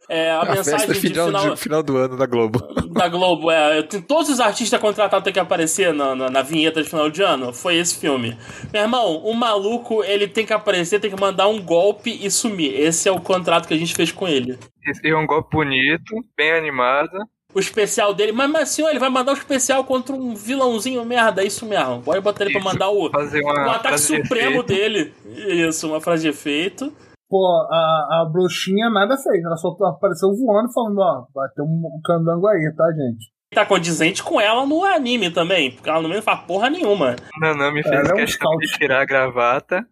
é, 0.09 0.31
a, 0.31 0.41
A 0.41 0.45
mensagem 0.45 0.79
festa 0.87 0.93
de 0.93 0.99
final, 0.99 1.27
final, 1.27 1.49
de- 1.49 1.59
final 1.61 1.83
do 1.83 1.97
ano 1.97 2.17
da 2.17 2.25
Globo. 2.25 2.59
da 2.93 3.07
Globo. 3.07 3.49
É, 3.51 3.81
tem- 3.83 4.01
todos 4.01 4.29
os 4.29 4.39
artistas 4.39 4.79
contratados 4.79 5.23
têm 5.23 5.33
que 5.33 5.39
aparecer 5.39 5.93
na, 5.93 6.15
na, 6.15 6.29
na 6.29 6.41
vinheta 6.41 6.81
de 6.83 6.89
final 6.89 7.09
de 7.09 7.21
ano. 7.21 7.53
Foi 7.53 7.75
esse 7.75 7.97
filme. 7.99 8.37
Meu 8.71 8.81
irmão, 8.83 9.17
o 9.17 9.33
maluco, 9.33 10.03
ele 10.03 10.27
tem 10.27 10.45
que 10.45 10.53
aparecer, 10.53 10.99
tem 10.99 11.09
que 11.11 11.19
mandar 11.19 11.47
um 11.47 11.61
golpe 11.61 12.09
e 12.25 12.29
sumir. 12.29 12.73
Esse 12.79 13.09
é 13.09 13.11
o 13.11 13.19
contrato 13.19 13.67
que 13.67 13.73
a 13.73 13.77
gente 13.77 13.95
fez 13.95 14.11
com 14.11 14.27
ele. 14.27 14.57
Esse 14.87 15.07
é 15.09 15.15
um 15.17 15.25
golpe 15.25 15.49
bonito, 15.57 16.13
bem 16.37 16.51
animado. 16.51 17.09
O 17.55 17.59
especial 17.59 18.13
dele. 18.13 18.33
Mas, 18.33 18.49
mas 18.51 18.69
senhor, 18.69 18.89
ele 18.89 18.99
vai 18.99 19.09
mandar 19.09 19.31
o 19.31 19.37
especial 19.37 19.83
contra 19.85 20.13
um 20.13 20.35
vilãozinho 20.35 21.05
merda. 21.05 21.41
É 21.41 21.47
isso 21.47 21.65
mesmo. 21.65 22.01
Pode 22.01 22.19
botar 22.19 22.43
ele 22.43 22.51
pra 22.51 22.59
Isso, 22.59 22.69
mandar 22.69 22.89
o, 22.89 23.03
o 23.05 23.69
ataque 23.71 23.95
de 23.95 24.01
supremo 24.01 24.61
efeito. 24.61 24.65
dele. 24.67 25.13
Isso, 25.25 25.87
uma 25.87 26.01
frase 26.01 26.23
de 26.23 26.29
efeito. 26.29 26.91
Pô, 27.29 27.45
a, 27.71 28.21
a 28.21 28.29
bruxinha 28.31 28.89
nada 28.89 29.17
fez, 29.17 29.43
ela 29.43 29.55
só 29.57 29.69
apareceu 29.89 30.29
voando 30.35 30.71
falando, 30.71 30.99
ó, 30.99 31.25
vai 31.33 31.49
ter 31.55 31.61
um, 31.63 31.65
um 31.97 32.01
candango 32.03 32.45
aí, 32.47 32.71
tá, 32.75 32.85
gente? 32.91 33.33
Tá 33.53 33.65
condizente 33.65 34.21
com 34.21 34.39
ela 34.39 34.65
no 34.65 34.83
anime 34.83 35.31
também. 35.31 35.71
Porque 35.71 35.89
ela 35.89 36.01
não 36.01 36.21
faz 36.21 36.41
porra 36.41 36.69
nenhuma. 36.69 37.15
Nanami 37.39 37.81
fez 37.83 37.95
Ela 37.95 38.09
é 38.09 38.13
um 38.13 38.17
questão 38.17 38.51
scout. 38.51 38.67
de 38.67 38.73
tirar 38.77 39.01
a 39.01 39.05
gravata. 39.05 39.87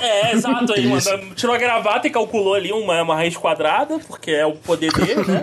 É, 0.00 0.32
exato. 0.32 0.72
Aí, 0.72 0.92
Isso. 0.92 1.10
mano, 1.10 1.34
tirou 1.34 1.54
a 1.54 1.58
gravata 1.58 2.06
e 2.06 2.10
calculou 2.10 2.54
ali 2.54 2.72
uma, 2.72 3.02
uma 3.02 3.14
raiz 3.14 3.36
quadrada, 3.36 3.98
porque 4.06 4.30
é 4.30 4.46
o 4.46 4.52
poder 4.52 4.92
dele, 4.92 5.24
né? 5.26 5.42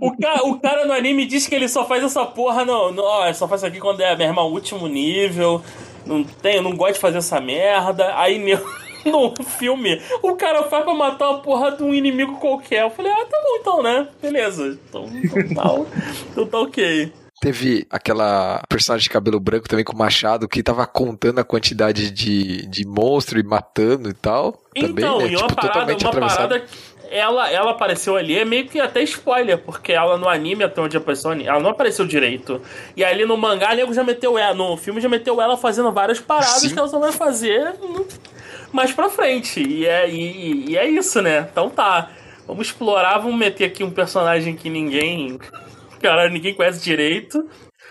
o, 0.00 0.16
ca, 0.16 0.42
o 0.44 0.58
cara 0.58 0.84
no 0.84 0.92
anime 0.92 1.26
diz 1.26 1.46
que 1.46 1.54
ele 1.54 1.68
só 1.68 1.84
faz 1.84 2.02
essa 2.02 2.24
porra 2.24 2.64
no. 2.64 2.92
no 2.92 3.02
ó, 3.02 3.32
só 3.32 3.46
faz 3.48 3.60
isso 3.60 3.66
aqui 3.66 3.78
quando 3.78 4.00
é, 4.00 4.16
meu 4.16 4.26
irmão, 4.26 4.50
último 4.50 4.86
nível. 4.86 5.62
não 6.04 6.22
tem, 6.22 6.60
não 6.60 6.76
gosto 6.76 6.94
de 6.94 7.00
fazer 7.00 7.18
essa 7.18 7.40
merda. 7.40 8.16
Aí 8.18 8.38
no 9.04 9.34
filme, 9.44 10.00
o 10.22 10.34
cara 10.34 10.64
faz 10.64 10.84
pra 10.84 10.94
matar 10.94 11.30
uma 11.30 11.40
porra 11.40 11.72
de 11.72 11.82
um 11.82 11.94
inimigo 11.94 12.38
qualquer. 12.38 12.82
Eu 12.82 12.90
falei, 12.90 13.12
ah, 13.12 13.26
tá 13.26 13.38
bom 13.42 13.56
então, 13.60 13.82
né? 13.82 14.08
Beleza. 14.20 14.78
Então, 14.88 15.06
então, 15.12 15.54
tá, 15.54 15.90
então 16.30 16.46
tá 16.46 16.58
ok. 16.60 17.12
Teve 17.46 17.86
aquela 17.88 18.60
personagem 18.68 19.04
de 19.04 19.10
cabelo 19.10 19.38
branco 19.38 19.68
também 19.68 19.84
com 19.84 19.96
machado 19.96 20.48
que 20.48 20.64
tava 20.64 20.84
contando 20.84 21.38
a 21.38 21.44
quantidade 21.44 22.10
de, 22.10 22.66
de 22.66 22.84
monstro 22.84 23.38
e 23.38 23.44
matando 23.44 24.08
e 24.08 24.12
tal. 24.12 24.60
Então, 24.74 25.18
também, 25.18 25.28
né? 25.28 25.32
e 25.32 25.36
uma 25.36 25.46
tipo, 25.46 25.54
parada, 25.54 25.96
uma 25.96 26.10
parada 26.10 26.64
ela, 27.08 27.48
ela 27.48 27.70
apareceu 27.70 28.16
ali, 28.16 28.36
é 28.36 28.44
meio 28.44 28.66
que 28.66 28.80
até 28.80 29.00
spoiler, 29.04 29.58
porque 29.58 29.92
ela 29.92 30.18
no 30.18 30.28
anime, 30.28 30.64
até 30.64 30.80
onde 30.80 30.96
apareceu, 30.96 31.30
ela 31.30 31.60
não 31.60 31.70
apareceu 31.70 32.04
direito. 32.04 32.60
E 32.96 33.04
ali 33.04 33.24
no 33.24 33.36
mangá, 33.36 33.76
nego 33.76 33.94
já 33.94 34.02
meteu 34.02 34.36
ela, 34.36 34.52
no 34.52 34.76
filme 34.76 35.00
já 35.00 35.08
meteu 35.08 35.40
ela 35.40 35.56
fazendo 35.56 35.92
várias 35.92 36.18
paradas 36.18 36.62
Sim. 36.62 36.72
que 36.72 36.78
ela 36.80 36.88
só 36.88 36.98
vai 36.98 37.12
fazer 37.12 37.74
mais 38.72 38.92
pra 38.92 39.08
frente. 39.08 39.62
E 39.62 39.86
é, 39.86 40.10
e, 40.10 40.70
e 40.70 40.76
é 40.76 40.84
isso, 40.88 41.22
né? 41.22 41.46
Então 41.48 41.70
tá. 41.70 42.10
Vamos 42.44 42.66
explorar, 42.66 43.18
vamos 43.18 43.36
meter 43.38 43.64
aqui 43.64 43.84
um 43.84 43.90
personagem 43.90 44.56
que 44.56 44.68
ninguém. 44.68 45.38
Cara, 46.06 46.28
ninguém 46.30 46.54
conhece 46.54 46.84
direito. 46.84 47.50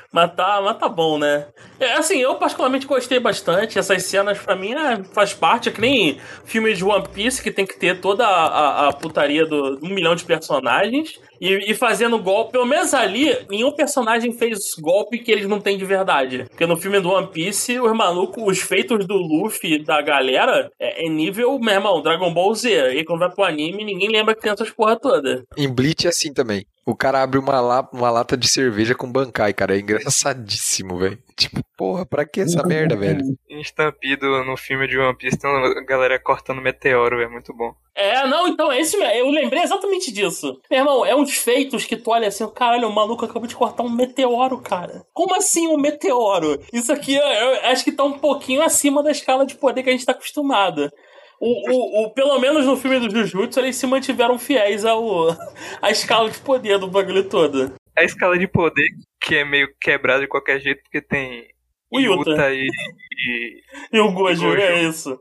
Mas 0.10 0.34
tá, 0.36 0.62
mas 0.62 0.78
tá 0.78 0.88
bom, 0.88 1.20
né? 1.20 1.48
É, 1.80 1.94
assim, 1.94 2.18
eu 2.18 2.36
particularmente 2.36 2.86
gostei 2.88 3.20
bastante. 3.20 3.78
Essas 3.78 4.04
cenas, 4.04 4.38
pra 4.40 4.56
mim, 4.56 4.74
é, 4.74 5.04
faz 5.04 5.34
parte. 5.34 5.70
É 5.70 5.72
que 5.72 5.82
nem 5.82 6.18
filme 6.46 6.74
de 6.74 6.84
One 6.84 7.08
Piece, 7.14 7.42
que 7.42 7.52
tem 7.52 7.66
que 7.66 7.78
ter 7.78 8.00
toda 8.00 8.26
a, 8.26 8.48
a, 8.48 8.90
a 8.90 8.94
putaria 8.94 9.46
do 9.46 9.80
um 9.84 9.90
milhão 9.90 10.16
de 10.16 10.24
personagens. 10.24 11.20
E, 11.40 11.72
e, 11.72 11.74
fazendo 11.74 12.18
golpe, 12.18 12.54
pelo 12.54 12.66
menos 12.66 12.94
ali, 12.94 13.38
nenhum 13.50 13.72
personagem 13.72 14.32
fez 14.32 14.60
golpe 14.80 15.20
que 15.20 15.32
eles 15.32 15.48
não 15.48 15.60
têm 15.60 15.78
de 15.78 15.86
verdade. 15.86 16.46
Porque 16.50 16.66
no 16.66 16.78
filme 16.78 17.00
do 17.00 17.10
One 17.10 17.28
Piece, 17.28 17.80
os 17.80 17.96
malucos, 17.96 18.44
os 18.46 18.60
feitos 18.60 19.06
do 19.06 19.16
Luffy, 19.16 19.84
da 19.84 20.02
galera, 20.02 20.72
é, 20.80 21.06
é 21.06 21.10
nível, 21.10 21.60
meu 21.60 21.74
irmão, 21.74 22.02
Dragon 22.02 22.34
Ball 22.34 22.54
Z. 22.56 22.94
E 22.96 23.04
quando 23.04 23.20
vai 23.20 23.32
pro 23.32 23.44
anime, 23.44 23.84
ninguém 23.84 24.10
lembra 24.10 24.34
que 24.34 24.42
tem 24.42 24.52
essas 24.52 24.70
porra 24.70 24.98
toda. 24.98 25.44
Em 25.58 25.72
Bleach 25.72 26.06
é 26.06 26.10
assim 26.10 26.34
também. 26.34 26.66
O 26.86 26.96
cara 26.96 27.24
abre 27.24 27.40
uma, 27.40 27.60
la 27.60 27.90
uma 27.92 28.12
lata 28.12 28.38
de 28.38 28.48
cerveja 28.48 28.94
com 28.94 29.12
bancai, 29.12 29.54
cara. 29.54 29.76
É 29.76 29.80
engraçadíssimo, 29.80 31.00
velho. 31.00 31.18
Tipo, 31.36 31.62
porra, 31.78 32.06
pra 32.06 32.26
que 32.26 32.42
essa 32.42 32.64
merda, 32.66 32.96
velho? 32.96 33.22
Estampido 33.50 34.44
no 34.44 34.58
filme 34.58 34.88
de 34.88 34.98
One 34.98 35.16
Piece 35.18 35.38
tem 35.38 35.50
uma 35.50 35.84
galera 35.86 36.20
cortando 36.20 36.62
meteoro, 36.62 37.22
é 37.22 37.28
muito 37.28 37.54
bom. 37.54 37.74
É, 37.94 38.28
não, 38.28 38.48
então 38.48 38.72
é 38.72 38.80
esse 38.80 38.98
Eu 38.98 39.30
lembrei 39.30 39.64
exatamente 39.64 40.12
disso. 40.12 40.60
Meu 40.70 40.80
irmão, 40.80 41.06
é 41.06 41.16
uns 41.16 41.36
feitos 41.38 41.86
que 41.86 41.96
tu 41.96 42.12
olha 42.12 42.28
assim, 42.28 42.48
caralho, 42.50 42.88
o 42.88 42.94
maluco 42.94 43.26
acabou 43.26 43.48
de 43.48 43.56
cortar 43.56 43.84
um 43.84 43.90
meteoro, 43.90 44.60
cara. 44.60 45.06
Como 45.14 45.36
assim 45.36 45.68
um 45.68 45.78
meteoro? 45.78 46.60
Isso 46.74 46.92
aqui 46.92 47.16
eu, 47.16 47.24
eu 47.24 47.66
acho 47.66 47.84
que 47.84 47.92
tá 47.92 48.04
um 48.04 48.20
pouquinho 48.20 48.62
acima 48.62 49.02
da 49.02 49.12
escala 49.12 49.46
de 49.46 49.56
poder 49.56 49.84
que 49.84 49.90
a 49.90 49.94
gente 49.94 50.06
tá 50.06 50.12
acostumado. 50.12 50.92
O, 51.40 51.72
o, 51.72 52.06
o, 52.06 52.14
pelo 52.14 52.40
menos 52.40 52.66
no 52.66 52.78
filme 52.78 53.00
do 53.00 53.10
Jujutsu, 53.10 53.60
eles 53.60 53.76
se 53.76 53.86
mantiveram 53.86 54.40
fiéis 54.40 54.86
ao, 54.86 55.30
à 55.82 55.92
escala 55.92 56.30
de 56.30 56.40
poder 56.40 56.80
do 56.80 56.88
bagulho 56.88 57.28
todo. 57.28 57.74
A 57.98 58.04
escala 58.04 58.38
de 58.38 58.48
poder 58.48 58.88
que 59.22 59.36
é 59.36 59.46
meio 59.46 59.68
quebrada 59.82 60.22
de 60.22 60.28
qualquer 60.28 60.60
jeito, 60.60 60.82
porque 60.84 61.02
tem 61.02 61.48
o 61.92 62.00
Yuta, 62.00 62.32
Yuta 62.32 62.54
e, 62.54 62.68
e, 62.68 63.62
e, 63.94 64.00
o 64.00 64.12
Gojo, 64.12 64.42
Gojo, 64.42 64.62
é 64.62 64.84
isso. 64.84 65.20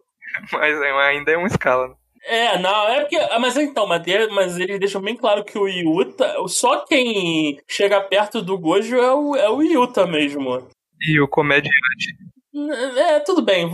Mas 0.53 0.81
é, 0.81 0.91
ainda 0.91 1.33
é 1.33 1.37
uma 1.37 1.47
escala. 1.47 1.89
Né? 1.89 1.95
É, 2.27 2.59
não, 2.59 2.89
é 2.89 3.01
porque. 3.01 3.17
Ah, 3.17 3.39
mas 3.39 3.57
então, 3.57 3.87
mas, 3.87 4.03
mas 4.33 4.59
eles 4.59 4.81
deixam 4.81 5.01
bem 5.01 5.17
claro 5.17 5.45
que 5.45 5.59
o 5.59 5.69
Yuta. 5.69 6.35
Só 6.49 6.85
quem 6.85 7.61
chega 7.69 8.01
perto 8.01 8.41
do 8.41 8.59
Gojo 8.59 8.97
é 8.97 9.15
o, 9.15 9.37
é 9.37 9.51
o 9.51 9.62
Yuta 9.62 10.07
mesmo. 10.07 10.67
E 11.01 11.21
o 11.21 11.29
comediante. 11.29 12.17
É, 12.97 13.19
tudo 13.21 13.43
bem, 13.43 13.69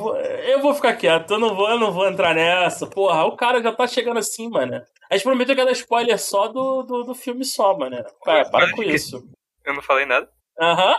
eu 0.49 0.63
vou 0.63 0.73
ficar 0.73 0.97
quieto, 0.97 1.33
eu 1.33 1.39
não 1.39 1.55
vou, 1.55 1.69
eu 1.69 1.79
não 1.79 1.93
vou 1.93 2.09
entrar 2.09 2.35
nessa. 2.35 2.87
Porra, 2.87 3.27
o 3.27 3.37
cara 3.37 3.63
já 3.63 3.71
tá 3.73 3.87
chegando 3.87 4.19
assim, 4.19 4.49
mano. 4.49 4.83
A 5.11 5.15
gente 5.15 5.25
prometeu 5.25 5.55
que 5.55 5.65
dar 5.65 5.73
spoiler 5.73 6.19
só 6.19 6.49
do, 6.49 6.83
do, 6.83 7.03
do 7.03 7.15
filme 7.15 7.45
só, 7.45 7.77
mano. 7.77 8.03
Cara, 8.25 8.49
para 8.49 8.73
com 8.73 8.83
isso. 8.83 9.23
Eu 9.67 9.75
não 9.75 9.83
falei 9.83 10.07
nada. 10.07 10.29
Aham. 10.61 10.95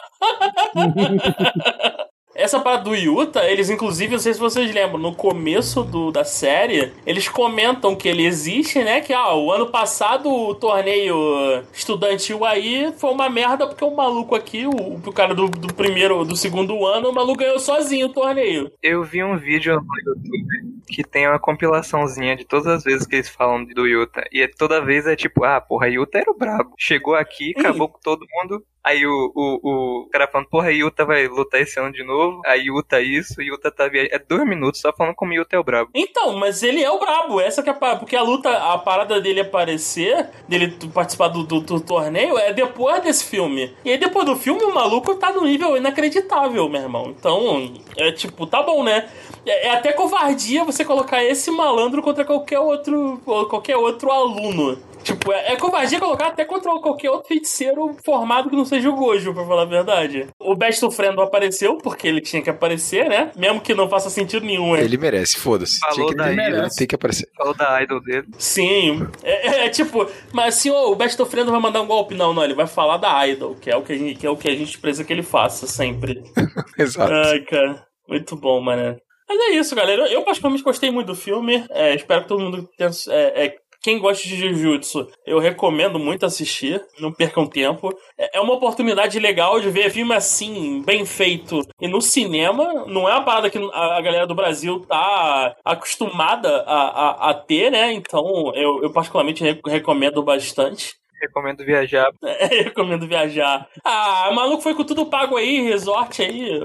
Essa 2.34 2.60
parada 2.62 2.84
do 2.84 2.96
Yuta, 2.96 3.44
eles 3.44 3.70
inclusive, 3.70 4.14
não 4.14 4.20
sei 4.20 4.34
se 4.34 4.40
vocês 4.40 4.74
lembram, 4.74 4.98
no 4.98 5.14
começo 5.14 5.84
do, 5.84 6.12
da 6.12 6.24
série, 6.24 6.92
eles 7.06 7.28
comentam 7.28 7.96
que 7.96 8.08
ele 8.08 8.26
existe, 8.26 8.82
né? 8.84 9.02
Que 9.02 9.14
ah, 9.14 9.36
o 9.36 9.52
ano 9.52 9.68
passado 9.68 10.30
o 10.32 10.56
torneio 10.56 11.62
estudantil 11.74 12.46
aí 12.46 12.92
foi 12.98 13.12
uma 13.12 13.30
merda 13.30 13.68
porque 13.68 13.84
o 13.84 13.96
maluco 13.96 14.34
aqui, 14.34 14.66
o, 14.66 14.96
o 14.96 15.14
cara 15.14 15.36
do, 15.36 15.50
do 15.50 15.74
primeiro, 15.74 16.24
do 16.24 16.36
segundo 16.36 16.86
ano, 16.86 17.10
o 17.10 17.14
maluco 17.14 17.40
ganhou 17.40 17.60
sozinho 17.60 18.08
o 18.08 18.14
torneio. 18.14 18.72
Eu 18.82 19.04
vi 19.04 19.24
um 19.24 19.38
vídeo 19.38 19.76
no 19.76 19.82
YouTube 19.82 20.72
que 20.88 21.04
tem 21.04 21.28
uma 21.28 21.40
compilaçãozinha 21.40 22.36
de 22.36 22.46
todas 22.46 22.68
as 22.68 22.84
vezes 22.84 23.08
que 23.08 23.16
eles 23.16 23.30
falam 23.30 23.64
do 23.64 23.88
Yuta. 23.88 24.24
E 24.32 24.42
é, 24.42 24.48
toda 24.48 24.84
vez 24.84 25.06
é 25.06 25.16
tipo, 25.16 25.44
ah, 25.44 25.60
porra, 25.62 25.88
Yuta 25.88 26.18
era 26.18 26.32
o 26.32 26.38
brabo. 26.38 26.74
Chegou 26.78 27.16
aqui, 27.16 27.54
acabou 27.58 27.88
com 27.88 28.00
todo 28.00 28.26
mundo, 28.34 28.64
Aí 28.84 29.06
o, 29.06 29.32
o, 29.36 30.04
o 30.04 30.10
cara 30.10 30.28
falando, 30.28 30.48
porra, 30.48 30.72
Yuta 30.72 31.06
vai 31.06 31.28
lutar 31.28 31.62
esse 31.62 31.80
ano 31.80 31.92
de 31.92 32.04
novo. 32.04 32.42
A 32.46 32.56
Yuta 32.56 33.00
isso, 33.00 33.42
Yuta 33.42 33.72
tá 33.72 33.88
viajando. 33.88 34.16
É 34.16 34.20
dois 34.20 34.48
minutos 34.48 34.82
só 34.82 34.92
falando 34.92 35.16
como 35.16 35.34
Yuta 35.34 35.56
é 35.56 35.60
o 35.60 35.64
brabo. 35.64 35.92
Então, 35.94 36.36
mas 36.38 36.64
ele 36.64 36.84
é 36.84 36.90
o 36.90 37.00
brabo. 37.00 37.40
Essa 37.40 37.62
que 37.62 37.70
é 37.70 37.72
a 37.72 37.76
parada. 37.76 38.00
Porque 38.00 38.16
a 38.16 38.24
luta, 38.24 38.50
a 38.50 38.78
parada 38.80 39.22
dele 39.22 39.42
aparecer, 39.42 40.30
dele 40.48 40.76
participar 40.94 41.28
do, 41.28 41.44
do, 41.44 41.60
do, 41.60 41.80
torneio, 41.80 42.38
é 42.40 42.52
depois 42.54 43.04
desse 43.04 43.26
filme. 43.26 43.76
E 43.86 43.92
aí 43.92 43.98
depois 43.98 44.26
do 44.26 44.36
filme, 44.36 44.64
o 44.64 44.74
maluco 44.74 45.14
tá 45.16 45.32
no 45.32 45.44
nível 45.44 45.78
inacreditável, 45.78 46.68
meu 46.68 46.82
irmão. 46.82 47.14
Então, 47.18 47.72
é 47.98 48.12
tipo, 48.12 48.48
tá 48.48 48.64
bom, 48.64 48.84
né? 48.84 49.08
É, 49.46 49.68
é 49.68 49.70
até 49.72 49.94
covardia 49.94 50.64
você 50.64 50.84
colocar 50.84 51.24
esse 51.24 51.52
malandro 51.52 52.02
contra 52.02 52.26
qualquer 52.26 52.60
outro, 52.60 53.22
qualquer 53.48 53.78
outro 53.78 54.12
aluno. 54.12 54.78
Tipo, 55.04 55.32
é, 55.32 55.54
é 55.54 55.56
covardia 55.56 56.00
colocar 56.00 56.28
até 56.28 56.46
contra 56.46 56.72
qualquer 56.80 57.10
outro 57.10 57.28
feiticeiro 57.28 57.96
formado 58.04 58.50
que 58.50 58.56
não 58.56 58.66
seja 58.66 58.90
o 58.90 58.96
Gojo, 58.96 59.34
pra 59.34 59.46
falar 59.46 59.64
a 59.64 59.66
verdade. 59.66 60.28
O 60.40 60.56
Best 60.56 60.90
Friend 60.92 61.20
apareceu 61.20 61.78
porque 61.78 62.08
ele 62.08 62.22
tinha 62.22 62.42
que 62.42 62.50
aparecer, 62.50 63.08
né? 63.10 63.32
Mesmo 63.36 63.62
que 63.62 63.74
não 63.74 63.90
faça 63.90 64.10
sentido 64.10 64.46
nenhum. 64.46 64.76
Ele 64.76 64.98
merece, 64.98 65.38
foda-se. 65.38 65.80
Tinha 65.94 66.08
que 66.08 66.16
ter, 66.16 66.40
ele 66.40 66.70
tem 66.70 66.88
que 66.88 66.96
aparecer. 66.96 67.28
Falou 67.36 67.54
da 67.54 67.82
idol 67.82 68.02
dele. 68.02 68.28
Sim. 68.38 69.08
É, 69.24 69.48
é, 69.48 69.66
é 69.66 69.70
tipo, 69.70 70.08
mas 70.32 70.56
assim, 70.56 70.70
oh, 70.70 70.92
o 70.92 70.96
Best 70.96 71.24
Friend 71.26 71.50
vai 71.50 71.60
mandar 71.60 71.82
um 71.82 71.88
golpe. 71.88 72.16
Não, 72.16 72.34
não, 72.34 72.44
ele 72.44 72.54
vai 72.54 72.68
falar 72.68 72.98
da 72.98 73.28
idol, 73.28 73.56
que 73.56 73.70
é 73.70 73.76
o 73.76 73.82
que 73.82 73.94
a 73.94 73.98
gente, 73.98 74.20
que 74.20 74.28
é 74.28 74.30
o 74.30 74.38
que 74.38 74.50
a 74.50 74.56
gente 74.56 74.78
precisa 74.78 75.04
que 75.04 75.14
ele 75.14 75.24
faça 75.24 75.68
sempre. 75.68 76.24
Exato. 76.78 77.12
Ai, 77.14 77.40
cara. 77.42 77.86
Muito 78.08 78.36
bom, 78.36 78.62
mano. 78.62 78.98
Mas 79.32 79.40
é 79.40 79.52
isso, 79.52 79.74
galera. 79.74 80.12
Eu, 80.12 80.24
particularmente 80.24 80.64
gostei 80.64 80.92
muito 80.92 81.08
do 81.08 81.16
filme. 81.16 81.66
É, 81.70 81.96
espero 81.96 82.24
que 82.24 82.28
todo 82.28 82.44
mundo 82.44 82.70
tenha, 82.78 82.90
é, 83.10 83.46
é, 83.46 83.56
quem 83.82 84.00
gosta 84.00 84.28
de 84.28 84.36
Jujutsu, 84.36 85.08
eu 85.26 85.40
recomendo 85.40 85.98
muito 85.98 86.26
assistir. 86.26 86.82
Não 87.00 87.12
percam 87.12 87.48
tempo. 87.48 87.90
É, 88.18 88.38
é 88.38 88.42
uma 88.42 88.54
oportunidade 88.54 89.20
legal 89.20 89.60
de 89.60 89.70
ver 89.70 89.90
filme 89.90 90.14
assim, 90.14 90.82
bem 90.86 91.06
feito. 91.06 91.62
E 91.80 91.88
no 91.88 92.02
cinema, 92.02 92.86
não 92.88 93.10
é 93.10 93.14
uma 93.14 93.26
parada 93.26 93.50
que 93.50 93.58
a 93.74 94.02
galera 94.02 94.28
do 94.28 94.36
Brasil 94.36 94.80
tá 94.88 95.56
acostumada 95.66 96.64
a, 96.68 97.28
a, 97.28 97.30
a 97.30 97.34
ter, 97.34 97.72
né? 97.72 97.92
Então, 97.94 98.52
eu, 98.56 98.84
eu 98.84 98.92
particularmente 98.92 99.44
recomendo 99.66 100.22
bastante. 100.24 100.94
Recomendo 101.20 101.64
viajar. 101.64 102.12
É, 102.24 102.64
recomendo 102.64 103.08
viajar. 103.08 103.68
Ah, 103.84 104.32
maluco 104.34 104.64
foi 104.64 104.74
com 104.74 104.84
tudo 104.84 105.06
pago 105.06 105.38
aí, 105.38 105.62
resort 105.62 106.22
aí. 106.22 106.60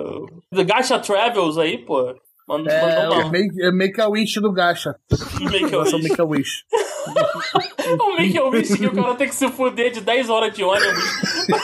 Gacha 0.64 0.98
Travels 0.98 1.58
aí, 1.58 1.78
pô. 1.78 2.14
Mano, 2.46 2.70
é, 2.70 2.74
é, 2.74 3.30
make, 3.30 3.62
é 3.62 3.72
Make 3.72 4.00
a 4.00 4.08
Wish 4.08 4.40
do 4.40 4.52
Gacha. 4.52 4.94
Make 5.40 5.74
a 5.74 5.78
Wish. 5.80 6.02
Make 6.02 6.20
a 6.20 6.24
Wish. 6.24 6.64
o 8.00 8.16
Make 8.16 8.38
a 8.38 8.44
Wish 8.44 8.76
que 8.78 8.86
o 8.86 8.94
cara 8.94 9.16
tem 9.16 9.28
que 9.28 9.34
se 9.34 9.48
fuder 9.48 9.90
de 9.90 10.00
10 10.00 10.30
horas 10.30 10.54
de 10.54 10.62
ônibus. 10.62 11.04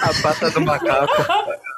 a 0.03 0.23
pata 0.23 0.51
do 0.51 0.61
macaco. 0.61 1.13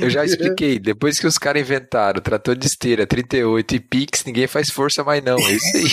Eu 0.00 0.10
já 0.10 0.24
expliquei. 0.24 0.78
Depois 0.78 1.18
que 1.18 1.26
os 1.26 1.38
caras 1.38 1.62
inventaram 1.62 2.20
trator 2.20 2.56
de 2.56 2.66
esteira, 2.66 3.06
38 3.06 3.74
e 3.76 3.80
Pix, 3.80 4.24
ninguém 4.24 4.46
faz 4.46 4.70
força 4.70 5.02
mais 5.04 5.22
não. 5.22 5.38
É 5.38 5.52
isso 5.52 5.76
aí. 5.76 5.88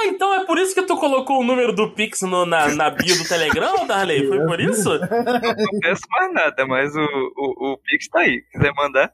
Ah, 0.00 0.06
então 0.06 0.34
é 0.34 0.44
por 0.44 0.58
isso 0.58 0.74
que 0.74 0.82
tu 0.82 0.96
colocou 0.96 1.40
o 1.40 1.44
número 1.44 1.72
do 1.72 1.90
Pix 1.90 2.22
no, 2.22 2.46
na, 2.46 2.68
na 2.74 2.90
bio 2.90 3.16
do 3.16 3.28
Telegram, 3.28 3.86
Darley? 3.86 4.26
Foi 4.26 4.44
por 4.46 4.60
isso? 4.60 4.98
Não 4.98 5.80
peço 5.80 6.02
mais 6.10 6.32
nada, 6.32 6.66
mas 6.66 6.94
o, 6.94 7.00
o, 7.00 7.72
o 7.72 7.78
Pix 7.78 8.08
tá 8.08 8.20
aí. 8.20 8.42
Quiser 8.52 8.72
mandar. 8.74 9.12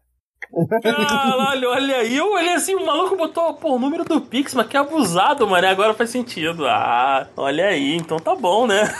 Caralho, 0.82 1.70
olha 1.70 1.96
aí. 1.96 2.16
Eu 2.16 2.32
olhei 2.32 2.54
assim, 2.54 2.74
o 2.74 2.86
maluco 2.86 3.16
botou 3.16 3.54
pô, 3.54 3.74
o 3.74 3.78
número 3.78 4.04
do 4.04 4.20
Pix, 4.20 4.54
mas 4.54 4.66
que 4.66 4.76
abusado, 4.76 5.46
mano. 5.46 5.66
Agora 5.66 5.94
faz 5.94 6.10
sentido. 6.10 6.66
Ah, 6.66 7.26
olha 7.36 7.66
aí, 7.66 7.96
então 7.96 8.18
tá 8.18 8.34
bom, 8.34 8.66
né? 8.66 8.84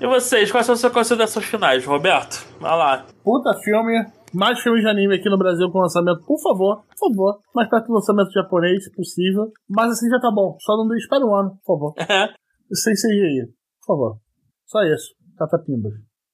e 0.00 0.06
vocês, 0.06 0.50
quais 0.50 0.66
são 0.66 0.74
as 0.74 0.80
suas 0.80 0.92
considerações 0.92 1.46
finais, 1.46 1.84
Roberto? 1.84 2.44
Vai 2.58 2.76
lá. 2.76 3.06
Puta 3.22 3.54
filme. 3.62 4.04
Mais 4.34 4.60
filmes 4.60 4.82
de 4.82 4.88
anime 4.88 5.14
aqui 5.14 5.30
no 5.30 5.38
Brasil 5.38 5.70
com 5.70 5.78
lançamento, 5.78 6.24
por 6.26 6.40
favor, 6.40 6.84
por 6.98 7.08
favor. 7.08 7.38
Mais 7.54 7.68
perto 7.68 7.86
do 7.86 7.94
lançamento 7.94 8.32
japonês, 8.32 8.84
se 8.84 8.92
possível. 8.92 9.52
Mas 9.68 9.92
assim 9.92 10.08
já 10.10 10.18
tá 10.18 10.30
bom. 10.30 10.56
Só 10.60 10.76
não 10.76 10.94
espera 10.96 11.24
um 11.24 11.34
ano, 11.34 11.56
por 11.64 11.74
favor. 11.74 11.94
É. 11.98 12.28
Sem 12.74 12.94
CGI, 12.94 13.46
por 13.80 13.94
favor. 13.94 14.18
Só 14.66 14.82
isso. 14.82 15.14
Catapimbas. 15.38 15.92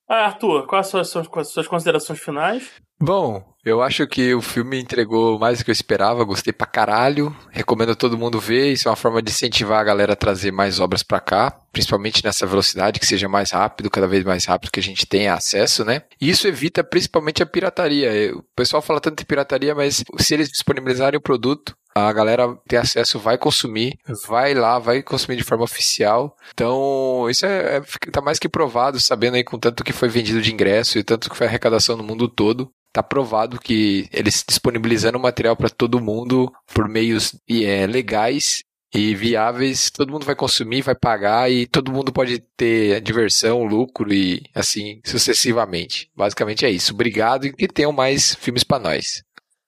Ah, 0.08 0.26
Arthur, 0.26 0.66
quais 0.66 0.86
são 0.86 1.00
as 1.00 1.08
suas, 1.08 1.28
as 1.36 1.48
suas 1.48 1.68
considerações 1.68 2.18
finais? 2.18 2.80
Bom, 3.02 3.42
eu 3.64 3.82
acho 3.82 4.06
que 4.06 4.34
o 4.34 4.42
filme 4.42 4.78
entregou 4.78 5.38
mais 5.38 5.58
do 5.58 5.64
que 5.64 5.70
eu 5.70 5.72
esperava, 5.72 6.22
gostei 6.22 6.52
pra 6.52 6.66
caralho. 6.66 7.34
Recomendo 7.50 7.96
todo 7.96 8.16
mundo 8.16 8.38
ver, 8.38 8.72
isso 8.72 8.88
é 8.88 8.90
uma 8.90 8.96
forma 8.96 9.22
de 9.22 9.30
incentivar 9.30 9.80
a 9.80 9.84
galera 9.84 10.12
a 10.12 10.16
trazer 10.16 10.50
mais 10.50 10.80
obras 10.80 11.02
pra 11.02 11.18
cá, 11.18 11.50
principalmente 11.72 12.22
nessa 12.24 12.46
velocidade, 12.46 13.00
que 13.00 13.06
seja 13.06 13.28
mais 13.28 13.52
rápido, 13.52 13.90
cada 13.90 14.06
vez 14.06 14.22
mais 14.22 14.44
rápido 14.44 14.70
que 14.70 14.80
a 14.80 14.82
gente 14.82 15.06
tenha 15.06 15.32
acesso, 15.32 15.84
né? 15.84 16.02
E 16.20 16.28
isso 16.28 16.46
evita 16.46 16.84
principalmente 16.84 17.42
a 17.42 17.46
pirataria. 17.46 18.34
O 18.34 18.42
pessoal 18.54 18.82
fala 18.82 19.00
tanto 19.00 19.18
de 19.18 19.26
pirataria, 19.26 19.74
mas 19.74 20.04
se 20.18 20.34
eles 20.34 20.50
disponibilizarem 20.50 21.18
o 21.18 21.22
produto, 21.22 21.74
a 21.94 22.12
galera 22.12 22.56
ter 22.68 22.76
acesso 22.76 23.18
vai 23.18 23.36
consumir, 23.36 23.98
vai 24.26 24.54
lá, 24.54 24.78
vai 24.78 25.02
consumir 25.02 25.36
de 25.36 25.44
forma 25.44 25.64
oficial. 25.64 26.36
Então, 26.52 27.26
isso 27.28 27.46
é, 27.46 27.76
é 27.76 28.10
tá 28.10 28.20
mais 28.20 28.38
que 28.38 28.48
provado, 28.48 29.00
sabendo 29.00 29.36
aí 29.36 29.44
com 29.44 29.58
tanto 29.58 29.84
que 29.84 29.92
foi 29.92 30.08
vendido 30.08 30.40
de 30.40 30.52
ingresso 30.52 30.98
e 30.98 31.04
tanto 31.04 31.28
que 31.28 31.36
foi 31.36 31.46
arrecadação 31.46 31.96
no 31.96 32.04
mundo 32.04 32.28
todo. 32.28 32.70
Tá 32.92 33.02
provado 33.02 33.60
que 33.60 34.08
eles 34.12 34.44
disponibilizando 34.46 35.18
material 35.18 35.56
para 35.56 35.68
todo 35.68 36.00
mundo 36.00 36.52
por 36.74 36.88
meios 36.88 37.36
é, 37.48 37.86
legais 37.86 38.64
e 38.92 39.14
viáveis, 39.14 39.90
todo 39.90 40.10
mundo 40.10 40.26
vai 40.26 40.34
consumir, 40.34 40.82
vai 40.82 40.94
pagar 40.96 41.50
e 41.50 41.66
todo 41.66 41.92
mundo 41.92 42.12
pode 42.12 42.40
ter 42.56 43.00
diversão, 43.00 43.62
lucro 43.62 44.12
e 44.12 44.42
assim 44.54 45.00
sucessivamente. 45.04 46.10
Basicamente 46.16 46.66
é 46.66 46.70
isso. 46.70 46.92
Obrigado 46.92 47.46
e 47.46 47.52
que 47.52 47.68
tenham 47.68 47.92
mais 47.92 48.34
filmes 48.34 48.64
para 48.64 48.82
nós. 48.82 49.22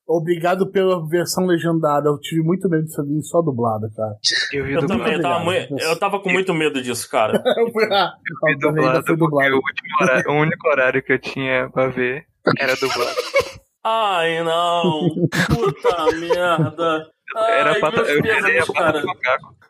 Obrigado 0.06 0.70
pela 0.70 1.06
versão 1.08 1.46
legendada. 1.46 2.08
Eu 2.08 2.18
tive 2.18 2.42
muito 2.42 2.68
medo 2.68 2.84
de 2.84 3.02
vir 3.02 3.22
só 3.22 3.40
dublada, 3.40 3.88
cara. 3.96 4.16
Eu, 4.52 4.64
vi 4.64 4.72
eu 4.72 4.86
também, 4.86 5.14
eu 5.14 5.22
tava, 5.22 5.44
muito, 5.44 5.78
eu 5.78 5.98
tava, 5.98 6.20
com 6.20 6.30
muito 6.30 6.52
medo 6.52 6.82
disso, 6.82 7.08
cara. 7.08 7.40
eu 7.58 7.72
fui, 7.72 7.84
ah, 7.84 8.12
eu 8.28 8.52
vi 8.52 8.58
dublado, 8.58 9.16
dublado. 9.16 9.56
O, 9.56 10.02
horário, 10.02 10.30
o, 10.30 10.34
único 10.34 10.68
horário 10.68 11.02
que 11.02 11.12
eu 11.12 11.18
tinha 11.18 11.70
pra 11.70 11.88
ver 11.88 12.26
era 12.58 12.74
dublado. 12.74 13.16
Ai, 13.84 14.42
não. 14.42 15.08
Puta 15.48 16.12
merda. 16.18 17.06
Ai, 17.36 17.60
era 17.60 17.80
pra, 17.80 17.88
eu 17.88 18.22
queria 18.22 18.66
cara. 18.66 19.02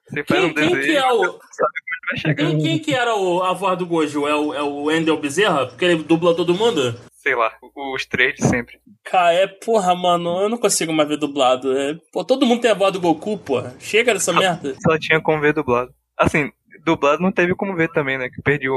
Você 0.09 0.25
faz 0.25 0.41
quem, 0.41 0.51
um 0.51 0.55
desenho, 0.55 0.73
quem 0.73 0.83
que 0.83 0.97
é 0.97 1.13
o... 1.13 1.41
Quem, 2.37 2.59
quem, 2.59 2.79
que 2.79 2.95
era 2.95 3.15
o, 3.15 3.43
a 3.43 3.53
voz 3.55 3.79
do 3.79 3.87
Gojo? 3.87 4.27
É 4.27 4.35
o, 4.35 4.53
é 4.53 4.63
o 4.63 4.91
Endel 4.91 5.17
Bezerra? 5.17 5.67
Porque 5.67 5.85
ele 5.85 6.03
dubla 6.03 6.35
todo 6.35 6.55
mundo? 6.55 6.99
sei 7.23 7.37
lá, 7.37 7.57
os 7.95 8.05
três 8.05 8.35
de 8.35 8.45
sempre. 8.45 8.81
Cara, 9.05 9.33
é, 9.33 9.47
porra, 9.47 9.95
mano, 9.95 10.43
eu 10.43 10.49
não 10.49 10.59
consigo 10.59 10.93
mais 10.93 11.09
ver 11.09 11.17
dublado. 11.17 11.77
É, 11.77 11.97
pô, 12.13 12.25
todo 12.25 12.45
mundo 12.45 12.61
tem 12.61 12.71
a 12.71 12.75
voz 12.75 12.93
do 12.93 13.01
Goku, 13.01 13.39
porra. 13.39 13.75
Chega 13.79 14.13
dessa 14.13 14.33
merda. 14.33 14.75
Só 14.83 14.99
tinha 14.99 15.21
como 15.21 15.41
ver 15.41 15.55
dublado. 15.55 15.95
Assim, 16.17 16.51
dublado 16.85 17.23
não 17.23 17.31
teve 17.31 17.55
como 17.55 17.77
ver 17.77 17.89
também, 17.93 18.19
né? 18.19 18.29
Que 18.29 18.43
perdi 18.43 18.69
o, 18.69 18.75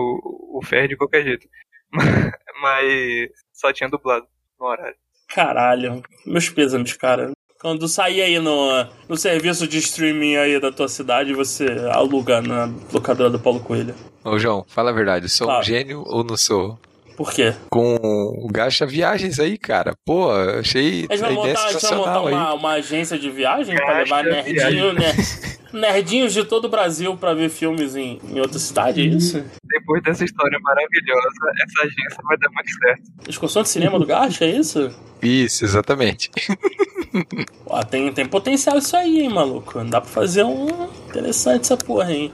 o 0.53 0.61
Fer 0.63 0.87
de 0.87 0.95
qualquer 0.95 1.23
jeito. 1.23 1.47
Mas 2.61 3.31
só 3.51 3.73
tinha 3.73 3.89
dublado 3.89 4.27
no 4.59 4.67
horário. 4.67 4.95
Caralho, 5.27 6.03
meus 6.25 6.49
pêsames, 6.49 6.93
cara. 6.93 7.31
Quando 7.65 7.87
sair 7.87 8.21
aí 8.21 8.37
no, 8.37 8.85
no 9.09 9.17
serviço 9.17 9.67
de 9.67 9.79
streaming 9.79 10.35
aí 10.35 10.59
da 10.59 10.71
tua 10.71 10.87
cidade, 10.87 11.33
você 11.33 11.65
aluga 11.91 12.39
na 12.39 12.69
locadora 12.93 13.31
do 13.31 13.39
Paulo 13.39 13.59
Coelho. 13.59 13.95
Ô, 14.23 14.37
João, 14.37 14.63
fala 14.67 14.91
a 14.91 14.93
verdade, 14.93 15.27
sou 15.27 15.47
claro. 15.47 15.61
um 15.61 15.63
gênio 15.63 16.03
ou 16.05 16.23
não 16.23 16.37
sou? 16.37 16.77
Por 17.15 17.31
quê? 17.31 17.53
Com 17.69 17.95
o 17.95 18.47
Gacha 18.51 18.85
Viagens 18.85 19.39
aí, 19.39 19.57
cara. 19.57 19.95
Pô, 20.05 20.29
achei 20.31 21.07
a, 21.09 21.15
gente 21.15 21.25
vai 21.25 21.33
montar, 21.33 21.65
a 21.65 21.71
gente 21.71 21.81
vai 21.81 21.95
montar 21.97 22.21
uma, 22.21 22.53
uma, 22.53 22.71
agência 22.71 23.17
de 23.17 23.29
viagem 23.29 23.75
para 23.75 23.99
levar 23.99 24.23
nerdinho, 24.23 24.93
né? 24.93 25.13
nerdinhos 25.71 26.33
de 26.33 26.43
todo 26.43 26.65
o 26.65 26.69
Brasil 26.69 27.15
para 27.17 27.33
ver 27.33 27.49
filmes 27.49 27.95
em, 27.95 28.19
em 28.29 28.39
outra 28.39 28.59
cidade, 28.59 29.01
é 29.01 29.05
isso? 29.05 29.43
Depois 29.63 30.01
dessa 30.03 30.23
história 30.23 30.57
maravilhosa, 30.61 31.27
essa 31.63 31.81
agência 31.85 32.23
vai 32.23 32.37
dar 32.37 32.49
muito 32.49 32.71
certo. 32.79 33.29
Excursão 33.29 33.63
de 33.63 33.69
cinema 33.69 33.99
do 33.99 34.05
Gacha, 34.05 34.45
é 34.45 34.51
isso? 34.51 34.93
Isso, 35.21 35.63
exatamente. 35.65 36.31
Pô, 37.63 37.83
tem, 37.85 38.11
tem 38.13 38.25
potencial 38.25 38.77
isso 38.77 38.95
aí, 38.95 39.21
hein, 39.21 39.29
maluco. 39.29 39.83
Dá 39.85 40.01
pra 40.01 40.09
fazer 40.09 40.43
um 40.43 40.89
interessante 41.09 41.61
essa 41.61 41.77
porra, 41.77 42.11
hein? 42.11 42.31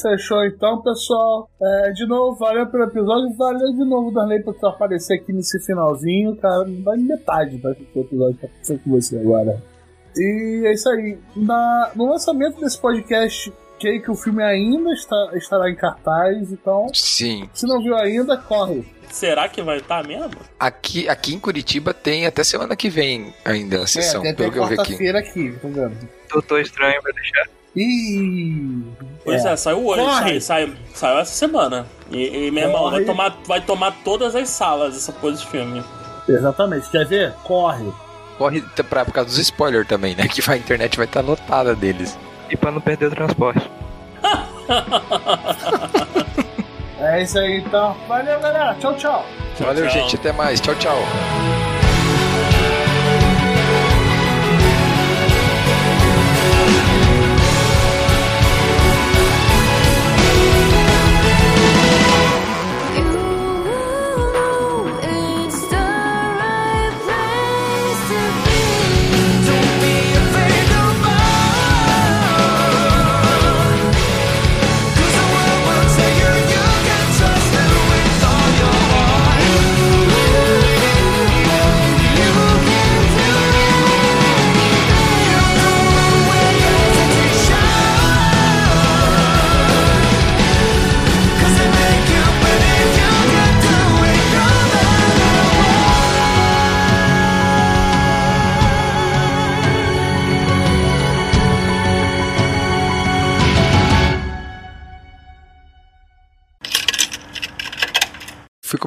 Fechou 0.00 0.44
então, 0.44 0.82
pessoal. 0.82 1.50
É, 1.60 1.92
de 1.92 2.06
novo, 2.06 2.38
valeu 2.38 2.66
pelo 2.66 2.84
episódio. 2.84 3.36
Valeu 3.36 3.72
de 3.72 3.84
novo, 3.84 4.12
Darley, 4.12 4.42
por 4.42 4.56
aparecer 4.66 5.14
aqui 5.14 5.32
nesse 5.32 5.60
finalzinho, 5.64 6.36
cara. 6.36 6.64
Vai 6.82 6.96
metade 6.98 7.58
para 7.58 7.70
o 7.70 8.00
episódio 8.00 8.38
que 8.38 8.46
aconteceu 8.46 8.80
com 8.82 8.90
você 8.90 9.18
agora. 9.18 9.62
E 10.16 10.62
é 10.66 10.72
isso 10.72 10.88
aí. 10.88 11.18
Na, 11.36 11.92
no 11.94 12.10
lançamento 12.10 12.60
desse 12.60 12.80
podcast, 12.80 13.52
que, 13.78 14.00
que 14.00 14.10
o 14.10 14.14
filme 14.14 14.42
ainda 14.42 14.92
está, 14.92 15.30
estará 15.34 15.70
em 15.70 15.76
cartaz, 15.76 16.52
então. 16.52 16.88
Sim. 16.92 17.48
Se 17.52 17.66
não 17.66 17.82
viu 17.82 17.96
ainda, 17.96 18.36
corre. 18.36 18.84
Será 19.10 19.48
que 19.48 19.62
vai 19.62 19.78
estar 19.78 20.06
mesmo? 20.06 20.30
Aqui, 20.58 21.08
aqui 21.08 21.34
em 21.34 21.40
Curitiba 21.40 21.92
tem 21.92 22.26
até 22.26 22.44
semana 22.44 22.76
que 22.76 22.88
vem 22.88 23.34
ainda 23.44 23.82
a 23.82 23.86
sessão, 23.86 24.20
é, 24.20 24.32
tem 24.32 24.34
pelo 24.34 24.52
que 24.52 24.58
eu 24.58 24.66
vi 24.66 24.80
aqui. 24.80 25.08
aqui, 25.08 25.52
tá 25.60 25.68
vendo? 25.68 26.08
Doutor 26.30 26.60
Estranho 26.60 27.02
vai 27.02 27.12
deixar. 27.12 27.59
Ih! 27.76 28.82
Pois 29.24 29.44
é, 29.44 29.52
é 29.52 29.56
saiu 29.56 29.86
hoje, 29.86 30.02
sai, 30.02 30.40
sai, 30.40 30.72
saiu 30.94 31.18
essa 31.18 31.32
semana. 31.32 31.86
E, 32.10 32.46
e 32.46 32.50
meu 32.50 32.64
irmão 32.64 32.90
vai 32.90 33.04
tomar, 33.04 33.36
vai 33.46 33.60
tomar 33.60 33.92
todas 34.04 34.34
as 34.34 34.48
salas 34.48 34.96
essa 34.96 35.12
coisa 35.12 35.38
de 35.38 35.46
filme. 35.46 35.82
Exatamente, 36.28 36.90
quer 36.90 37.06
ver? 37.06 37.32
Corre! 37.44 37.92
Corre 38.38 38.62
pra, 38.88 39.04
por 39.04 39.12
causa 39.12 39.28
dos 39.28 39.38
spoilers 39.38 39.86
também, 39.86 40.14
né? 40.16 40.26
Que 40.32 40.40
a 40.50 40.56
internet 40.56 40.96
vai 40.96 41.06
estar 41.06 41.22
tá 41.22 41.28
lotada 41.28 41.74
deles. 41.74 42.18
E 42.48 42.56
pra 42.56 42.70
não 42.72 42.80
perder 42.80 43.06
o 43.06 43.10
transporte. 43.10 43.70
é 46.98 47.22
isso 47.22 47.38
aí 47.38 47.58
então. 47.58 47.96
Valeu, 48.08 48.40
galera. 48.40 48.74
Tchau, 48.80 48.96
tchau. 48.96 49.26
Valeu, 49.58 49.86
tchau. 49.88 50.00
gente. 50.00 50.16
Até 50.16 50.32
mais. 50.32 50.60
Tchau, 50.60 50.74
tchau. 50.76 50.98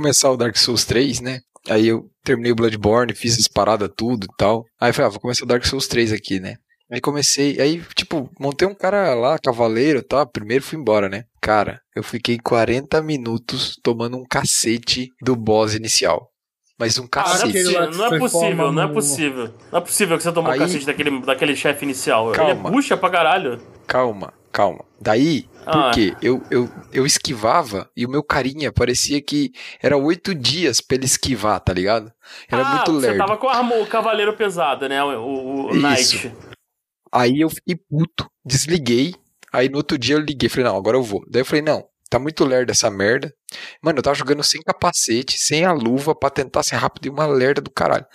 Começar 0.03 0.29
o 0.29 0.35
Dark 0.35 0.57
Souls 0.57 0.83
3, 0.83 1.21
né? 1.21 1.39
Aí 1.69 1.87
eu 1.87 2.09
terminei 2.25 2.51
o 2.51 2.55
Bloodborne, 2.55 3.15
fiz 3.15 3.39
as 3.39 3.47
paradas 3.47 3.89
tudo 3.95 4.25
e 4.25 4.35
tal. 4.37 4.65
Aí 4.79 4.89
eu 4.89 4.93
falei, 4.93 5.07
ah, 5.07 5.11
vou 5.11 5.21
começar 5.21 5.45
o 5.45 5.47
Dark 5.47 5.65
Souls 5.65 5.87
3 5.87 6.11
aqui, 6.11 6.41
né? 6.41 6.55
Aí 6.91 6.99
comecei, 6.99 7.59
aí, 7.61 7.81
tipo, 7.95 8.29
montei 8.37 8.67
um 8.67 8.75
cara 8.75 9.13
lá, 9.15 9.39
cavaleiro 9.39 9.99
e 9.99 10.03
tal. 10.03 10.27
Primeiro 10.27 10.61
fui 10.61 10.77
embora, 10.77 11.07
né? 11.07 11.23
Cara, 11.41 11.79
eu 11.95 12.03
fiquei 12.03 12.37
40 12.37 13.01
minutos 13.01 13.77
tomando 13.81 14.17
um 14.17 14.25
cacete 14.29 15.07
do 15.21 15.37
boss 15.37 15.73
inicial. 15.73 16.27
Mas 16.77 16.99
um 16.99 17.07
cacete. 17.07 17.77
Ah, 17.77 17.89
não 17.89 18.05
é 18.13 18.19
possível, 18.19 18.71
não 18.73 18.83
é 18.83 18.87
possível. 18.93 19.53
Não 19.71 19.79
é 19.79 19.81
possível 19.81 20.17
que 20.17 20.23
você 20.23 20.31
tomou 20.33 20.51
aí... 20.51 20.59
um 20.59 20.63
cacete 20.63 20.85
daquele, 20.85 21.21
daquele 21.21 21.55
chefe 21.55 21.85
inicial. 21.85 22.33
Calma. 22.33 22.51
Ele 22.51 22.59
é 22.59 22.71
puxa 22.71 22.97
pra 22.97 23.09
caralho. 23.09 23.61
Calma, 23.87 24.33
calma. 24.51 24.83
Daí, 25.03 25.49
ah. 25.65 25.71
porque 25.71 26.15
eu, 26.21 26.41
eu, 26.49 26.69
eu 26.93 27.05
esquivava 27.05 27.89
e 27.95 28.05
o 28.05 28.09
meu 28.09 28.23
carinha 28.23 28.71
parecia 28.71 29.21
que 29.21 29.51
era 29.81 29.97
oito 29.97 30.33
dias 30.33 30.79
pra 30.79 30.95
ele 30.95 31.05
esquivar, 31.05 31.59
tá 31.59 31.73
ligado? 31.73 32.09
Era 32.49 32.65
ah, 32.65 32.75
muito 32.75 32.91
lerdo. 32.93 33.17
Você 33.17 33.17
tava 33.17 33.37
com 33.37 33.49
a 33.49 33.61
o 33.61 33.85
cavaleiro 33.85 34.33
pesado, 34.37 34.87
né? 34.87 35.03
O, 35.03 35.09
o, 35.09 35.71
o 35.71 35.75
Knight. 35.75 36.33
Aí 37.11 37.41
eu 37.41 37.49
fiquei 37.49 37.75
puto, 37.75 38.29
desliguei. 38.45 39.13
Aí 39.51 39.67
no 39.67 39.77
outro 39.77 39.97
dia 39.97 40.15
eu 40.15 40.19
liguei, 40.19 40.47
falei, 40.47 40.65
não, 40.65 40.77
agora 40.77 40.95
eu 40.95 41.03
vou. 41.03 41.21
Daí 41.29 41.41
eu 41.41 41.45
falei, 41.45 41.61
não, 41.61 41.83
tá 42.09 42.17
muito 42.17 42.45
lerdo 42.45 42.71
essa 42.71 42.89
merda. 42.89 43.33
Mano, 43.81 43.99
eu 43.99 44.03
tava 44.03 44.15
jogando 44.15 44.41
sem 44.41 44.61
capacete, 44.61 45.37
sem 45.37 45.65
a 45.65 45.73
luva, 45.73 46.15
pra 46.15 46.29
tentar 46.29 46.63
ser 46.63 46.77
rápido 46.77 47.07
e 47.07 47.09
uma 47.09 47.25
lerda 47.25 47.59
do 47.59 47.69
caralho. 47.69 48.05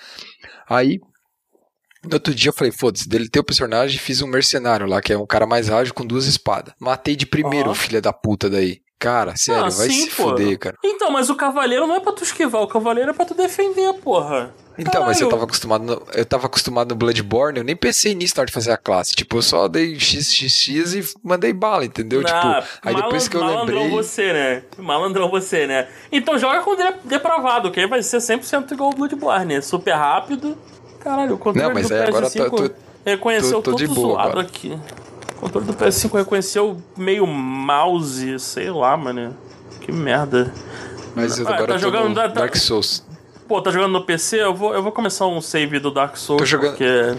Aí 0.67 0.99
no 2.09 2.15
outro 2.15 2.35
dia 2.35 2.49
eu 2.49 2.53
falei, 2.55 2.73
foda-se, 2.73 3.09
deletei 3.09 3.41
o 3.41 3.45
personagem 3.45 3.97
e 3.97 4.01
fiz 4.01 4.21
um 4.23 4.27
mercenário 4.27 4.87
lá, 4.87 5.01
que 5.01 5.13
é 5.13 5.19
um 5.19 5.27
cara 5.27 5.47
mais 5.47 5.71
ágil 5.71 5.95
com 5.95 6.05
duas 6.07 6.27
espadas. 6.27 6.75
Matei 6.81 7.15
de 7.17 7.27
primeiro 7.27 7.71
o 7.71 7.75
filho 7.75 8.01
da 8.03 8.13
puta 8.13 8.49
daí. 8.51 8.81
Cara, 9.01 9.37
sério, 9.37 9.67
Ah, 9.67 9.71
vai 9.71 9.89
sim, 9.89 10.07
se 10.07 10.11
fuder, 10.11 10.59
cara. 10.59 10.77
Então, 10.85 11.09
mas 11.13 11.31
o 11.31 11.37
cavaleiro 11.37 11.87
não 11.87 11.95
é 11.95 12.01
pra 12.01 12.11
tu 12.13 12.25
esquivar, 12.25 12.61
o 12.63 12.67
cavaleiro 12.67 13.11
é 13.11 13.15
pra 13.15 13.25
tu 13.25 13.33
defender, 13.33 13.93
porra. 14.03 14.53
Então, 14.77 15.05
mas 15.05 15.21
eu 15.21 15.29
Caralho. 15.29 15.31
tava 15.31 15.45
acostumado 15.45 15.85
no, 15.85 16.03
eu 16.15 16.25
tava 16.25 16.47
acostumado 16.47 16.89
no 16.91 16.97
Bloodborne, 16.97 17.59
eu 17.59 17.65
nem 17.65 17.77
pensei 17.77 18.13
nisso 18.13 18.35
na 18.37 18.41
hora 18.41 18.47
de 18.49 18.53
fazer 18.53 18.73
a 18.73 18.77
classe. 18.77 19.15
Tipo, 19.15 19.37
eu 19.39 19.43
só 19.43 19.69
dei 19.69 19.95
XXX 19.99 20.95
e 20.95 21.05
mandei 21.23 21.53
bala, 21.53 21.85
entendeu? 21.85 22.23
Ah, 22.27 22.61
tipo, 22.63 22.79
aí 22.89 22.95
depois 22.97 23.29
que 23.29 23.37
eu 23.37 23.41
malandrão 23.41 23.83
lembrei. 23.83 23.91
você, 23.97 24.33
né? 24.33 24.63
Malandrão 24.79 25.31
você, 25.31 25.67
né? 25.69 25.87
Então 26.11 26.37
joga 26.37 26.61
com 26.63 26.75
de- 26.75 26.95
depravado, 27.05 27.71
que 27.71 27.79
aí 27.79 27.87
vai 27.87 28.03
ser 28.03 28.19
100% 28.21 28.73
igual 28.73 28.91
o 28.91 28.95
Bloodborne. 28.95 29.55
né? 29.55 29.61
Super 29.61 29.93
rápido. 29.95 30.59
Caralho, 31.09 31.35
o 31.35 31.39
controle 31.39 31.67
Não, 31.69 31.75
mas 31.75 31.89
do 31.89 31.95
agora 31.95 32.27
PS5 32.27 32.39
eu 32.45 32.51
tô- 32.51 32.69
tô- 32.69 32.75
reconheceu 33.05 33.63
tô- 33.63 33.71
tô 33.73 33.77
tudo 33.79 33.95
boa 33.95 34.09
zoado 34.15 34.29
agora. 34.31 34.41
aqui. 34.47 34.79
O 35.37 35.41
controle 35.41 35.67
do 35.67 35.73
PS5 35.75 36.17
reconheceu 36.19 36.83
meio 36.97 37.27
mouse, 37.27 38.39
sei 38.41 38.71
lá, 38.71 38.97
mano. 38.97 39.37
Que 39.81 39.91
merda. 39.93 40.53
Mas 41.15 41.39
eu 41.39 41.47
Ah, 41.49 41.55
agora 41.55 41.67
tá 41.69 41.73
eu 41.75 41.77
tô 41.77 41.83
jogando 41.87 42.09
no 42.11 42.15
da- 42.15 42.27
da- 42.27 42.41
Dark 42.43 42.57
Souls. 42.57 43.03
Pô, 43.49 43.63
tá 43.63 43.71
jogando 43.71 43.93
no 43.93 44.05
PC? 44.05 44.43
Eu 44.43 44.55
vou, 44.55 44.75
eu 44.75 44.83
vou 44.83 44.93
começar 44.93 45.27
um 45.27 45.41
save 45.41 45.79
do 45.81 45.91
Dark 45.91 46.17
Souls. 46.17 46.41
Tô 46.41 46.45
jogando- 46.47 46.73
Porque... 46.73 47.17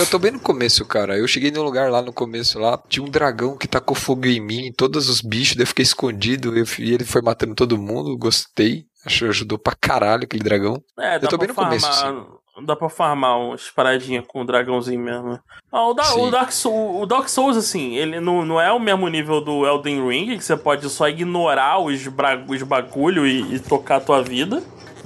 Eu 0.00 0.06
tô 0.06 0.18
bem 0.18 0.32
no 0.32 0.40
começo, 0.40 0.84
cara. 0.86 1.16
Eu 1.16 1.28
cheguei 1.28 1.50
num 1.50 1.62
lugar 1.62 1.88
lá 1.90 2.02
no 2.02 2.12
começo 2.12 2.58
lá, 2.58 2.76
tinha 2.88 3.04
um 3.04 3.08
dragão 3.10 3.56
que 3.56 3.68
tacou 3.68 3.94
fogo 3.94 4.26
em 4.26 4.40
mim, 4.40 4.72
todos 4.76 5.08
os 5.08 5.20
bichos, 5.20 5.54
daí 5.54 5.62
eu 5.62 5.66
fiquei 5.68 5.84
escondido 5.84 6.56
eu, 6.56 6.64
e 6.80 6.92
ele 6.94 7.04
foi 7.04 7.22
matando 7.22 7.54
todo 7.54 7.78
mundo, 7.78 8.16
gostei. 8.16 8.86
Acho 9.06 9.20
que 9.20 9.24
ajudou 9.30 9.58
pra 9.58 9.74
caralho 9.80 10.24
aquele 10.24 10.42
dragão. 10.42 10.82
É, 10.98 11.18
dá 11.18 11.28
tô 11.28 11.36
bem 11.38 11.48
no 11.48 11.54
começo, 11.54 11.86
farmar. 11.86 12.24
Dá 12.64 12.76
pra 12.76 12.88
farmar 12.88 13.38
umas 13.38 13.70
paradinhas 13.70 14.24
com 14.26 14.42
o 14.42 14.44
dragãozinho 14.44 15.00
mesmo. 15.00 15.38
Ah, 15.70 15.86
o, 15.88 15.94
da- 15.94 16.04
Sim. 16.04 16.28
o 16.28 16.30
Dark 16.30 16.52
Souls, 16.52 17.02
o 17.02 17.06
Dark 17.06 17.28
Souls, 17.28 17.56
assim, 17.56 17.94
ele 17.96 18.20
não, 18.20 18.44
não 18.44 18.60
é 18.60 18.70
o 18.72 18.78
mesmo 18.78 19.08
nível 19.08 19.40
do 19.40 19.66
Elden 19.66 20.06
Ring, 20.08 20.36
que 20.36 20.44
você 20.44 20.56
pode 20.56 20.88
só 20.90 21.08
ignorar 21.08 21.78
os, 21.80 22.06
bra- 22.08 22.42
os 22.46 22.62
bagulho 22.62 23.26
e, 23.26 23.54
e 23.54 23.58
tocar 23.58 23.96
a 23.96 24.00
tua 24.00 24.22
vida. 24.22 24.62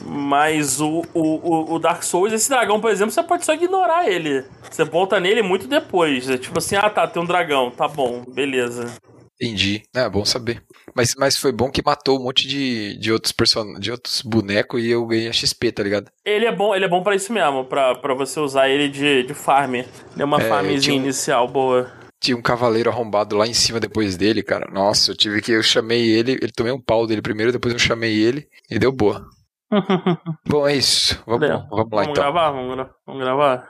Mas 0.08 0.80
o, 0.80 1.02
o, 1.14 1.20
o- 1.22 1.74
o 1.74 1.78
Dark 1.78 2.02
Souls, 2.02 2.32
esse 2.32 2.48
dragão, 2.48 2.80
por 2.80 2.90
exemplo, 2.90 3.10
você 3.12 3.22
pode 3.22 3.44
só 3.44 3.54
ignorar 3.54 4.06
ele. 4.08 4.44
Você 4.70 4.84
volta 4.84 5.18
nele 5.18 5.42
muito 5.42 5.66
depois. 5.66 6.28
É 6.28 6.36
tipo 6.38 6.58
assim, 6.58 6.76
ah 6.76 6.90
tá, 6.90 7.06
tem 7.06 7.20
um 7.22 7.26
dragão, 7.26 7.70
tá 7.70 7.88
bom, 7.88 8.22
beleza. 8.28 8.92
Entendi. 9.40 9.82
É 9.94 10.08
bom 10.08 10.24
saber. 10.24 10.62
Mas, 10.94 11.14
mas 11.18 11.36
foi 11.36 11.52
bom 11.52 11.70
que 11.70 11.82
matou 11.84 12.18
um 12.18 12.22
monte 12.24 12.48
de, 12.48 12.96
de 12.98 13.12
outros 13.12 13.32
person... 13.32 13.74
de 13.78 13.90
outros 13.90 14.22
bonecos 14.22 14.82
e 14.82 14.88
eu 14.90 15.04
ganhei 15.06 15.28
a 15.28 15.32
XP, 15.32 15.72
tá 15.72 15.82
ligado? 15.82 16.10
Ele 16.24 16.46
é 16.46 16.52
bom, 16.54 16.74
ele 16.74 16.86
é 16.86 16.88
bom 16.88 17.02
pra 17.02 17.14
isso 17.14 17.32
mesmo, 17.32 17.64
pra, 17.66 17.94
pra 17.96 18.14
você 18.14 18.40
usar 18.40 18.68
ele 18.68 18.88
de, 18.88 19.24
de 19.24 19.34
farm. 19.34 19.74
Ele 19.74 19.86
é 20.18 20.24
uma 20.24 20.40
É, 20.40 20.48
farmzinha 20.48 20.96
um- 20.98 21.02
inicial 21.02 21.46
boa. 21.46 21.92
Tinha 22.18 22.34
um 22.36 22.40
cavaleiro 22.42 22.88
arrombado 22.90 23.36
lá 23.36 23.46
em 23.46 23.52
cima 23.52 23.78
depois 23.78 24.16
dele, 24.16 24.42
cara. 24.42 24.70
Nossa, 24.72 25.10
eu 25.12 25.16
tive 25.16 25.42
que. 25.42 25.52
Eu 25.52 25.62
chamei 25.62 26.08
ele, 26.08 26.32
ele 26.32 26.50
tomei 26.50 26.72
um 26.72 26.80
pau 26.80 27.06
dele 27.06 27.20
primeiro, 27.20 27.52
depois 27.52 27.74
eu 27.74 27.78
chamei 27.78 28.16
ele 28.16 28.48
e 28.70 28.78
deu 28.78 28.90
boa. 28.90 29.22
Bom, 30.48 30.66
é 30.66 30.74
isso. 30.76 31.22
Vamos, 31.26 31.46
vamos 31.46 31.68
lá 31.70 32.02
vamos 32.02 32.02
então. 32.08 32.14
gravar? 32.14 32.50
Vamos, 32.52 32.74
gra- 32.74 32.90
vamos 33.06 33.22
gravar? 33.22 33.68